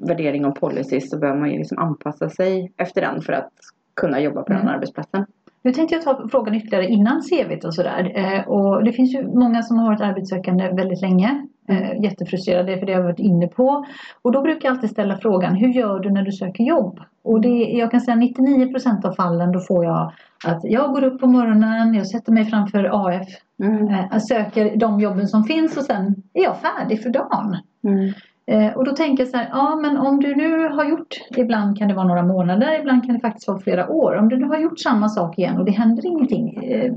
värdering 0.00 0.44
och 0.44 0.60
policy 0.60 1.00
så 1.00 1.18
behöver 1.18 1.40
man 1.40 1.50
ju 1.50 1.58
liksom 1.58 1.78
anpassa 1.78 2.28
sig 2.28 2.72
efter 2.76 3.00
den 3.00 3.22
för 3.22 3.32
att 3.32 3.52
kunna 3.96 4.20
jobba 4.20 4.42
på 4.42 4.52
mm. 4.52 4.66
den 4.66 4.74
arbetsplatsen. 4.74 5.26
Nu 5.62 5.72
tänkte 5.72 5.94
jag 5.94 6.04
ta 6.04 6.28
frågan 6.30 6.54
ytterligare 6.54 6.86
innan 6.86 7.20
CVt 7.20 7.64
och 7.64 7.74
sådär. 7.74 8.12
Eh, 8.14 8.48
och 8.48 8.84
det 8.84 8.92
finns 8.92 9.14
ju 9.14 9.26
många 9.26 9.62
som 9.62 9.78
har 9.78 9.86
varit 9.86 10.00
arbetssökande 10.00 10.70
väldigt 10.70 11.00
länge. 11.00 11.46
Eh, 11.68 12.02
jättefrustrerade 12.02 12.78
för 12.78 12.86
det 12.86 12.92
har 12.92 13.00
jag 13.00 13.06
varit 13.06 13.18
inne 13.18 13.46
på. 13.46 13.84
Och 14.22 14.32
då 14.32 14.42
brukar 14.42 14.68
jag 14.68 14.74
alltid 14.74 14.90
ställa 14.90 15.16
frågan, 15.16 15.54
hur 15.54 15.68
gör 15.68 16.00
du 16.00 16.10
när 16.10 16.22
du 16.22 16.32
söker 16.32 16.64
jobb? 16.64 17.00
Och 17.22 17.40
det, 17.40 17.48
jag 17.48 17.90
kan 17.90 18.00
säga 18.00 18.16
99% 18.16 19.06
av 19.06 19.12
fallen 19.12 19.52
då 19.52 19.60
får 19.60 19.84
jag 19.84 20.12
att 20.46 20.60
jag 20.62 20.92
går 20.92 21.04
upp 21.04 21.20
på 21.20 21.26
morgonen, 21.26 21.94
jag 21.94 22.06
sätter 22.06 22.32
mig 22.32 22.44
framför 22.44 23.08
AF, 23.08 23.28
mm. 23.62 23.88
eh, 23.88 24.18
söker 24.18 24.76
de 24.76 25.00
jobben 25.00 25.28
som 25.28 25.44
finns 25.44 25.76
och 25.76 25.84
sen 25.84 26.14
är 26.34 26.42
jag 26.42 26.56
färdig 26.60 27.02
för 27.02 27.10
dagen. 27.10 27.56
Mm. 27.84 28.12
Eh, 28.50 28.72
och 28.76 28.84
då 28.84 28.92
tänker 28.92 29.22
jag 29.22 29.30
så 29.30 29.36
här, 29.36 29.48
ja 29.52 29.76
men 29.76 29.96
om 29.96 30.20
du 30.20 30.34
nu 30.34 30.68
har 30.68 30.84
gjort, 30.84 31.14
ibland 31.36 31.78
kan 31.78 31.88
det 31.88 31.94
vara 31.94 32.06
några 32.06 32.22
månader, 32.22 32.80
ibland 32.80 33.04
kan 33.04 33.14
det 33.14 33.20
faktiskt 33.20 33.48
vara 33.48 33.60
flera 33.60 33.88
år. 33.88 34.16
Om 34.16 34.28
du 34.28 34.36
nu 34.36 34.46
har 34.46 34.58
gjort 34.58 34.80
samma 34.80 35.08
sak 35.08 35.38
igen 35.38 35.58
och 35.58 35.64
det 35.64 35.70
händer 35.70 36.06
ingenting, 36.06 36.64
eh, 36.64 36.92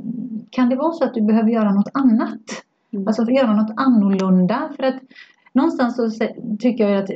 kan 0.49 0.69
det 0.69 0.75
vara 0.75 0.91
så 0.91 1.03
att 1.03 1.13
du 1.13 1.21
behöver 1.21 1.49
göra 1.49 1.73
något 1.73 1.89
annat? 1.93 2.41
Mm. 2.93 3.07
Alltså 3.07 3.31
göra 3.31 3.53
något 3.53 3.73
annorlunda. 3.75 4.69
För 4.75 4.83
att 4.83 4.95
någonstans 5.53 5.95
så 5.95 6.27
tycker 6.59 6.89
jag 6.89 7.03
att 7.03 7.09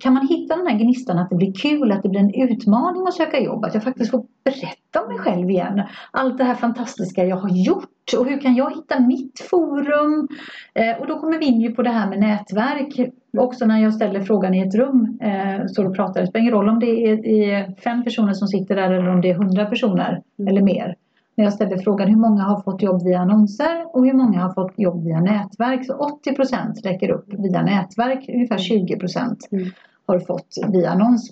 kan 0.00 0.14
man 0.14 0.28
hitta 0.28 0.56
den 0.56 0.66
här 0.66 0.78
gnistan 0.78 1.18
att 1.18 1.30
det 1.30 1.36
blir 1.36 1.52
kul, 1.52 1.92
att 1.92 2.02
det 2.02 2.08
blir 2.08 2.20
en 2.20 2.34
utmaning 2.34 3.06
att 3.06 3.14
söka 3.14 3.40
jobb, 3.40 3.64
att 3.64 3.74
jag 3.74 3.82
faktiskt 3.82 4.10
får 4.10 4.24
berätta 4.44 5.02
om 5.02 5.08
mig 5.08 5.18
själv 5.18 5.50
igen. 5.50 5.82
Allt 6.10 6.38
det 6.38 6.44
här 6.44 6.54
fantastiska 6.54 7.24
jag 7.24 7.36
har 7.36 7.48
gjort 7.48 8.14
och 8.18 8.26
hur 8.26 8.40
kan 8.40 8.54
jag 8.54 8.74
hitta 8.76 9.00
mitt 9.00 9.40
forum? 9.50 10.28
Eh, 10.74 11.00
och 11.00 11.06
då 11.06 11.18
kommer 11.18 11.38
vi 11.38 11.46
in 11.46 11.60
ju 11.60 11.72
på 11.74 11.82
det 11.82 11.90
här 11.90 12.08
med 12.08 12.18
nätverk. 12.18 13.12
Också 13.38 13.66
när 13.66 13.82
jag 13.82 13.94
ställer 13.94 14.20
frågan 14.20 14.54
i 14.54 14.60
ett 14.60 14.74
rum, 14.74 15.18
eh, 15.22 15.66
står 15.66 15.84
och 15.84 15.96
pratar, 15.96 16.20
det 16.20 16.26
spelar 16.26 16.42
ingen 16.42 16.54
roll 16.54 16.68
om 16.68 16.80
det 16.80 16.86
är, 16.86 17.26
är 17.26 17.74
fem 17.84 18.04
personer 18.04 18.32
som 18.32 18.48
sitter 18.48 18.76
där 18.76 18.90
eller 18.90 19.08
om 19.08 19.20
det 19.20 19.30
är 19.30 19.34
hundra 19.34 19.66
personer 19.66 20.22
mm. 20.38 20.48
eller 20.48 20.62
mer 20.62 20.96
när 21.36 21.44
jag 21.44 21.52
ställde 21.52 21.78
frågan 21.78 22.08
hur 22.08 22.16
många 22.16 22.42
har 22.42 22.60
fått 22.60 22.82
jobb 22.82 23.02
via 23.02 23.18
annonser 23.18 23.96
och 23.96 24.06
hur 24.06 24.12
många 24.12 24.40
har 24.40 24.54
fått 24.54 24.72
jobb 24.76 25.04
via 25.04 25.20
nätverk. 25.20 25.86
Så 25.86 25.94
80 25.94 26.34
procent 26.34 26.86
räcker 26.86 27.10
upp 27.10 27.26
via 27.28 27.62
nätverk, 27.62 28.28
ungefär 28.28 28.58
20 28.58 28.96
procent 28.96 29.48
mm. 29.52 29.68
Har 30.06 30.18
fått 30.18 30.48
via 30.72 30.90
annons. 30.90 31.30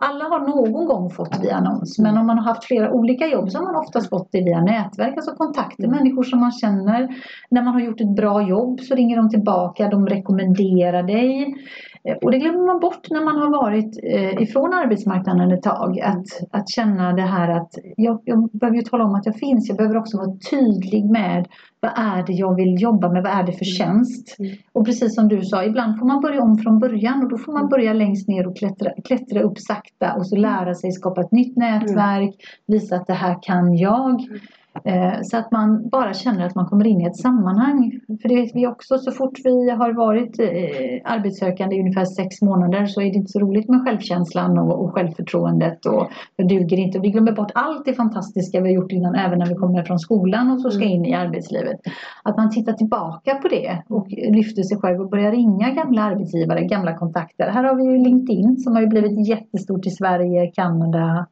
Alla 0.00 0.24
har 0.24 0.40
någon 0.48 0.86
gång 0.86 1.10
fått 1.10 1.44
via 1.44 1.54
annons 1.54 1.98
men 1.98 2.18
om 2.18 2.26
man 2.26 2.38
har 2.38 2.44
haft 2.44 2.64
flera 2.64 2.92
olika 2.92 3.26
jobb 3.26 3.50
så 3.50 3.58
har 3.58 3.64
man 3.64 3.76
oftast 3.76 4.08
fått 4.08 4.28
det 4.32 4.44
via 4.44 4.60
nätverk, 4.60 5.16
alltså 5.16 5.34
kontakter 5.34 5.88
med 5.88 5.96
människor 5.96 6.22
som 6.22 6.40
man 6.40 6.52
känner. 6.52 7.08
När 7.50 7.62
man 7.62 7.74
har 7.74 7.80
gjort 7.80 8.00
ett 8.00 8.16
bra 8.16 8.48
jobb 8.48 8.80
så 8.80 8.94
ringer 8.94 9.16
de 9.16 9.30
tillbaka, 9.30 9.88
de 9.88 10.06
rekommenderar 10.06 11.02
dig. 11.02 11.54
Eh, 12.04 12.16
och 12.16 12.30
det 12.30 12.38
glömmer 12.38 12.66
man 12.66 12.80
bort 12.80 13.10
när 13.10 13.24
man 13.24 13.36
har 13.36 13.50
varit 13.50 13.98
eh, 14.02 14.42
ifrån 14.42 14.74
arbetsmarknaden 14.74 15.52
ett 15.52 15.62
tag. 15.62 16.00
Att, 16.00 16.26
att 16.50 16.70
känna 16.70 17.12
det 17.12 17.22
här 17.22 17.48
att 17.48 17.74
jag, 17.96 18.20
jag 18.24 18.50
behöver 18.52 18.76
ju 18.76 18.82
tala 18.82 19.04
om 19.04 19.14
att 19.14 19.26
jag 19.26 19.36
finns. 19.36 19.68
Jag 19.68 19.76
behöver 19.76 19.96
också 19.96 20.16
vara 20.16 20.36
tydlig 20.50 21.10
med 21.10 21.46
vad 21.80 21.92
är 21.96 22.26
det 22.26 22.32
jag 22.32 22.54
vill 22.54 22.82
jobba 22.82 23.08
med? 23.12 23.22
Vad 23.22 23.32
är 23.32 23.42
det 23.42 23.52
för 23.52 23.66
mm. 23.66 23.76
tjänst? 23.78 24.36
Mm. 24.38 24.52
Och 24.72 24.86
precis 24.86 25.14
som 25.14 25.28
du 25.28 25.42
sa, 25.42 25.64
ibland 25.64 25.98
får 25.98 26.06
man 26.06 26.20
börja 26.20 26.42
om 26.42 26.58
från 26.58 26.78
början 26.78 27.22
och 27.22 27.28
då 27.28 27.38
får 27.38 27.52
man 27.52 27.68
börja 27.68 27.92
längst 27.92 28.28
ner 28.28 28.46
och 28.46 28.56
klättra, 28.56 28.90
klättra 29.04 29.42
upp 29.42 29.58
sakta 29.58 30.14
och 30.14 30.26
så 30.26 30.36
lära 30.36 30.74
sig 30.74 30.92
skapa 30.92 31.20
ett 31.20 31.32
nytt 31.32 31.56
nätverk, 31.56 32.34
visa 32.66 32.96
att 32.96 33.06
det 33.06 33.14
här 33.14 33.38
kan 33.42 33.76
jag. 33.76 34.20
Eh, 34.84 35.22
så 35.22 35.36
att 35.36 35.50
man 35.50 35.88
bara 35.88 36.14
känner 36.14 36.46
att 36.46 36.54
man 36.54 36.66
kommer 36.66 36.86
in 36.86 37.00
i 37.00 37.04
ett 37.04 37.16
sammanhang. 37.16 38.00
För 38.22 38.28
det 38.28 38.34
vet 38.34 38.54
vi 38.54 38.66
också, 38.66 38.98
så 38.98 39.12
fort 39.12 39.38
vi 39.44 39.70
har 39.70 39.92
varit 39.92 40.40
eh, 40.40 41.12
arbetssökande 41.12 41.76
i 41.76 41.80
ungefär 41.80 42.04
sex 42.04 42.42
månader 42.42 42.86
så 42.86 43.00
är 43.00 43.04
det 43.04 43.16
inte 43.16 43.32
så 43.32 43.38
roligt 43.38 43.68
med 43.68 43.84
självkänslan 43.84 44.58
och, 44.58 44.94
självförtroendet 44.94 45.86
och 45.86 46.10
det 46.36 46.42
duger 46.42 46.76
inte. 46.76 46.98
Vi 46.98 47.10
glömmer 47.10 47.32
bort 47.32 47.50
allt 47.54 47.84
det 47.84 47.94
fantastiska 47.94 48.60
vi 48.60 48.68
har 48.68 48.74
gjort 48.74 48.92
innan 48.92 49.14
även 49.14 49.38
när 49.38 49.46
vi 49.46 49.54
kommer 49.54 49.82
från 49.82 49.98
skolan 49.98 50.50
och 50.50 50.60
så 50.60 50.70
ska 50.70 50.84
mm. 50.84 50.94
in 50.94 51.04
i 51.04 51.14
arbetslivet. 51.14 51.80
Att 52.22 52.36
man 52.36 52.50
tittar 52.50 52.72
tillbaka 52.72 53.34
på 53.34 53.48
det 53.48 53.82
och 53.88 54.06
lyfter 54.10 54.62
sig 54.62 54.78
själv 54.78 55.00
och 55.00 55.10
börjar 55.10 55.32
ringa 55.32 55.70
gamla 55.70 56.02
arbetsgivare, 56.02 56.64
gamla 56.64 56.96
kontakter. 56.96 57.50
Här 57.50 57.64
har 57.64 57.74
vi 57.74 57.84
ju 57.84 57.98
LinkedIn 57.98 58.56
som 58.56 58.76
har 58.76 58.86
blivit 58.86 59.28
jättestort 59.28 59.86
i 59.86 59.90
Sverige, 59.90 60.46
Kanada, 60.46 61.26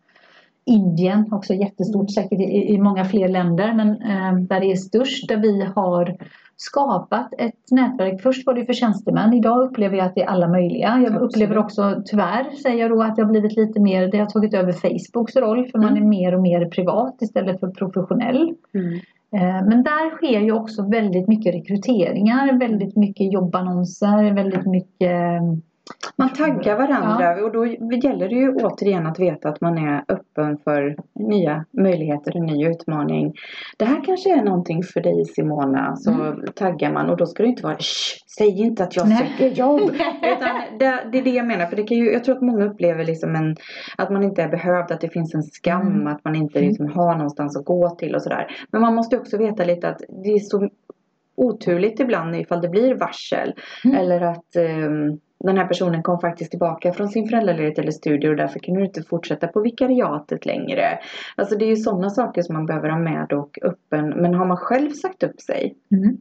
Indien 0.69 1.33
också 1.33 1.55
jättestort, 1.55 2.11
säkert 2.11 2.41
i, 2.41 2.75
i 2.75 2.79
många 2.79 3.05
fler 3.05 3.29
länder 3.29 3.75
men 3.75 3.89
eh, 3.91 4.47
där 4.49 4.61
det 4.61 4.73
är 4.73 4.77
störst, 4.77 5.29
där 5.29 5.37
vi 5.37 5.63
har 5.77 6.17
skapat 6.57 7.35
ett 7.39 7.71
nätverk. 7.71 8.23
Först 8.23 8.47
var 8.47 8.55
det 8.55 8.67
för 8.67 8.73
tjänstemän. 8.73 9.33
Idag 9.35 9.61
upplever 9.61 9.97
jag 9.97 10.07
att 10.07 10.15
det 10.15 10.23
är 10.23 10.27
alla 10.27 10.49
möjliga. 10.49 10.89
Jag 10.89 11.07
Absolut. 11.07 11.23
upplever 11.23 11.59
också, 11.59 12.03
tyvärr 12.05 12.45
säger 12.63 12.79
jag 12.79 12.91
då, 12.91 13.03
att 13.03 13.17
har 13.19 13.31
blivit 13.31 13.57
lite 13.57 13.81
mer, 13.81 14.09
det 14.09 14.19
har 14.19 14.27
tagit 14.27 14.55
över 14.55 14.73
Facebooks 14.73 15.37
roll 15.37 15.67
för 15.67 15.79
man 15.79 15.91
Mm. 15.91 16.03
är 16.03 16.07
mer 16.09 16.35
och 16.35 16.43
mer 16.43 16.67
privat 16.67 17.23
istället 17.23 17.61
för 17.61 17.69
professionell. 17.69 18.55
Mm. 18.75 18.95
Eh, 19.33 19.67
Men 19.69 19.83
där 19.83 20.17
sker 20.17 20.41
ju 20.41 20.53
också 20.53 20.83
väldigt 20.83 21.29
mycket 21.29 21.55
rekryteringar, 21.55 22.59
väldigt 22.59 22.97
mycket 22.97 23.33
jobbannonser, 23.33 24.35
väldigt 24.35 24.67
mycket 24.67 25.43
Man 26.17 26.33
taggar 26.33 26.77
varandra 26.77 27.45
och 27.45 27.53
då 27.53 27.67
gäller 27.67 28.29
det 28.29 28.35
ju 28.35 28.55
återigen 28.55 29.07
att 29.07 29.19
veta 29.19 29.49
att 29.49 29.61
man 29.61 29.79
är 29.79 30.05
öppen 30.09 30.59
för 30.65 30.97
nya 31.15 31.65
möjligheter, 31.71 32.37
en 32.37 32.47
ny 32.47 32.67
utmaning. 32.69 33.35
Det 33.77 33.85
här 33.85 34.05
kanske 34.05 34.39
är 34.39 34.43
någonting 34.43 34.83
för 34.83 35.01
dig 35.01 35.25
Simona, 35.25 35.97
så 35.97 36.35
taggar 36.55 36.93
man 36.93 37.11
och 37.11 37.17
då 37.17 37.27
ska 37.27 37.43
det 37.43 37.49
inte 37.49 37.63
vara 37.63 37.77
säg 38.39 38.61
inte 38.61 38.85
att 38.85 38.97
jag 38.97 39.09
Nej. 39.09 39.17
söker 39.39 39.55
jobb. 39.55 39.81
Utan 40.23 40.79
det, 40.79 41.09
det 41.13 41.19
är 41.19 41.23
det 41.23 41.31
jag 41.31 41.47
menar, 41.47 41.67
för 41.67 41.77
det 41.77 41.83
kan 41.83 41.97
ju, 41.97 42.13
jag 42.13 42.25
tror 42.25 42.37
att 42.37 42.43
många 42.43 42.65
upplever 42.65 43.05
liksom 43.05 43.35
en, 43.35 43.57
att 43.97 44.11
man 44.11 44.23
inte 44.23 44.43
är 44.43 44.49
behövd, 44.49 44.93
att 44.93 45.01
det 45.01 45.09
finns 45.09 45.35
en 45.35 45.43
skam, 45.43 45.89
Mm. 45.89 46.07
att 46.07 46.25
man 46.25 46.35
inte 46.35 46.61
liksom 46.61 46.87
har 46.87 47.15
någonstans 47.15 47.57
att 47.57 47.65
gå 47.65 47.91
till 47.91 48.15
och 48.15 48.23
sådär. 48.23 48.47
Men 48.71 48.81
man 48.81 48.95
måste 48.95 49.17
också 49.19 49.39
veta 49.39 49.65
lite 49.65 49.89
att 49.89 50.03
det 50.09 50.31
är 50.31 50.39
så 50.39 50.69
oturligt 51.37 52.01
ibland 52.01 52.37
ifall 52.37 52.61
det 52.61 52.69
blir 52.69 52.95
varsel. 52.95 53.55
Mm. 53.85 53.97
Eller 53.97 54.21
att 54.21 54.57
ehm, 54.57 55.19
den 55.45 55.59
här 55.59 55.67
personen 55.67 56.03
kom 56.03 56.21
faktiskt 56.21 56.51
tillbaka 56.51 56.93
från 56.93 57.09
sin 57.09 57.29
föräldraledighet 57.29 57.79
eller 57.79 57.91
studier 57.91 58.31
och 58.31 58.37
därför 58.37 58.59
kan 58.59 58.75
du 58.75 58.85
inte 58.85 59.03
fortsätta 59.03 59.49
på 59.49 59.61
vikariatet 59.61 60.47
längre. 60.47 60.99
Alltså 61.37 61.59
det 61.59 61.65
är 61.65 61.69
ju 61.69 61.77
sådana 61.77 62.11
saker 62.11 62.43
som 62.43 62.55
man 62.55 62.67
behöver 62.67 62.89
ha 62.89 62.99
med 62.99 63.33
och 63.33 63.59
öppen. 63.63 64.09
Men 64.09 64.35
har 64.35 64.47
man 64.47 64.57
själv 64.57 64.91
sagt 64.91 65.23
upp 65.23 65.41
sig 65.41 65.75
Mm. 65.93 66.17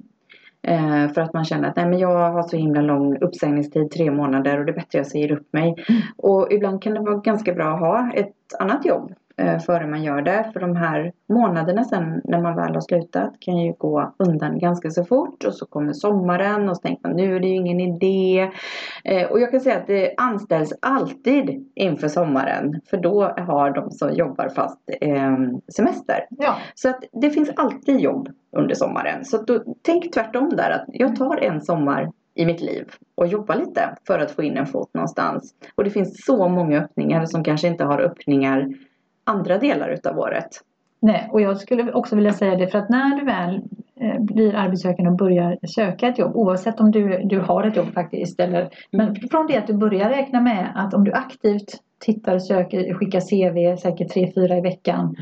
eh, 0.62 1.14
för 1.14 1.22
att 1.22 1.34
man 1.34 1.46
känner 1.46 1.70
att 1.70 1.76
nej 1.76 1.86
men 1.86 2.00
jag 2.00 2.32
har 2.32 2.44
så 2.44 2.58
himla 2.58 2.82
lång 2.82 3.18
uppsägningstid, 3.18 3.92
tre 3.92 4.12
månader 4.12 4.60
och 4.60 4.66
det 4.66 4.72
är 4.72 4.76
bättre 4.76 4.98
jag 5.00 5.08
säger 5.08 5.32
upp 5.32 5.54
mig. 5.54 5.76
Mm. 5.90 6.02
Och 6.18 6.48
ibland 6.52 6.82
kan 6.84 6.94
det 6.94 7.00
vara 7.00 7.18
ganska 7.18 7.54
bra 7.54 7.74
att 7.74 7.80
ha 7.80 8.12
ett 8.14 8.34
annat 8.60 8.86
jobb 8.86 9.14
eh, 9.38 9.60
före 9.60 9.88
man 9.88 10.04
gör 10.04 10.22
det. 10.22 10.50
För 10.54 10.60
de 10.60 10.76
här 10.76 11.12
månaderna 11.30 11.84
sen 11.84 12.22
när 12.24 12.42
man 12.42 12.56
väl 12.56 12.74
har 12.74 12.82
slutat 12.82 13.34
kan 13.40 13.58
ju 13.58 13.74
gå 13.74 14.14
undan 14.18 14.60
ganska 14.60 14.90
så 14.90 15.06
fort 15.06 15.44
och 15.44 15.54
så 15.54 15.66
kommer 15.66 15.94
sommaren 15.94 16.70
och 16.70 16.78
så 16.78 16.82
tänker 16.82 17.08
man 17.08 17.18
nu 17.18 17.36
är 17.36 17.40
det 17.40 17.48
ju 17.48 17.56
ingen 17.56 17.80
idé. 17.80 18.52
Eh, 19.04 19.32
och 19.32 19.40
jag 19.40 19.52
kan 19.52 19.60
säga 19.60 19.78
att 19.78 19.88
det 19.88 20.14
anställs 20.18 20.74
alltid 20.82 21.72
inför 21.76 22.08
sommaren 22.08 22.82
för 22.90 22.98
då 22.98 23.24
har 23.24 23.72
de 23.72 23.92
som 23.92 24.14
jobbar 24.14 24.50
fast 24.50 24.80
eh, 25.02 25.38
semester. 25.76 26.26
Ja. 26.30 26.58
Så 26.76 26.90
att 26.90 27.04
det 27.12 27.30
finns 27.30 27.50
alltid 27.56 28.00
jobb 28.00 28.30
under 28.52 28.76
sommaren. 28.76 29.26
Så 29.26 29.42
då, 29.42 29.64
tänk 29.82 30.14
tvärtom 30.14 30.50
där 30.50 30.72
att 30.72 30.86
jag 30.88 31.16
tar 31.16 31.38
en 31.38 31.62
sommar 31.62 32.12
i 32.38 32.46
mitt 32.46 32.62
liv 32.62 32.86
och 33.16 33.28
jobbar 33.28 33.56
lite 33.56 33.96
för 34.08 34.20
att 34.20 34.32
få 34.32 34.44
in 34.44 34.58
en 34.58 34.66
fot 34.66 34.94
någonstans. 34.94 35.54
Och 35.76 35.84
det 35.84 35.90
finns 35.90 36.26
så 36.26 36.48
många 36.48 36.80
öppningar 36.84 37.26
som 37.26 37.44
kanske 37.44 37.68
inte 37.68 37.84
har 37.84 38.00
öppningar 38.00 38.74
andra 39.28 39.58
delar 39.58 39.90
utav 39.90 40.20
året. 40.20 40.50
Nej, 41.00 41.30
och 41.32 41.42
jag 41.42 41.58
skulle 41.58 41.94
också 41.94 42.16
vilja 42.16 42.34
säga 42.34 42.56
det 42.56 42.68
för 42.68 42.78
att 42.78 42.90
när 42.90 43.16
du 43.20 43.26
väl 43.26 43.62
eh, 44.02 44.20
blir 44.20 44.56
arbetssökande 44.56 45.12
och 45.12 45.18
börjar 45.18 45.58
söka 45.68 46.08
ett 46.08 46.20
jobb 46.20 46.36
oavsett 46.36 46.80
om 46.80 46.92
du, 46.92 47.22
du 47.24 47.40
har 47.40 47.64
ett 47.64 47.76
jobb 47.76 47.94
faktiskt 47.94 48.40
eller 48.40 48.70
men 48.92 49.16
från 49.16 49.48
det 49.48 49.58
att 49.58 49.68
du 49.68 49.74
börjar 49.74 50.10
räkna 50.10 50.42
med 50.42 50.72
att 50.76 50.94
om 50.94 51.04
du 51.04 51.14
aktivt 51.14 51.82
tittar, 52.00 52.40
söker, 52.40 52.94
skickar 52.94 53.20
CV 53.20 53.82
säkert 53.82 54.14
tre, 54.14 54.32
fyra 54.36 54.58
i 54.58 54.62
veckan 54.62 55.16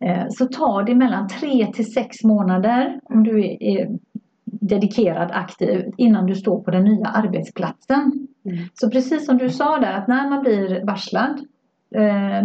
eh, 0.00 0.24
så 0.28 0.46
tar 0.46 0.82
det 0.82 0.94
mellan 0.94 1.28
tre 1.28 1.66
till 1.66 1.92
sex 1.92 2.24
månader 2.24 3.00
om 3.04 3.24
du 3.24 3.44
är, 3.60 3.88
dedikerad 4.44 5.30
aktiv 5.32 5.90
innan 5.96 6.26
du 6.26 6.34
står 6.34 6.60
på 6.60 6.70
den 6.70 6.84
nya 6.84 7.06
arbetsplatsen. 7.06 8.28
Mm. 8.44 8.58
Så 8.74 8.90
precis 8.90 9.26
som 9.26 9.38
du 9.38 9.50
sa 9.50 9.78
där 9.78 9.92
att 9.92 10.08
när 10.08 10.30
man 10.30 10.42
blir 10.42 10.84
varslad 10.86 11.46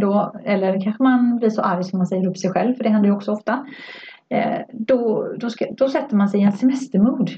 då, 0.02 0.36
eller 0.46 0.82
kanske 0.82 1.04
man 1.04 1.38
blir 1.38 1.50
så 1.50 1.62
arg 1.62 1.84
som 1.84 1.98
man 1.98 2.08
säger 2.08 2.28
upp 2.28 2.38
sig 2.38 2.50
själv, 2.52 2.76
för 2.76 2.84
det 2.84 2.90
händer 2.90 3.10
ju 3.10 3.16
också 3.16 3.32
ofta. 3.32 3.66
Eh, 4.30 4.60
då, 4.72 5.28
då, 5.38 5.50
ska, 5.50 5.66
då 5.78 5.90
sätter 5.90 6.16
man 6.16 6.30
sig 6.30 6.40
i 6.40 6.44
en 6.44 6.52
semestermod. 6.52 7.32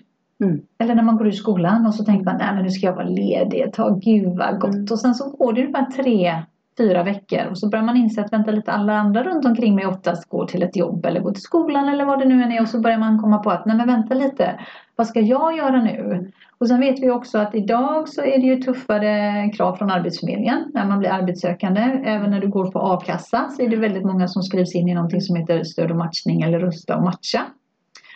Mm. 0.44 0.62
Eller 0.78 0.96
när 0.96 1.04
man 1.04 1.18
går 1.18 1.28
ur 1.28 1.32
skolan 1.32 1.86
och 1.86 1.96
så 1.96 2.04
tänker 2.04 2.26
man, 2.26 2.38
nej 2.38 2.56
men 2.56 2.64
nu 2.64 2.70
ska 2.70 2.86
jag 2.86 2.96
vara 2.96 3.10
ledig 3.10 3.60
ett 3.62 3.74
tag, 3.74 4.02
gud 4.02 4.38
vad 4.38 4.60
gott. 4.60 4.74
Mm. 4.74 4.88
Och 4.92 5.00
sen 5.00 5.16
så 5.16 5.30
går 5.30 5.54
det 5.54 5.62
ungefär 5.62 5.86
tre, 5.86 6.44
fyra 6.78 7.04
veckor 7.04 7.46
och 7.50 7.58
så 7.58 7.70
börjar 7.70 7.86
man 7.86 7.98
inse 7.98 8.22
att 8.22 8.34
vänta 8.34 8.52
lite, 8.52 8.72
alla 8.72 8.94
andra 8.94 9.24
runt 9.24 9.46
omkring 9.46 9.76
mig 9.76 9.86
oftast 9.86 10.30
går 10.30 10.46
till 10.46 10.64
ett 10.64 10.76
jobb 10.76 11.06
eller 11.06 11.20
går 11.20 11.32
till 11.32 11.42
skolan 11.42 11.90
eller 11.90 12.06
vad 12.06 12.20
det 12.20 12.26
nu 12.26 12.44
än 12.44 12.52
är 12.52 12.62
och 12.62 12.70
så 12.70 12.80
börjar 12.80 12.98
man 12.98 13.22
komma 13.22 13.38
på 13.38 13.52
att, 13.52 13.66
nej 13.66 13.78
men 13.78 13.88
vänta 13.88 14.14
lite, 14.14 14.60
vad 14.96 15.08
ska 15.08 15.20
jag 15.20 15.58
göra 15.58 15.82
nu? 15.82 16.32
Och 16.58 16.68
sen 16.68 16.80
vet 16.80 17.00
vi 17.00 17.10
också 17.10 17.38
att 17.38 17.56
idag 17.56 18.10
så 18.10 18.22
är 18.22 18.38
det 18.38 18.46
ju 18.46 18.56
tuffare 18.56 19.50
krav 19.50 19.76
från 19.76 19.92
Arbetsförmedlingen 19.92 20.72
när 20.74 20.86
man 20.86 21.00
blir 21.00 21.10
arbetssökande. 21.10 21.82
Även 22.06 22.32
när 22.32 22.40
du 22.40 22.48
går 22.48 22.72
på 22.72 22.80
a-kassa 22.80 23.50
så 23.50 23.62
är 23.62 23.70
det 23.70 23.76
väldigt 23.76 24.06
många 24.06 24.28
som 24.28 24.44
skrivs 24.44 24.76
in 24.76 24.90
i 24.90 24.94
någonting 24.94 25.22
som 25.22 25.36
heter 25.36 25.64
stöd 25.64 25.92
och 25.92 25.98
matchning 25.98 26.42
eller 26.42 26.60
rusta 26.60 26.98
och 26.98 27.04
matcha. 27.04 27.46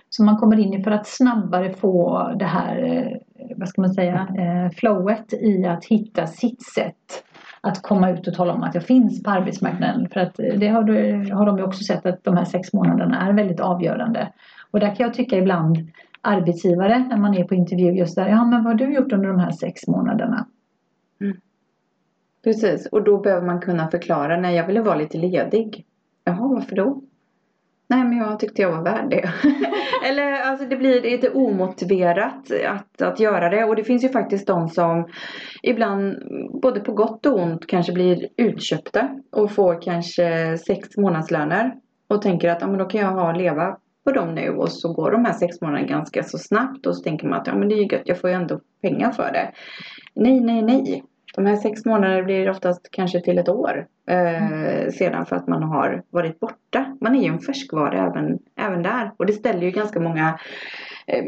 Så 0.10 0.24
man 0.24 0.38
kommer 0.38 0.60
in 0.60 0.74
i 0.74 0.84
för 0.84 0.92
att 0.92 1.08
snabbare 1.08 1.74
få 1.74 2.32
det 2.40 2.46
här, 2.46 2.84
eh, 2.84 3.58
vad 3.58 3.70
ska 3.70 3.82
man 3.82 3.94
säga, 3.94 4.28
eh, 4.38 4.72
flowet 4.76 5.34
i 5.34 5.66
att 5.66 5.86
hitta 5.86 6.28
sitt 6.28 6.64
sätt 6.64 7.24
att 7.68 7.82
komma 7.82 8.10
ut 8.10 8.28
och 8.28 8.34
tala 8.34 8.54
om 8.54 8.64
att 8.64 8.76
jag 8.76 8.84
finns 8.84 9.24
på 9.24 9.30
arbetsmarknaden. 9.30 10.10
För 10.10 10.20
att 10.20 10.36
det 10.36 10.68
har, 10.68 10.84
har 11.34 11.46
de 11.46 11.58
ju 11.58 11.64
också 11.64 11.84
sett 11.84 12.06
att 12.06 12.24
de 12.24 12.38
här 12.38 12.46
sex 12.46 12.74
månaderna 12.74 13.28
är 13.28 13.34
väldigt 13.34 13.60
avgörande. 13.60 14.34
Och 14.72 14.80
där 14.80 14.96
kan 14.96 15.06
jag 15.06 15.14
tycka 15.14 15.38
ibland 15.38 15.78
arbetsgivare 16.22 17.00
när 17.10 17.18
man 17.18 17.34
är 17.34 17.44
på 17.44 17.56
intervju 17.56 17.92
just 17.92 18.16
där, 18.16 18.28
ja 18.28 18.46
men 18.46 18.64
vad 18.64 18.74
har 18.74 18.88
du 18.88 18.94
gjort 18.94 19.12
under 19.12 19.28
de 19.28 19.40
här 19.40 19.52
sex 19.52 19.88
månaderna? 19.88 20.48
Mm. 21.22 21.38
Precis, 22.44 22.86
och 22.86 23.04
då 23.04 23.18
behöver 23.18 23.46
man 23.46 23.62
kunna 23.62 23.88
förklara, 23.88 24.38
nej 24.38 24.56
jag 24.56 24.68
ville 24.68 24.82
vara 24.82 24.96
lite 24.96 25.18
ledig. 25.18 25.86
Jaha, 26.24 26.48
varför 26.48 26.76
då? 26.76 27.02
Nej 27.94 28.04
men 28.04 28.18
jag 28.18 28.40
tyckte 28.40 28.62
jag 28.62 28.72
var 28.72 28.84
värd 28.84 29.10
det. 29.10 29.34
Eller 30.10 30.42
alltså 30.42 30.66
det 30.66 30.76
blir 30.76 31.02
lite 31.02 31.30
omotiverat 31.30 32.52
att, 32.68 33.02
att 33.02 33.20
göra 33.20 33.50
det. 33.50 33.64
Och 33.64 33.76
det 33.76 33.84
finns 33.84 34.04
ju 34.04 34.10
faktiskt 34.10 34.48
de 34.48 34.70
som 34.70 35.08
ibland 35.64 36.16
både 36.62 36.80
på 36.80 36.94
gott 36.94 37.26
och 37.26 37.40
ont 37.40 37.68
kanske 37.68 37.94
blir 37.94 38.28
utköpta 38.38 39.10
och 39.32 39.52
får 39.52 39.82
kanske 39.82 40.58
sex 40.58 40.98
månadslöner. 40.98 41.74
Och 42.08 42.22
tänker 42.22 42.50
att 42.50 42.62
ja, 42.62 42.68
men 42.68 42.78
då 42.78 42.86
kan 42.86 43.02
jag 43.02 43.12
ha 43.12 43.32
leva 43.32 43.78
på 44.04 44.12
dem 44.12 44.36
nu 44.36 44.50
och 44.50 44.72
så 44.72 44.94
går 44.94 45.12
de 45.12 45.26
här 45.26 45.34
sex 45.34 45.62
månaderna 45.62 45.88
ganska 45.88 46.24
så 46.24 46.38
snabbt 46.38 46.86
och 46.86 46.98
så 46.98 47.04
tänker 47.04 47.28
man 47.28 47.40
att 47.40 47.48
ja 47.48 47.56
men 47.56 47.70
det 47.70 47.76
är 47.76 47.78
ju 47.78 47.88
gött, 47.92 48.02
jag 48.06 48.22
får 48.22 48.30
ju 48.30 48.36
ändå 48.36 48.60
pengar 48.82 49.12
för 49.12 49.32
det. 49.32 49.52
Nej, 50.16 50.40
nej, 50.40 50.62
nej. 50.62 51.04
De 51.36 51.46
här 51.46 51.56
sex 51.56 51.86
månaderna 51.86 52.24
blir 52.24 52.50
oftast 52.50 52.92
kanske 52.92 53.22
till 53.22 53.38
ett 53.38 53.50
år 53.50 53.88
eh, 54.10 54.90
sedan 54.92 55.26
för 55.26 55.36
att 55.36 55.48
man 55.48 55.64
har 55.64 56.04
varit 56.10 56.40
borta. 56.40 56.98
Man 57.02 57.16
är 57.16 57.22
ju 57.22 57.28
en 57.28 57.40
färskvara 57.40 58.08
även, 58.08 58.40
även 58.60 58.84
där. 58.84 59.12
Och 59.18 59.26
det 59.26 59.34
ställer 59.34 59.62
ju 59.62 59.72
ganska 59.72 60.00
många, 60.00 60.40
eh, 61.08 61.24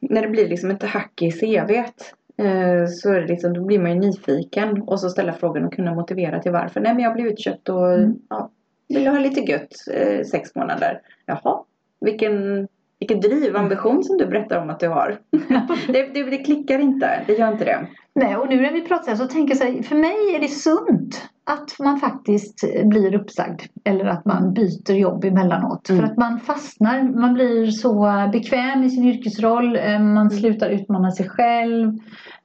när 0.00 0.22
det 0.22 0.28
blir 0.28 0.48
liksom 0.48 0.70
inte 0.70 0.86
hack 0.86 1.22
i 1.22 1.30
CVt 1.30 2.14
eh, 2.38 2.86
så 2.86 3.12
är 3.12 3.20
det 3.20 3.26
liksom, 3.26 3.52
då 3.52 3.64
blir 3.64 3.78
man 3.78 3.92
ju 3.92 3.98
nyfiken 4.00 4.82
och 4.82 5.00
så 5.00 5.10
ställa 5.10 5.32
frågan 5.32 5.64
och 5.64 5.72
kunna 5.74 5.94
motivera 5.94 6.38
till 6.42 6.52
varför. 6.52 6.80
Nej 6.80 6.94
men 6.94 7.02
jag 7.04 7.14
blev 7.14 7.26
utköpt 7.26 7.68
och 7.68 7.92
Mm. 7.94 8.14
ja, 8.30 8.50
vill 8.88 9.06
ha 9.06 9.18
lite 9.18 9.40
gött 9.40 9.72
eh, 9.94 10.24
sex 10.24 10.54
månader. 10.54 11.00
Jaha, 11.26 11.64
vilken, 12.00 12.68
vilken 13.00 13.20
driv, 13.20 13.56
ambition 13.56 14.04
som 14.04 14.18
du 14.18 14.26
berättar 14.26 14.62
om 14.62 14.70
att 14.70 14.80
du 14.80 14.88
har. 14.88 15.18
det, 15.86 16.02
det, 16.14 16.22
det 16.30 16.38
klickar 16.38 16.78
inte, 16.78 17.24
det 17.26 17.32
gör 17.32 17.52
inte 17.52 17.64
det. 17.64 17.86
Nej, 18.14 18.36
och 18.36 18.48
nu 18.48 18.60
när 18.60 18.72
vi 18.72 18.80
pratar 18.82 19.14
så 19.14 19.26
tänker 19.26 19.54
jag 19.54 19.58
så 19.58 19.64
här, 19.64 19.82
för 19.82 19.96
mig 19.96 20.34
är 20.36 20.40
det 20.40 20.48
sunt 20.48 21.22
att 21.44 21.76
man 21.78 22.00
faktiskt 22.00 22.64
blir 22.84 23.14
uppsagd 23.14 23.60
eller 23.84 24.04
att 24.04 24.24
man 24.24 24.54
byter 24.54 24.92
jobb 24.92 25.24
emellanåt. 25.24 25.88
Mm. 25.88 26.00
För 26.02 26.12
att 26.12 26.18
man 26.18 26.40
fastnar, 26.40 27.02
man 27.20 27.34
blir 27.34 27.66
så 27.66 28.12
bekväm 28.32 28.82
i 28.84 28.90
sin 28.90 29.04
yrkesroll, 29.04 29.76
eh, 29.76 29.98
man 30.00 30.30
slutar 30.30 30.70
utmana 30.70 31.10
sig 31.10 31.28
själv. 31.28 31.98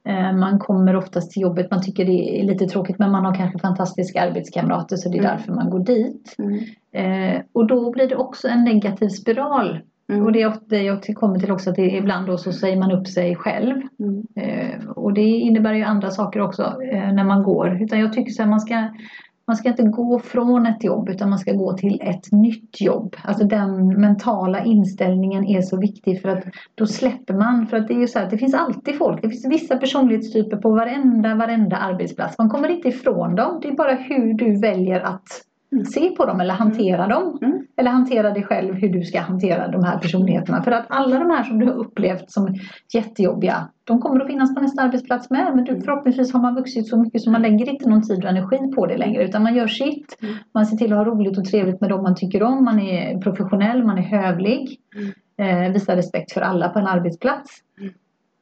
eh, 0.08 0.34
Man 0.34 0.60
kommer 0.60 0.95
oftast 0.95 1.32
till 1.32 1.41
jobbet, 1.41 1.72
man 1.72 1.82
tycker 1.82 2.06
det 2.06 2.39
är 2.39 2.43
lite 2.43 2.66
tråkigt 2.66 2.99
men 2.99 3.12
man 3.12 3.26
har 3.26 3.36
kanske 3.36 3.60
fantastiska 3.60 4.22
arbetskamrater 4.22 4.95
så 4.97 5.10
det 5.10 5.18
är 5.18 5.20
Mm. 5.24 5.32
därför 5.38 5.51
man 5.54 5.70
går 5.70 5.80
dit. 5.80 6.36
Mm. 6.38 6.60
Eh, 7.36 7.41
Och 7.54 7.68
då 7.68 7.91
blir 7.91 8.08
det 8.08 8.16
också 8.16 8.47
en 8.47 8.64
negativ 8.64 9.10
spiral. 9.10 9.80
Mm. 10.10 10.26
Och 10.26 10.32
det 10.32 10.41
är 10.41 10.47
ofta 10.47 10.66
det 10.68 10.82
jag 10.82 11.16
kommer 11.16 11.39
till 11.39 11.51
också 11.51 11.70
att 11.70 11.76
det 11.76 11.91
ibland 11.91 12.28
då 12.28 12.38
så 12.38 12.51
säger 12.51 12.78
man 12.78 12.91
upp 12.91 13.08
sig 13.08 13.36
själv. 13.36 13.82
Mm. 13.99 14.24
Eh, 14.36 14.89
och 14.89 15.14
det 15.14 15.22
innebär 15.22 15.74
ju 15.74 15.84
andra 15.84 16.10
saker 16.10 16.41
också 16.41 16.64
eh, 16.64 17.14
när 17.14 17.24
man 17.24 17.43
går. 17.43 17.84
Utan 17.84 17.99
jag 17.99 18.14
tycker 18.14 18.32
så 18.32 18.41
här, 18.41 18.49
man 18.49 18.60
ska, 18.60 18.88
man 19.47 19.56
ska 19.56 19.70
inte 19.70 19.84
gå 19.84 20.20
från 20.20 20.66
ett 20.66 20.84
jobb 20.84 21.10
utan 21.10 21.30
man 21.30 21.39
ska 21.39 21.54
gå 21.54 21.78
till 21.78 22.01
ett 22.01 22.32
nytt 22.32 22.82
jobb. 22.82 23.16
Alltså 23.24 23.43
den 23.43 24.01
mentala 24.01 24.64
inställningen 24.64 25.45
är 25.45 25.62
så 25.62 25.78
viktig 25.78 26.22
för 26.22 26.30
att 26.30 26.43
då 26.76 26.88
släpper 26.88 27.34
man. 27.34 27.68
För 27.68 27.78
att 27.78 27.88
det 27.88 27.93
är 27.93 27.99
ju 27.99 28.08
så 28.08 28.20
här, 28.20 28.30
det 28.30 28.38
finns 28.38 28.54
alltid 28.54 28.97
folk. 28.97 29.22
Det 29.22 29.30
finns 29.30 29.45
vissa 29.45 29.78
personlighetstyper 29.78 30.58
på 30.58 30.70
varenda, 30.72 31.36
varenda 31.36 31.78
arbetsplats. 31.78 32.38
Man 32.38 32.49
kommer 32.49 32.70
inte 32.70 32.88
ifrån 32.88 33.36
dem. 33.36 33.60
Det 33.62 33.68
är 33.68 33.76
bara 33.76 33.93
hur 33.93 34.34
du 34.34 34.60
väljer 34.60 35.01
att. 35.01 35.28
Se 35.86 36.10
på 36.10 36.26
dem 36.26 36.40
eller 36.40 36.54
hantera 36.54 37.08
dem. 37.08 37.40
Mm. 37.42 37.68
Eller 37.78 37.92
hantera 37.92 38.32
dig 38.32 38.44
själv 38.44 38.74
hur 38.74 38.90
du 38.90 39.04
ska 39.04 39.20
hantera 39.20 39.68
de 39.68 39.84
här 39.84 39.98
personligheterna. 39.98 40.64
För 40.64 40.72
att 40.72 40.86
alla 40.90 41.20
de 41.20 41.30
här 41.30 41.44
som 41.44 41.60
du 41.60 41.66
har 41.66 41.74
upplevt 41.74 42.32
som 42.32 42.56
jättejobbiga, 42.94 43.70
de 43.84 44.02
kommer 44.02 44.20
att 44.20 44.28
finnas 44.28 44.56
på 44.56 44.62
nästa 44.62 44.82
arbetsplats 44.82 45.30
med. 45.30 45.56
Men 45.56 45.64
du, 45.64 45.82
förhoppningsvis 45.82 46.34
har 46.34 46.42
man 46.42 46.56
vuxit 46.56 46.88
så 46.88 46.98
mycket 46.98 47.22
så 47.22 47.32
man 47.32 47.42
lägger 47.42 47.70
inte 47.70 47.90
någon 47.90 48.02
tid 48.02 48.24
och 48.24 48.30
energi 48.30 48.58
på 48.76 48.86
det 48.86 48.98
längre. 48.98 49.24
Utan 49.24 49.44
man 49.44 49.56
gör 49.56 49.68
sitt. 49.68 50.18
Mm. 50.22 50.36
Man 50.54 50.66
ser 50.66 50.78
till 50.78 50.94
att 50.94 50.98
ha 50.98 51.06
roligt 51.06 51.38
och 51.38 51.46
trevligt 51.46 51.82
med 51.82 51.90
dem 51.90 52.04
man 52.04 52.16
tycker 52.16 52.44
om. 52.44 52.64
Man 52.64 52.80
är 52.80 53.18
professionell, 53.18 53.84
man 53.84 53.98
är 53.98 54.02
hövlig. 54.02 54.80
Mm. 54.96 55.12
Eh, 55.38 55.72
visar 55.72 55.96
respekt 55.96 56.32
för 56.32 56.42
alla 56.42 56.70
på 56.70 56.80
en 56.80 56.88
arbetsplats. 56.88 57.64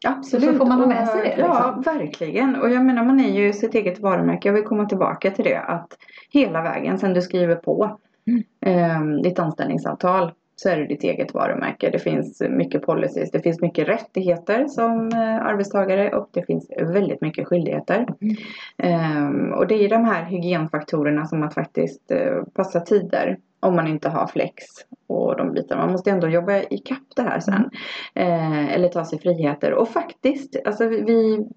Absolut. 0.07 0.45
Så 0.45 0.53
får 0.57 0.65
man 0.65 0.79
ha 0.79 0.87
med 0.87 1.07
sig 1.07 1.21
det, 1.21 1.35
Ja, 1.41 1.75
liksom. 1.75 1.93
verkligen. 1.97 2.55
Och 2.55 2.69
jag 2.69 2.85
menar 2.85 3.03
man 3.05 3.19
är 3.19 3.31
ju 3.41 3.53
sitt 3.53 3.75
eget 3.75 3.99
varumärke. 3.99 4.47
Jag 4.47 4.53
vill 4.53 4.63
komma 4.63 4.85
tillbaka 4.85 5.31
till 5.31 5.43
det. 5.45 5.59
Att 5.59 5.97
hela 6.29 6.61
vägen 6.61 6.99
sen 6.99 7.13
du 7.13 7.21
skriver 7.21 7.55
på 7.55 7.97
Mm. 8.27 8.43
eh, 8.65 9.21
ditt 9.23 9.39
anställningsavtal 9.39 10.31
så 10.55 10.69
är 10.69 10.77
det 10.77 10.85
ditt 10.87 11.03
eget 11.03 11.33
varumärke. 11.33 11.89
Det 11.89 11.99
finns 11.99 12.41
mycket 12.49 12.81
policies. 12.81 13.31
Det 13.31 13.39
finns 13.39 13.61
mycket 13.61 13.87
rättigheter 13.87 14.67
som 14.67 15.07
eh, 15.13 15.45
arbetstagare 15.45 16.09
och 16.15 16.29
det 16.31 16.43
finns 16.43 16.71
väldigt 16.79 17.21
mycket 17.21 17.47
skyldigheter. 17.47 18.07
Mm. 18.21 18.35
Ehm, 18.77 19.53
och 19.53 19.67
det 19.67 19.85
är 19.85 19.89
de 19.89 20.05
här 20.05 20.23
hygienfaktorerna 20.25 21.25
som 21.25 21.43
att 21.43 21.53
faktiskt 21.53 22.11
eh, 22.11 22.43
passa 22.53 22.79
tider 22.79 23.37
om 23.61 23.75
man 23.75 23.87
inte 23.87 24.09
har 24.09 24.27
flex 24.27 24.63
och 25.07 25.37
de 25.37 25.51
bitarna. 25.51 25.81
Man 25.81 25.91
måste 25.91 26.11
ändå 26.11 26.27
jobba 26.27 26.57
i 26.57 26.77
kapp 26.77 27.07
det 27.15 27.21
här 27.21 27.39
sen. 27.39 27.69
Eh, 28.15 28.73
eller 28.73 28.87
ta 28.87 29.05
sig 29.05 29.19
friheter. 29.19 29.73
Och 29.73 29.89
faktiskt, 29.89 30.55
alltså 30.65 30.87
vi, 30.87 31.47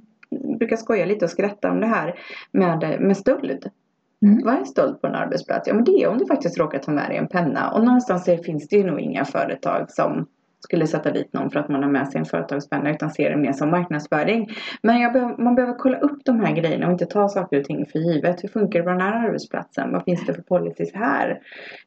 brukar 0.59 0.77
skoja 0.77 1.07
lite 1.07 1.25
och 1.25 1.31
skratta 1.31 1.71
om 1.71 1.81
det 1.81 1.87
här 1.87 2.15
med, 2.53 3.01
med 3.01 3.17
stöld. 3.17 3.71
Mm. 4.23 4.45
Vad 4.45 4.55
är 4.55 4.65
stöld 4.65 5.01
på 5.01 5.07
en 5.07 5.15
arbetsplats? 5.15 5.69
Ja 5.69 5.75
men 5.75 5.85
det 5.85 6.03
är 6.03 6.09
om 6.09 6.19
du 6.19 6.27
faktiskt 6.27 6.59
råkar 6.59 6.79
ta 6.79 6.93
med 6.93 7.11
dig 7.11 7.17
en 7.17 7.29
penna. 7.29 7.71
Och 7.71 7.85
någonstans 7.85 8.25
finns 8.25 8.69
det 8.69 8.77
ju 8.77 8.85
nog 8.85 9.01
inga 9.01 9.25
företag 9.25 9.91
som 9.91 10.27
skulle 10.65 10.87
sätta 10.87 11.11
dit 11.11 11.33
någon 11.33 11.51
för 11.51 11.61
att 11.61 11.69
man 11.69 11.83
har 11.83 11.91
med 11.91 12.09
sig 12.09 12.19
en 12.19 12.25
företagsvän 12.25 12.87
utan 12.87 13.11
ser 13.11 13.31
det 13.31 13.37
mer 13.37 13.53
som 13.53 13.71
marknadsföring. 13.71 14.49
Men 14.83 15.01
jag 15.01 15.15
man 15.39 15.55
behöver 15.55 15.75
kolla 15.79 15.99
upp 15.99 16.19
de 16.25 16.41
här 16.41 16.53
grejerna 16.53 16.87
och 16.87 16.93
inte 16.93 17.07
ta 17.07 17.29
saker 17.29 17.59
och 17.59 17.65
ting 17.65 17.87
för 17.87 17.99
givet. 17.99 18.45
Hur 18.45 18.49
funkar 18.49 18.79
det 18.79 18.85
på 18.85 18.91
den 18.91 19.01
här 19.01 19.27
arbetsplatsen? 19.27 19.93
Vad 19.93 20.05
finns 20.05 20.27
det 20.27 20.35
för 20.35 20.43
policies 20.43 20.95
här? 20.95 21.41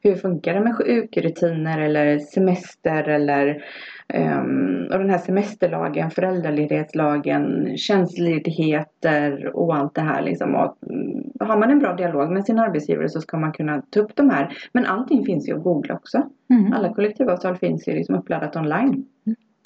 Hur 0.04 0.16
funkar 0.16 0.54
det 0.54 0.62
med 0.62 0.76
sjukrutiner 0.76 1.80
eller 1.80 2.20
semester 2.20 3.10
eller 3.10 3.64
och 4.92 5.00
den 5.00 5.10
här 5.10 5.18
semesterlagen, 5.18 6.12
föräldraledighetslagen, 6.12 7.78
tjänstledigheter 7.78 9.56
och 9.56 9.76
allt 9.76 9.96
det 9.96 10.02
här 10.02 10.22
liksom. 10.22 10.56
Och, 10.56 10.78
mm, 10.90 11.24
har 11.40 11.58
man 11.58 11.72
en 11.72 11.80
bra 11.80 11.94
dialog 11.94 12.32
med 12.32 12.46
sin 12.46 12.60
arbetsgivare 12.60 13.10
så 13.10 13.22
ska 13.22 13.38
man 13.38 13.52
kunna 13.52 13.82
ta 13.90 14.00
upp 14.00 14.16
de 14.16 14.30
här. 14.30 14.58
Men 14.72 14.86
allting 14.86 15.26
finns 15.26 15.50
ju 15.50 15.58
att 15.58 15.64
googla 15.64 15.96
också. 15.96 16.24
Mm. 16.50 16.74
Alla 16.74 16.94
kollektivavtal 16.94 17.56
finns 17.56 17.88
ju 17.88 17.94
liksom 17.94 18.16
uppladdat 18.16 18.56
online. 18.56 19.06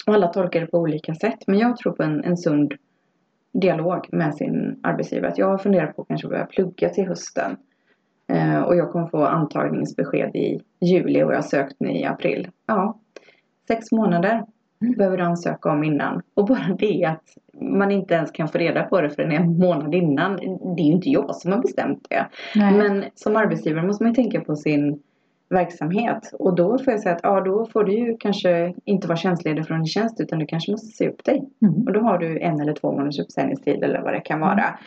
Och 0.06 0.14
alla 0.14 0.26
tolkar 0.26 0.60
det 0.60 0.66
på 0.66 0.78
olika 0.78 1.14
sätt. 1.14 1.38
Men 1.46 1.58
jag 1.58 1.76
tror 1.76 1.92
på 1.92 2.02
en, 2.02 2.24
en 2.24 2.36
sund 2.36 2.74
dialog 3.52 4.08
med 4.12 4.34
sin 4.34 4.80
arbetsgivare. 4.82 5.30
Att 5.30 5.38
jag 5.38 5.62
funderar 5.62 5.86
på 5.86 6.02
att 6.02 6.08
kanske 6.08 6.28
börja 6.28 6.46
plugga 6.46 6.88
till 6.88 7.06
hösten. 7.06 7.56
Eh, 8.32 8.60
och 8.60 8.76
jag 8.76 8.92
kommer 8.92 9.06
få 9.06 9.24
antagningsbesked 9.24 10.36
i 10.36 10.60
juli 10.80 11.22
och 11.22 11.32
jag 11.32 11.36
har 11.36 11.42
sökt 11.42 11.76
nu 11.80 11.90
i 11.90 12.04
april. 12.04 12.48
Ja, 12.66 12.98
sex 13.68 13.92
månader 13.92 14.44
behöver 14.96 15.16
du 15.16 15.22
ansöka 15.22 15.70
om 15.70 15.84
innan. 15.84 16.22
Och 16.34 16.46
bara 16.46 16.76
det 16.78 17.04
att 17.04 17.24
man 17.60 17.90
inte 17.90 18.14
ens 18.14 18.30
kan 18.30 18.48
få 18.48 18.58
reda 18.58 18.82
på 18.82 19.00
det 19.00 19.10
förrän 19.10 19.32
en 19.32 19.58
månad 19.58 19.94
innan. 19.94 20.36
Det 20.76 20.82
är 20.82 20.86
ju 20.86 20.92
inte 20.92 21.10
jag 21.10 21.36
som 21.36 21.52
har 21.52 21.58
bestämt 21.58 22.06
det. 22.10 22.26
Nej. 22.54 22.76
Men 22.76 23.04
som 23.14 23.36
arbetsgivare 23.36 23.86
måste 23.86 24.04
man 24.04 24.12
ju 24.12 24.14
tänka 24.14 24.40
på 24.40 24.56
sin 24.56 25.02
verksamhet. 25.52 26.32
Och 26.38 26.54
då 26.54 26.78
får 26.78 26.92
jag 26.92 27.00
säga 27.00 27.14
att 27.14 27.20
ja, 27.22 27.40
då 27.40 27.66
får 27.66 27.84
du 27.84 27.92
ju 27.92 28.16
kanske 28.16 28.74
inte 28.84 29.08
vara 29.08 29.16
tjänstledig 29.16 29.66
från 29.66 29.78
din 29.78 29.86
tjänst 29.86 30.20
utan 30.20 30.38
du 30.38 30.46
kanske 30.46 30.70
måste 30.70 30.86
se 30.86 31.08
upp 31.08 31.24
dig. 31.24 31.48
Mm. 31.62 31.74
Och 31.86 31.92
då 31.92 32.00
har 32.00 32.18
du 32.18 32.40
en 32.40 32.60
eller 32.60 32.72
två 32.72 32.92
månaders 32.92 33.18
uppsägningstid 33.18 33.84
eller 33.84 34.02
vad 34.02 34.12
det 34.12 34.20
kan 34.20 34.40
vara. 34.40 34.78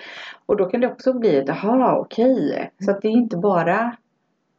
Och 0.46 0.58
då 0.58 0.66
kan 0.66 0.82
det 0.82 0.88
också 0.88 1.14
bli 1.14 1.38
ett 1.38 1.50
aha, 1.50 1.96
okej. 1.96 2.72
Så 2.80 2.92
att 2.92 3.02
det 3.02 3.08
är 3.08 3.12
inte 3.12 3.38
bara 3.38 3.96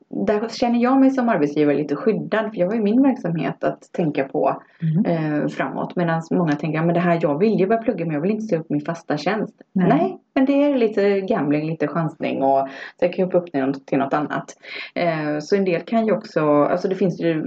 där 0.08 0.48
känner 0.48 0.78
jag 0.82 1.00
mig 1.00 1.10
som 1.10 1.28
arbetsgivare 1.28 1.76
lite 1.76 1.96
skyddad 1.96 2.50
för 2.50 2.60
jag 2.60 2.66
har 2.66 2.74
ju 2.74 2.82
min 2.82 3.02
verksamhet 3.02 3.64
att 3.64 3.92
tänka 3.92 4.24
på 4.24 4.62
Mm. 4.82 5.04
eh, 5.42 5.48
framåt. 5.48 5.96
Medan 5.96 6.22
många 6.30 6.52
tänker, 6.52 6.82
men 6.82 6.94
det 6.94 7.00
här, 7.00 7.18
jag 7.22 7.38
vill 7.38 7.60
ju 7.60 7.66
börja 7.66 7.82
plugga 7.82 8.04
men 8.04 8.14
jag 8.14 8.20
vill 8.20 8.30
inte 8.30 8.46
se 8.46 8.56
upp 8.56 8.70
min 8.70 8.80
fasta 8.80 9.16
tjänst. 9.16 9.54
Nej. 9.72 9.88
Nej, 9.88 10.18
men 10.34 10.44
det 10.46 10.52
är 10.64 10.76
lite 10.76 11.20
gambling, 11.20 11.70
lite 11.70 11.88
chansning 11.88 12.42
och 12.42 12.68
söka 13.00 13.24
upp, 13.24 13.34
upp 13.34 13.46
till, 13.52 13.60
något, 13.60 13.86
till 13.86 13.98
något 13.98 14.14
annat. 14.14 14.56
Eh, 14.94 15.38
så 15.40 15.56
en 15.56 15.64
del 15.64 15.80
kan 15.82 16.06
ju 16.06 16.12
också, 16.12 16.50
alltså 16.50 16.88
det 16.88 16.94
finns 16.94 17.20
ju 17.20 17.44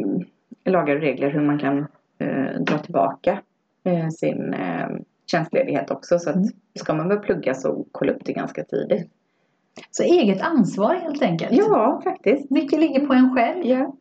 lagar 0.65 0.95
och 0.95 1.01
regler 1.01 1.29
hur 1.29 1.41
man 1.41 1.59
kan 1.59 1.77
eh, 2.19 2.59
dra 2.61 2.77
tillbaka 2.77 3.39
eh, 3.83 4.09
sin 4.09 4.53
eh, 4.53 4.87
tjänstledighet 5.31 5.91
också. 5.91 6.19
Så 6.19 6.29
att 6.29 6.35
Mm. 6.35 6.47
ska 6.79 6.93
man 6.93 7.07
börja 7.07 7.21
plugga 7.21 7.53
så 7.53 7.85
kolla 7.91 8.11
upp 8.11 8.21
det 8.25 8.33
ganska 8.33 8.63
tidigt. 8.63 9.09
Så 9.91 10.03
eget 10.03 10.41
ansvar 10.41 10.95
helt 10.95 11.21
enkelt. 11.21 11.51
Ja, 11.51 12.01
faktiskt. 12.03 12.49
Mycket 12.51 12.79
ligger 12.79 13.07
på 13.07 13.13
en 13.13 13.35
själv. 13.35 13.65
Ja. 13.65 13.93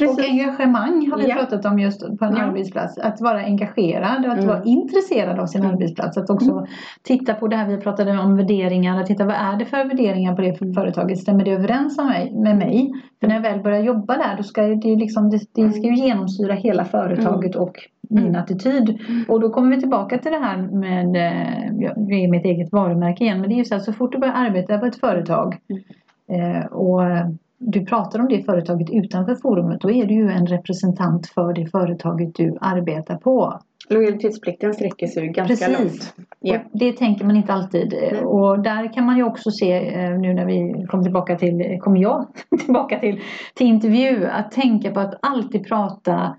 Och 0.00 0.20
engagemang 0.20 1.10
har 1.10 1.18
vi 1.18 1.28
Ja. 1.28 1.34
pratat 1.34 1.64
om 1.64 1.78
just 1.78 2.18
på 2.18 2.24
en 2.24 2.36
Ja. 2.36 2.42
arbetsplats. 2.42 2.98
Att 2.98 3.20
vara 3.20 3.38
engagerad 3.38 4.24
och 4.26 4.32
att 4.32 4.38
Mm. 4.38 4.48
vara 4.48 4.62
intresserad 4.64 5.38
av 5.40 5.46
sin 5.46 5.60
Mm. 5.60 5.72
arbetsplats. 5.74 6.16
Att 6.16 6.30
också 6.30 6.66
titta 7.02 7.34
på 7.34 7.48
det 7.48 7.56
här 7.56 7.68
vi 7.68 7.76
pratade 7.76 8.18
om 8.18 8.36
värderingar. 8.36 9.00
Att 9.00 9.06
titta 9.06 9.24
vad 9.24 9.34
är 9.36 9.56
det 9.58 9.64
för 9.64 9.84
värderingar 9.84 10.36
på 10.36 10.42
det 10.42 10.54
för 10.54 10.72
företaget. 10.72 11.18
Stämmer 11.18 11.44
det 11.44 11.50
överens 11.50 11.98
med 12.32 12.56
mig? 12.56 12.92
För 13.20 13.26
när 13.28 13.34
jag 13.34 13.42
väl 13.42 13.60
börjar 13.62 13.82
jobba 13.82 14.16
där 14.16 14.36
då 14.36 14.42
ska 14.42 14.62
det, 14.62 14.96
liksom, 14.96 15.30
det, 15.30 15.40
det 15.54 15.70
ska 15.72 15.82
ju 15.86 15.94
genomsyra 15.96 16.54
hela 16.54 16.84
företaget 16.84 17.56
och 17.56 17.76
min 18.14 18.26
Mm. 18.26 18.40
attityd. 18.42 18.98
Och 19.28 19.40
då 19.40 19.50
kommer 19.50 19.74
vi 19.74 19.80
tillbaka 19.80 20.18
till 20.18 20.32
det 20.32 20.38
här 20.38 20.56
med, 20.56 21.06
eh, 21.06 21.94
det 21.96 22.14
är 22.24 22.30
mitt 22.30 22.44
eget 22.44 22.72
varumärke 22.72 23.24
igen. 23.24 23.40
Men 23.40 23.48
det 23.50 23.54
är 23.54 23.58
ju 23.58 23.64
så 23.64 23.74
att 23.74 23.84
så 23.84 23.92
fort 23.92 24.12
du 24.12 24.18
börjar 24.18 24.34
arbeta 24.34 24.78
på 24.78 24.86
ett 24.86 25.00
företag 25.00 25.56
eh, 26.28 26.66
och 26.66 27.02
du 27.58 27.86
pratar 27.86 28.18
om 28.20 28.28
det 28.28 28.42
företaget 28.42 28.90
utanför 28.90 29.34
forumet, 29.34 29.80
då 29.80 29.90
är 29.90 30.04
du 30.06 30.14
ju 30.14 30.30
en 30.30 30.46
representant 30.46 31.26
för 31.26 31.52
det 31.52 31.66
företaget 31.66 32.34
du 32.34 32.56
arbetar 32.60 33.16
på. 33.16 33.60
Lojalitetsplikten 33.88 34.74
sträcker 34.74 35.06
sig 35.06 35.22
ju 35.22 35.28
ganska 35.32 35.66
Precis. 35.66 35.78
långt. 35.78 36.14
Och 36.40 36.78
det 36.78 36.92
tänker 36.92 37.24
man 37.24 37.36
inte 37.36 37.52
alltid. 37.52 37.94
Mm. 37.94 38.24
Och 38.26 38.62
där 38.62 38.92
kan 38.92 39.06
man 39.06 39.16
ju 39.16 39.22
också 39.22 39.50
se, 39.50 39.94
eh, 39.94 40.18
nu 40.18 40.34
när 40.34 40.46
vi 40.46 40.86
kommer 40.88 41.04
tillbaka 41.04 41.36
till, 41.36 41.78
kommer 41.80 42.00
jag 42.00 42.26
tillbaka 42.64 42.98
till, 42.98 43.20
till 43.54 43.66
intervju, 43.66 44.26
att 44.26 44.50
tänka 44.50 44.90
på 44.90 45.00
att 45.00 45.14
alltid 45.22 45.68
prata 45.68 46.36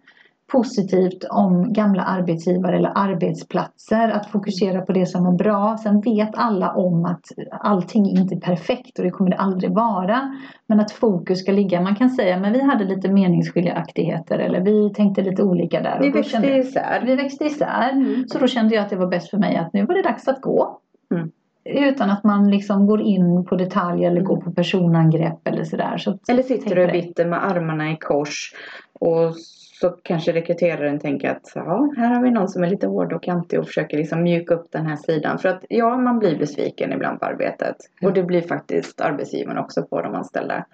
positivt 0.51 1.23
om 1.29 1.73
gamla 1.73 2.03
arbetsgivare 2.03 2.75
eller 2.77 2.91
arbetsplatser. 2.95 4.09
Att 4.09 4.31
fokusera 4.31 4.81
på 4.81 4.91
det 4.91 5.05
som 5.05 5.25
är 5.25 5.31
bra. 5.31 5.77
Sen 5.83 6.01
vet 6.01 6.29
alla 6.33 6.71
om 6.71 7.05
att 7.05 7.25
allting 7.51 8.05
är 8.05 8.21
inte 8.21 8.35
perfekt 8.35 8.99
och 8.99 9.05
det 9.05 9.11
kommer 9.11 9.29
det 9.29 9.37
aldrig 9.37 9.71
vara. 9.71 10.35
Men 10.67 10.79
att 10.79 10.91
fokus 10.91 11.39
ska 11.39 11.51
ligga. 11.51 11.81
Man 11.81 11.95
kan 11.95 12.09
säga 12.09 12.39
men 12.39 12.53
vi 12.53 12.61
hade 12.61 12.83
lite 12.83 13.09
meningsskiljaktigheter 13.11 14.39
eller 14.39 14.59
vi 14.61 14.93
tänkte 14.93 15.21
lite 15.21 15.43
olika 15.43 15.81
där. 15.81 15.99
Vi 16.01 16.09
växte 16.09 16.31
kände 16.31 16.57
isär. 16.57 17.03
vi 17.05 17.15
växte 17.15 17.45
isär. 17.45 17.91
Mm. 17.91 18.27
Så 18.27 18.39
då 18.39 18.47
kände 18.47 18.75
jag 18.75 18.83
att 18.83 18.89
det 18.89 18.95
var 18.95 19.07
bäst 19.07 19.29
för 19.29 19.37
mig 19.37 19.55
att 19.55 19.73
nu 19.73 19.85
var 19.85 19.95
det 19.95 20.01
dags 20.01 20.27
att 20.27 20.41
gå. 20.41 20.79
Mm. 21.11 21.31
Utan 21.69 22.09
att 22.09 22.23
man 22.23 22.49
liksom 22.51 22.87
går 22.87 23.01
in 23.01 23.45
på 23.45 23.55
detaljer 23.55 24.07
eller 24.11 24.21
Mm. 24.21 24.27
går 24.27 24.41
på 24.41 24.51
personangrepp 24.51 25.47
eller 25.47 25.63
sådär. 25.63 25.97
Så 25.97 26.17
Eller 26.27 26.43
sitter 26.43 26.75
du 26.75 26.91
bitter 26.91 27.25
med 27.25 27.45
armarna 27.45 27.91
i 27.91 27.97
kors 27.97 28.53
och 28.99 29.33
så 29.81 29.89
kanske 29.89 30.33
rekryteraren 30.33 30.99
tänker 30.99 31.29
att 31.29 31.51
ja, 31.55 31.93
här 31.97 32.13
har 32.13 32.23
vi 32.23 32.31
någon 32.31 32.49
som 32.49 32.63
är 32.63 32.69
lite 32.69 32.87
hård 32.87 33.13
och 33.13 33.23
kantig 33.23 33.59
och 33.59 33.67
försöker 33.67 33.97
liksom 33.97 34.23
mjuka 34.23 34.53
upp 34.53 34.71
den 34.71 34.85
här 34.85 34.95
sidan. 34.95 35.39
För 35.39 35.49
att 35.49 35.65
ja, 35.69 35.97
man 35.97 36.19
blir 36.19 36.37
besviken 36.37 36.93
ibland 36.93 37.19
på 37.19 37.25
arbetet. 37.25 37.75
Ja. 37.99 38.07
Och 38.07 38.13
det 38.13 38.23
blir 38.23 38.41
faktiskt 38.41 39.01
arbetsgivaren 39.01 39.57
också 39.57 39.83
på 39.83 40.01
de 40.01 40.15
anställda. 40.15 40.65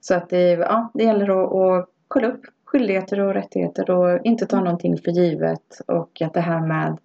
Så 0.00 0.14
att 0.14 0.28
det, 0.28 0.50
ja, 0.50 0.90
det 0.94 1.04
gäller 1.04 1.44
att, 1.44 1.54
att 1.54 1.88
kolla 2.08 2.28
upp 2.28 2.40
skyldigheter 2.64 3.20
och 3.20 3.34
rättigheter 3.34 3.90
och 3.90 4.20
inte 4.24 4.46
ta 4.46 4.60
någonting 4.60 4.98
för 4.98 5.10
givet. 5.10 5.80
Och 5.86 6.22
att 6.22 6.34
det 6.34 6.40
här 6.40 6.60
med 6.66 6.98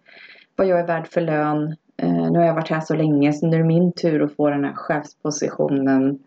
vad 0.55 0.67
jag 0.67 0.79
är 0.79 0.87
värd 0.87 1.07
för 1.07 1.21
lön. 1.21 1.75
Eh, 1.97 2.31
nu 2.31 2.39
har 2.39 2.45
jag 2.45 2.53
varit 2.53 2.69
här 2.69 2.81
så 2.81 2.95
länge 2.95 3.33
så 3.33 3.47
nu 3.47 3.55
är 3.55 3.59
det 3.59 3.65
min 3.67 3.91
tur 3.91 4.23
att 4.23 4.35
få 4.35 4.49
den 4.49 4.65
här 4.65 4.73
chefspositionen. 4.73 6.19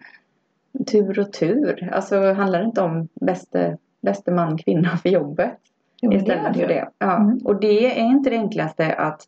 Tur 0.87 1.19
och 1.19 1.33
tur. 1.33 1.89
Alltså 1.93 2.33
handlar 2.33 2.59
det 2.59 2.65
inte 2.65 2.81
om 2.81 3.09
bäste, 3.15 3.79
bäste 4.03 4.33
man, 4.33 4.59
kvinna 4.59 4.97
för 4.97 5.09
jobbet? 5.09 5.59
Jo, 6.03 6.11
det 6.11 6.17
istället 6.17 6.57
gör 6.57 6.63
för 6.63 6.75
det. 6.75 6.75
det. 6.75 6.91
Ja. 6.99 7.17
Mm. 7.17 7.39
Och 7.45 7.61
det 7.61 8.01
är 8.01 8.05
inte 8.05 8.31
det 8.31 8.37
enklaste 8.37 8.95
att 8.95 9.23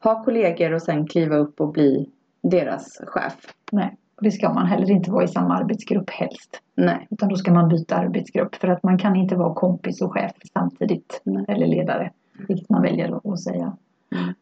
ha 0.00 0.24
kollegor 0.24 0.72
och 0.72 0.82
sen 0.82 1.06
kliva 1.06 1.36
upp 1.36 1.60
och 1.60 1.72
bli 1.72 2.08
deras 2.42 3.00
chef. 3.06 3.34
Nej, 3.72 3.96
och 4.16 4.22
det 4.22 4.30
ska 4.30 4.52
man 4.52 4.66
heller 4.66 4.90
inte 4.90 5.10
vara 5.10 5.24
i 5.24 5.28
samma 5.28 5.56
arbetsgrupp 5.56 6.10
helst. 6.10 6.60
Nej. 6.74 7.06
Utan 7.10 7.28
då 7.28 7.36
ska 7.36 7.52
man 7.52 7.68
byta 7.68 7.96
arbetsgrupp. 7.96 8.54
För 8.54 8.68
att 8.68 8.82
man 8.82 8.98
kan 8.98 9.16
inte 9.16 9.36
vara 9.36 9.54
kompis 9.54 10.02
och 10.02 10.12
chef 10.12 10.32
samtidigt. 10.52 11.20
Nej. 11.24 11.44
Eller 11.48 11.66
ledare. 11.66 12.10
Vilket 12.48 12.68
man 12.70 12.82
väljer 12.82 13.32
att- 13.32 13.40
säga. 13.40 13.76
Mm. 14.12 14.34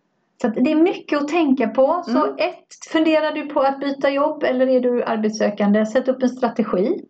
Så 0.43 0.49
det 0.49 0.73
är 0.73 0.77
mycket 0.83 1.23
att 1.23 1.29
tänka 1.29 1.69
på. 1.69 2.03
Så 2.07 2.25
Mm. 2.25 2.35
ett, 2.39 2.91
funderar 2.93 3.33
du 3.33 3.47
på 3.47 3.61
att 3.61 3.81
byta 3.81 4.11
jobb 4.11 4.43
eller 4.43 4.67
är 4.67 4.81
du 4.81 5.05
arbetssökande? 5.05 5.87
Sätt 5.87 6.09
upp 6.09 6.23
en 6.23 6.29
strategi. 6.29 7.01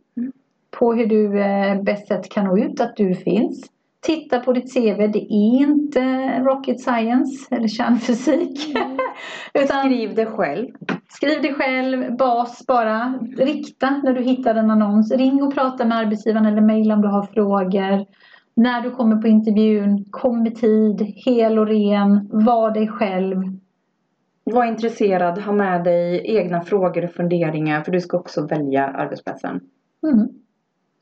Mm. 0.75 0.79
på 0.79 0.95
hur 0.95 1.07
du 1.07 1.41
eh, 1.41 1.83
bäst 1.83 2.09
sätt 2.09 2.29
kan 2.29 2.45
nå 2.45 2.59
ut 2.59 2.81
att 2.81 2.97
du 2.97 3.15
finns. 3.15 3.71
Titta 4.01 4.41
på 4.41 4.53
ditt 4.53 4.75
CV. 4.75 5.09
Det 5.13 5.33
är 5.33 5.61
inte 5.61 6.01
rocket 6.41 6.81
science 6.81 7.55
eller 7.55 7.69
kärnfysik. 7.69 8.77
Utan 9.55 9.85
skriv 9.85 10.15
det 10.15 10.27
själv. 10.27 10.69
Skriv 11.09 11.43
det 11.43 11.55
själv, 11.55 12.17
bas 12.17 12.65
bara. 12.67 13.19
Rikta 13.39 14.01
när 14.05 14.13
du 14.13 14.23
hittar 14.23 14.55
en 14.55 14.71
annons. 14.71 15.13
Ring 15.13 15.43
och 15.43 15.55
prata 15.55 15.85
med 15.85 15.99
arbetsgivaren 15.99 16.47
eller 16.47 16.61
mejla 16.61 16.95
om 16.95 17.03
du 17.03 17.09
har 17.09 17.23
frågor. 17.23 18.07
När 18.57 18.81
du 18.81 18.91
kommer 18.91 19.17
på 19.17 19.29
intervjun, 19.29 20.05
kom 20.11 20.43
med 20.43 20.55
tid, 20.55 21.01
hel 21.01 21.59
och 21.59 21.67
ren, 21.67 22.29
var 22.33 22.71
dig 22.71 22.89
själv. 22.89 23.43
Var 24.45 24.65
intresserad, 24.65 25.39
ha 25.39 25.53
med 25.53 25.85
dig 25.85 26.23
egna 26.25 26.61
frågor 26.61 27.05
och 27.05 27.11
funderingar 27.11 27.83
för 27.83 27.93
du 27.93 28.01
ska 28.01 28.17
också 28.17 28.47
välja 28.47 28.87
arbetsplatsen. 28.87 29.61
Mm. 30.13 30.29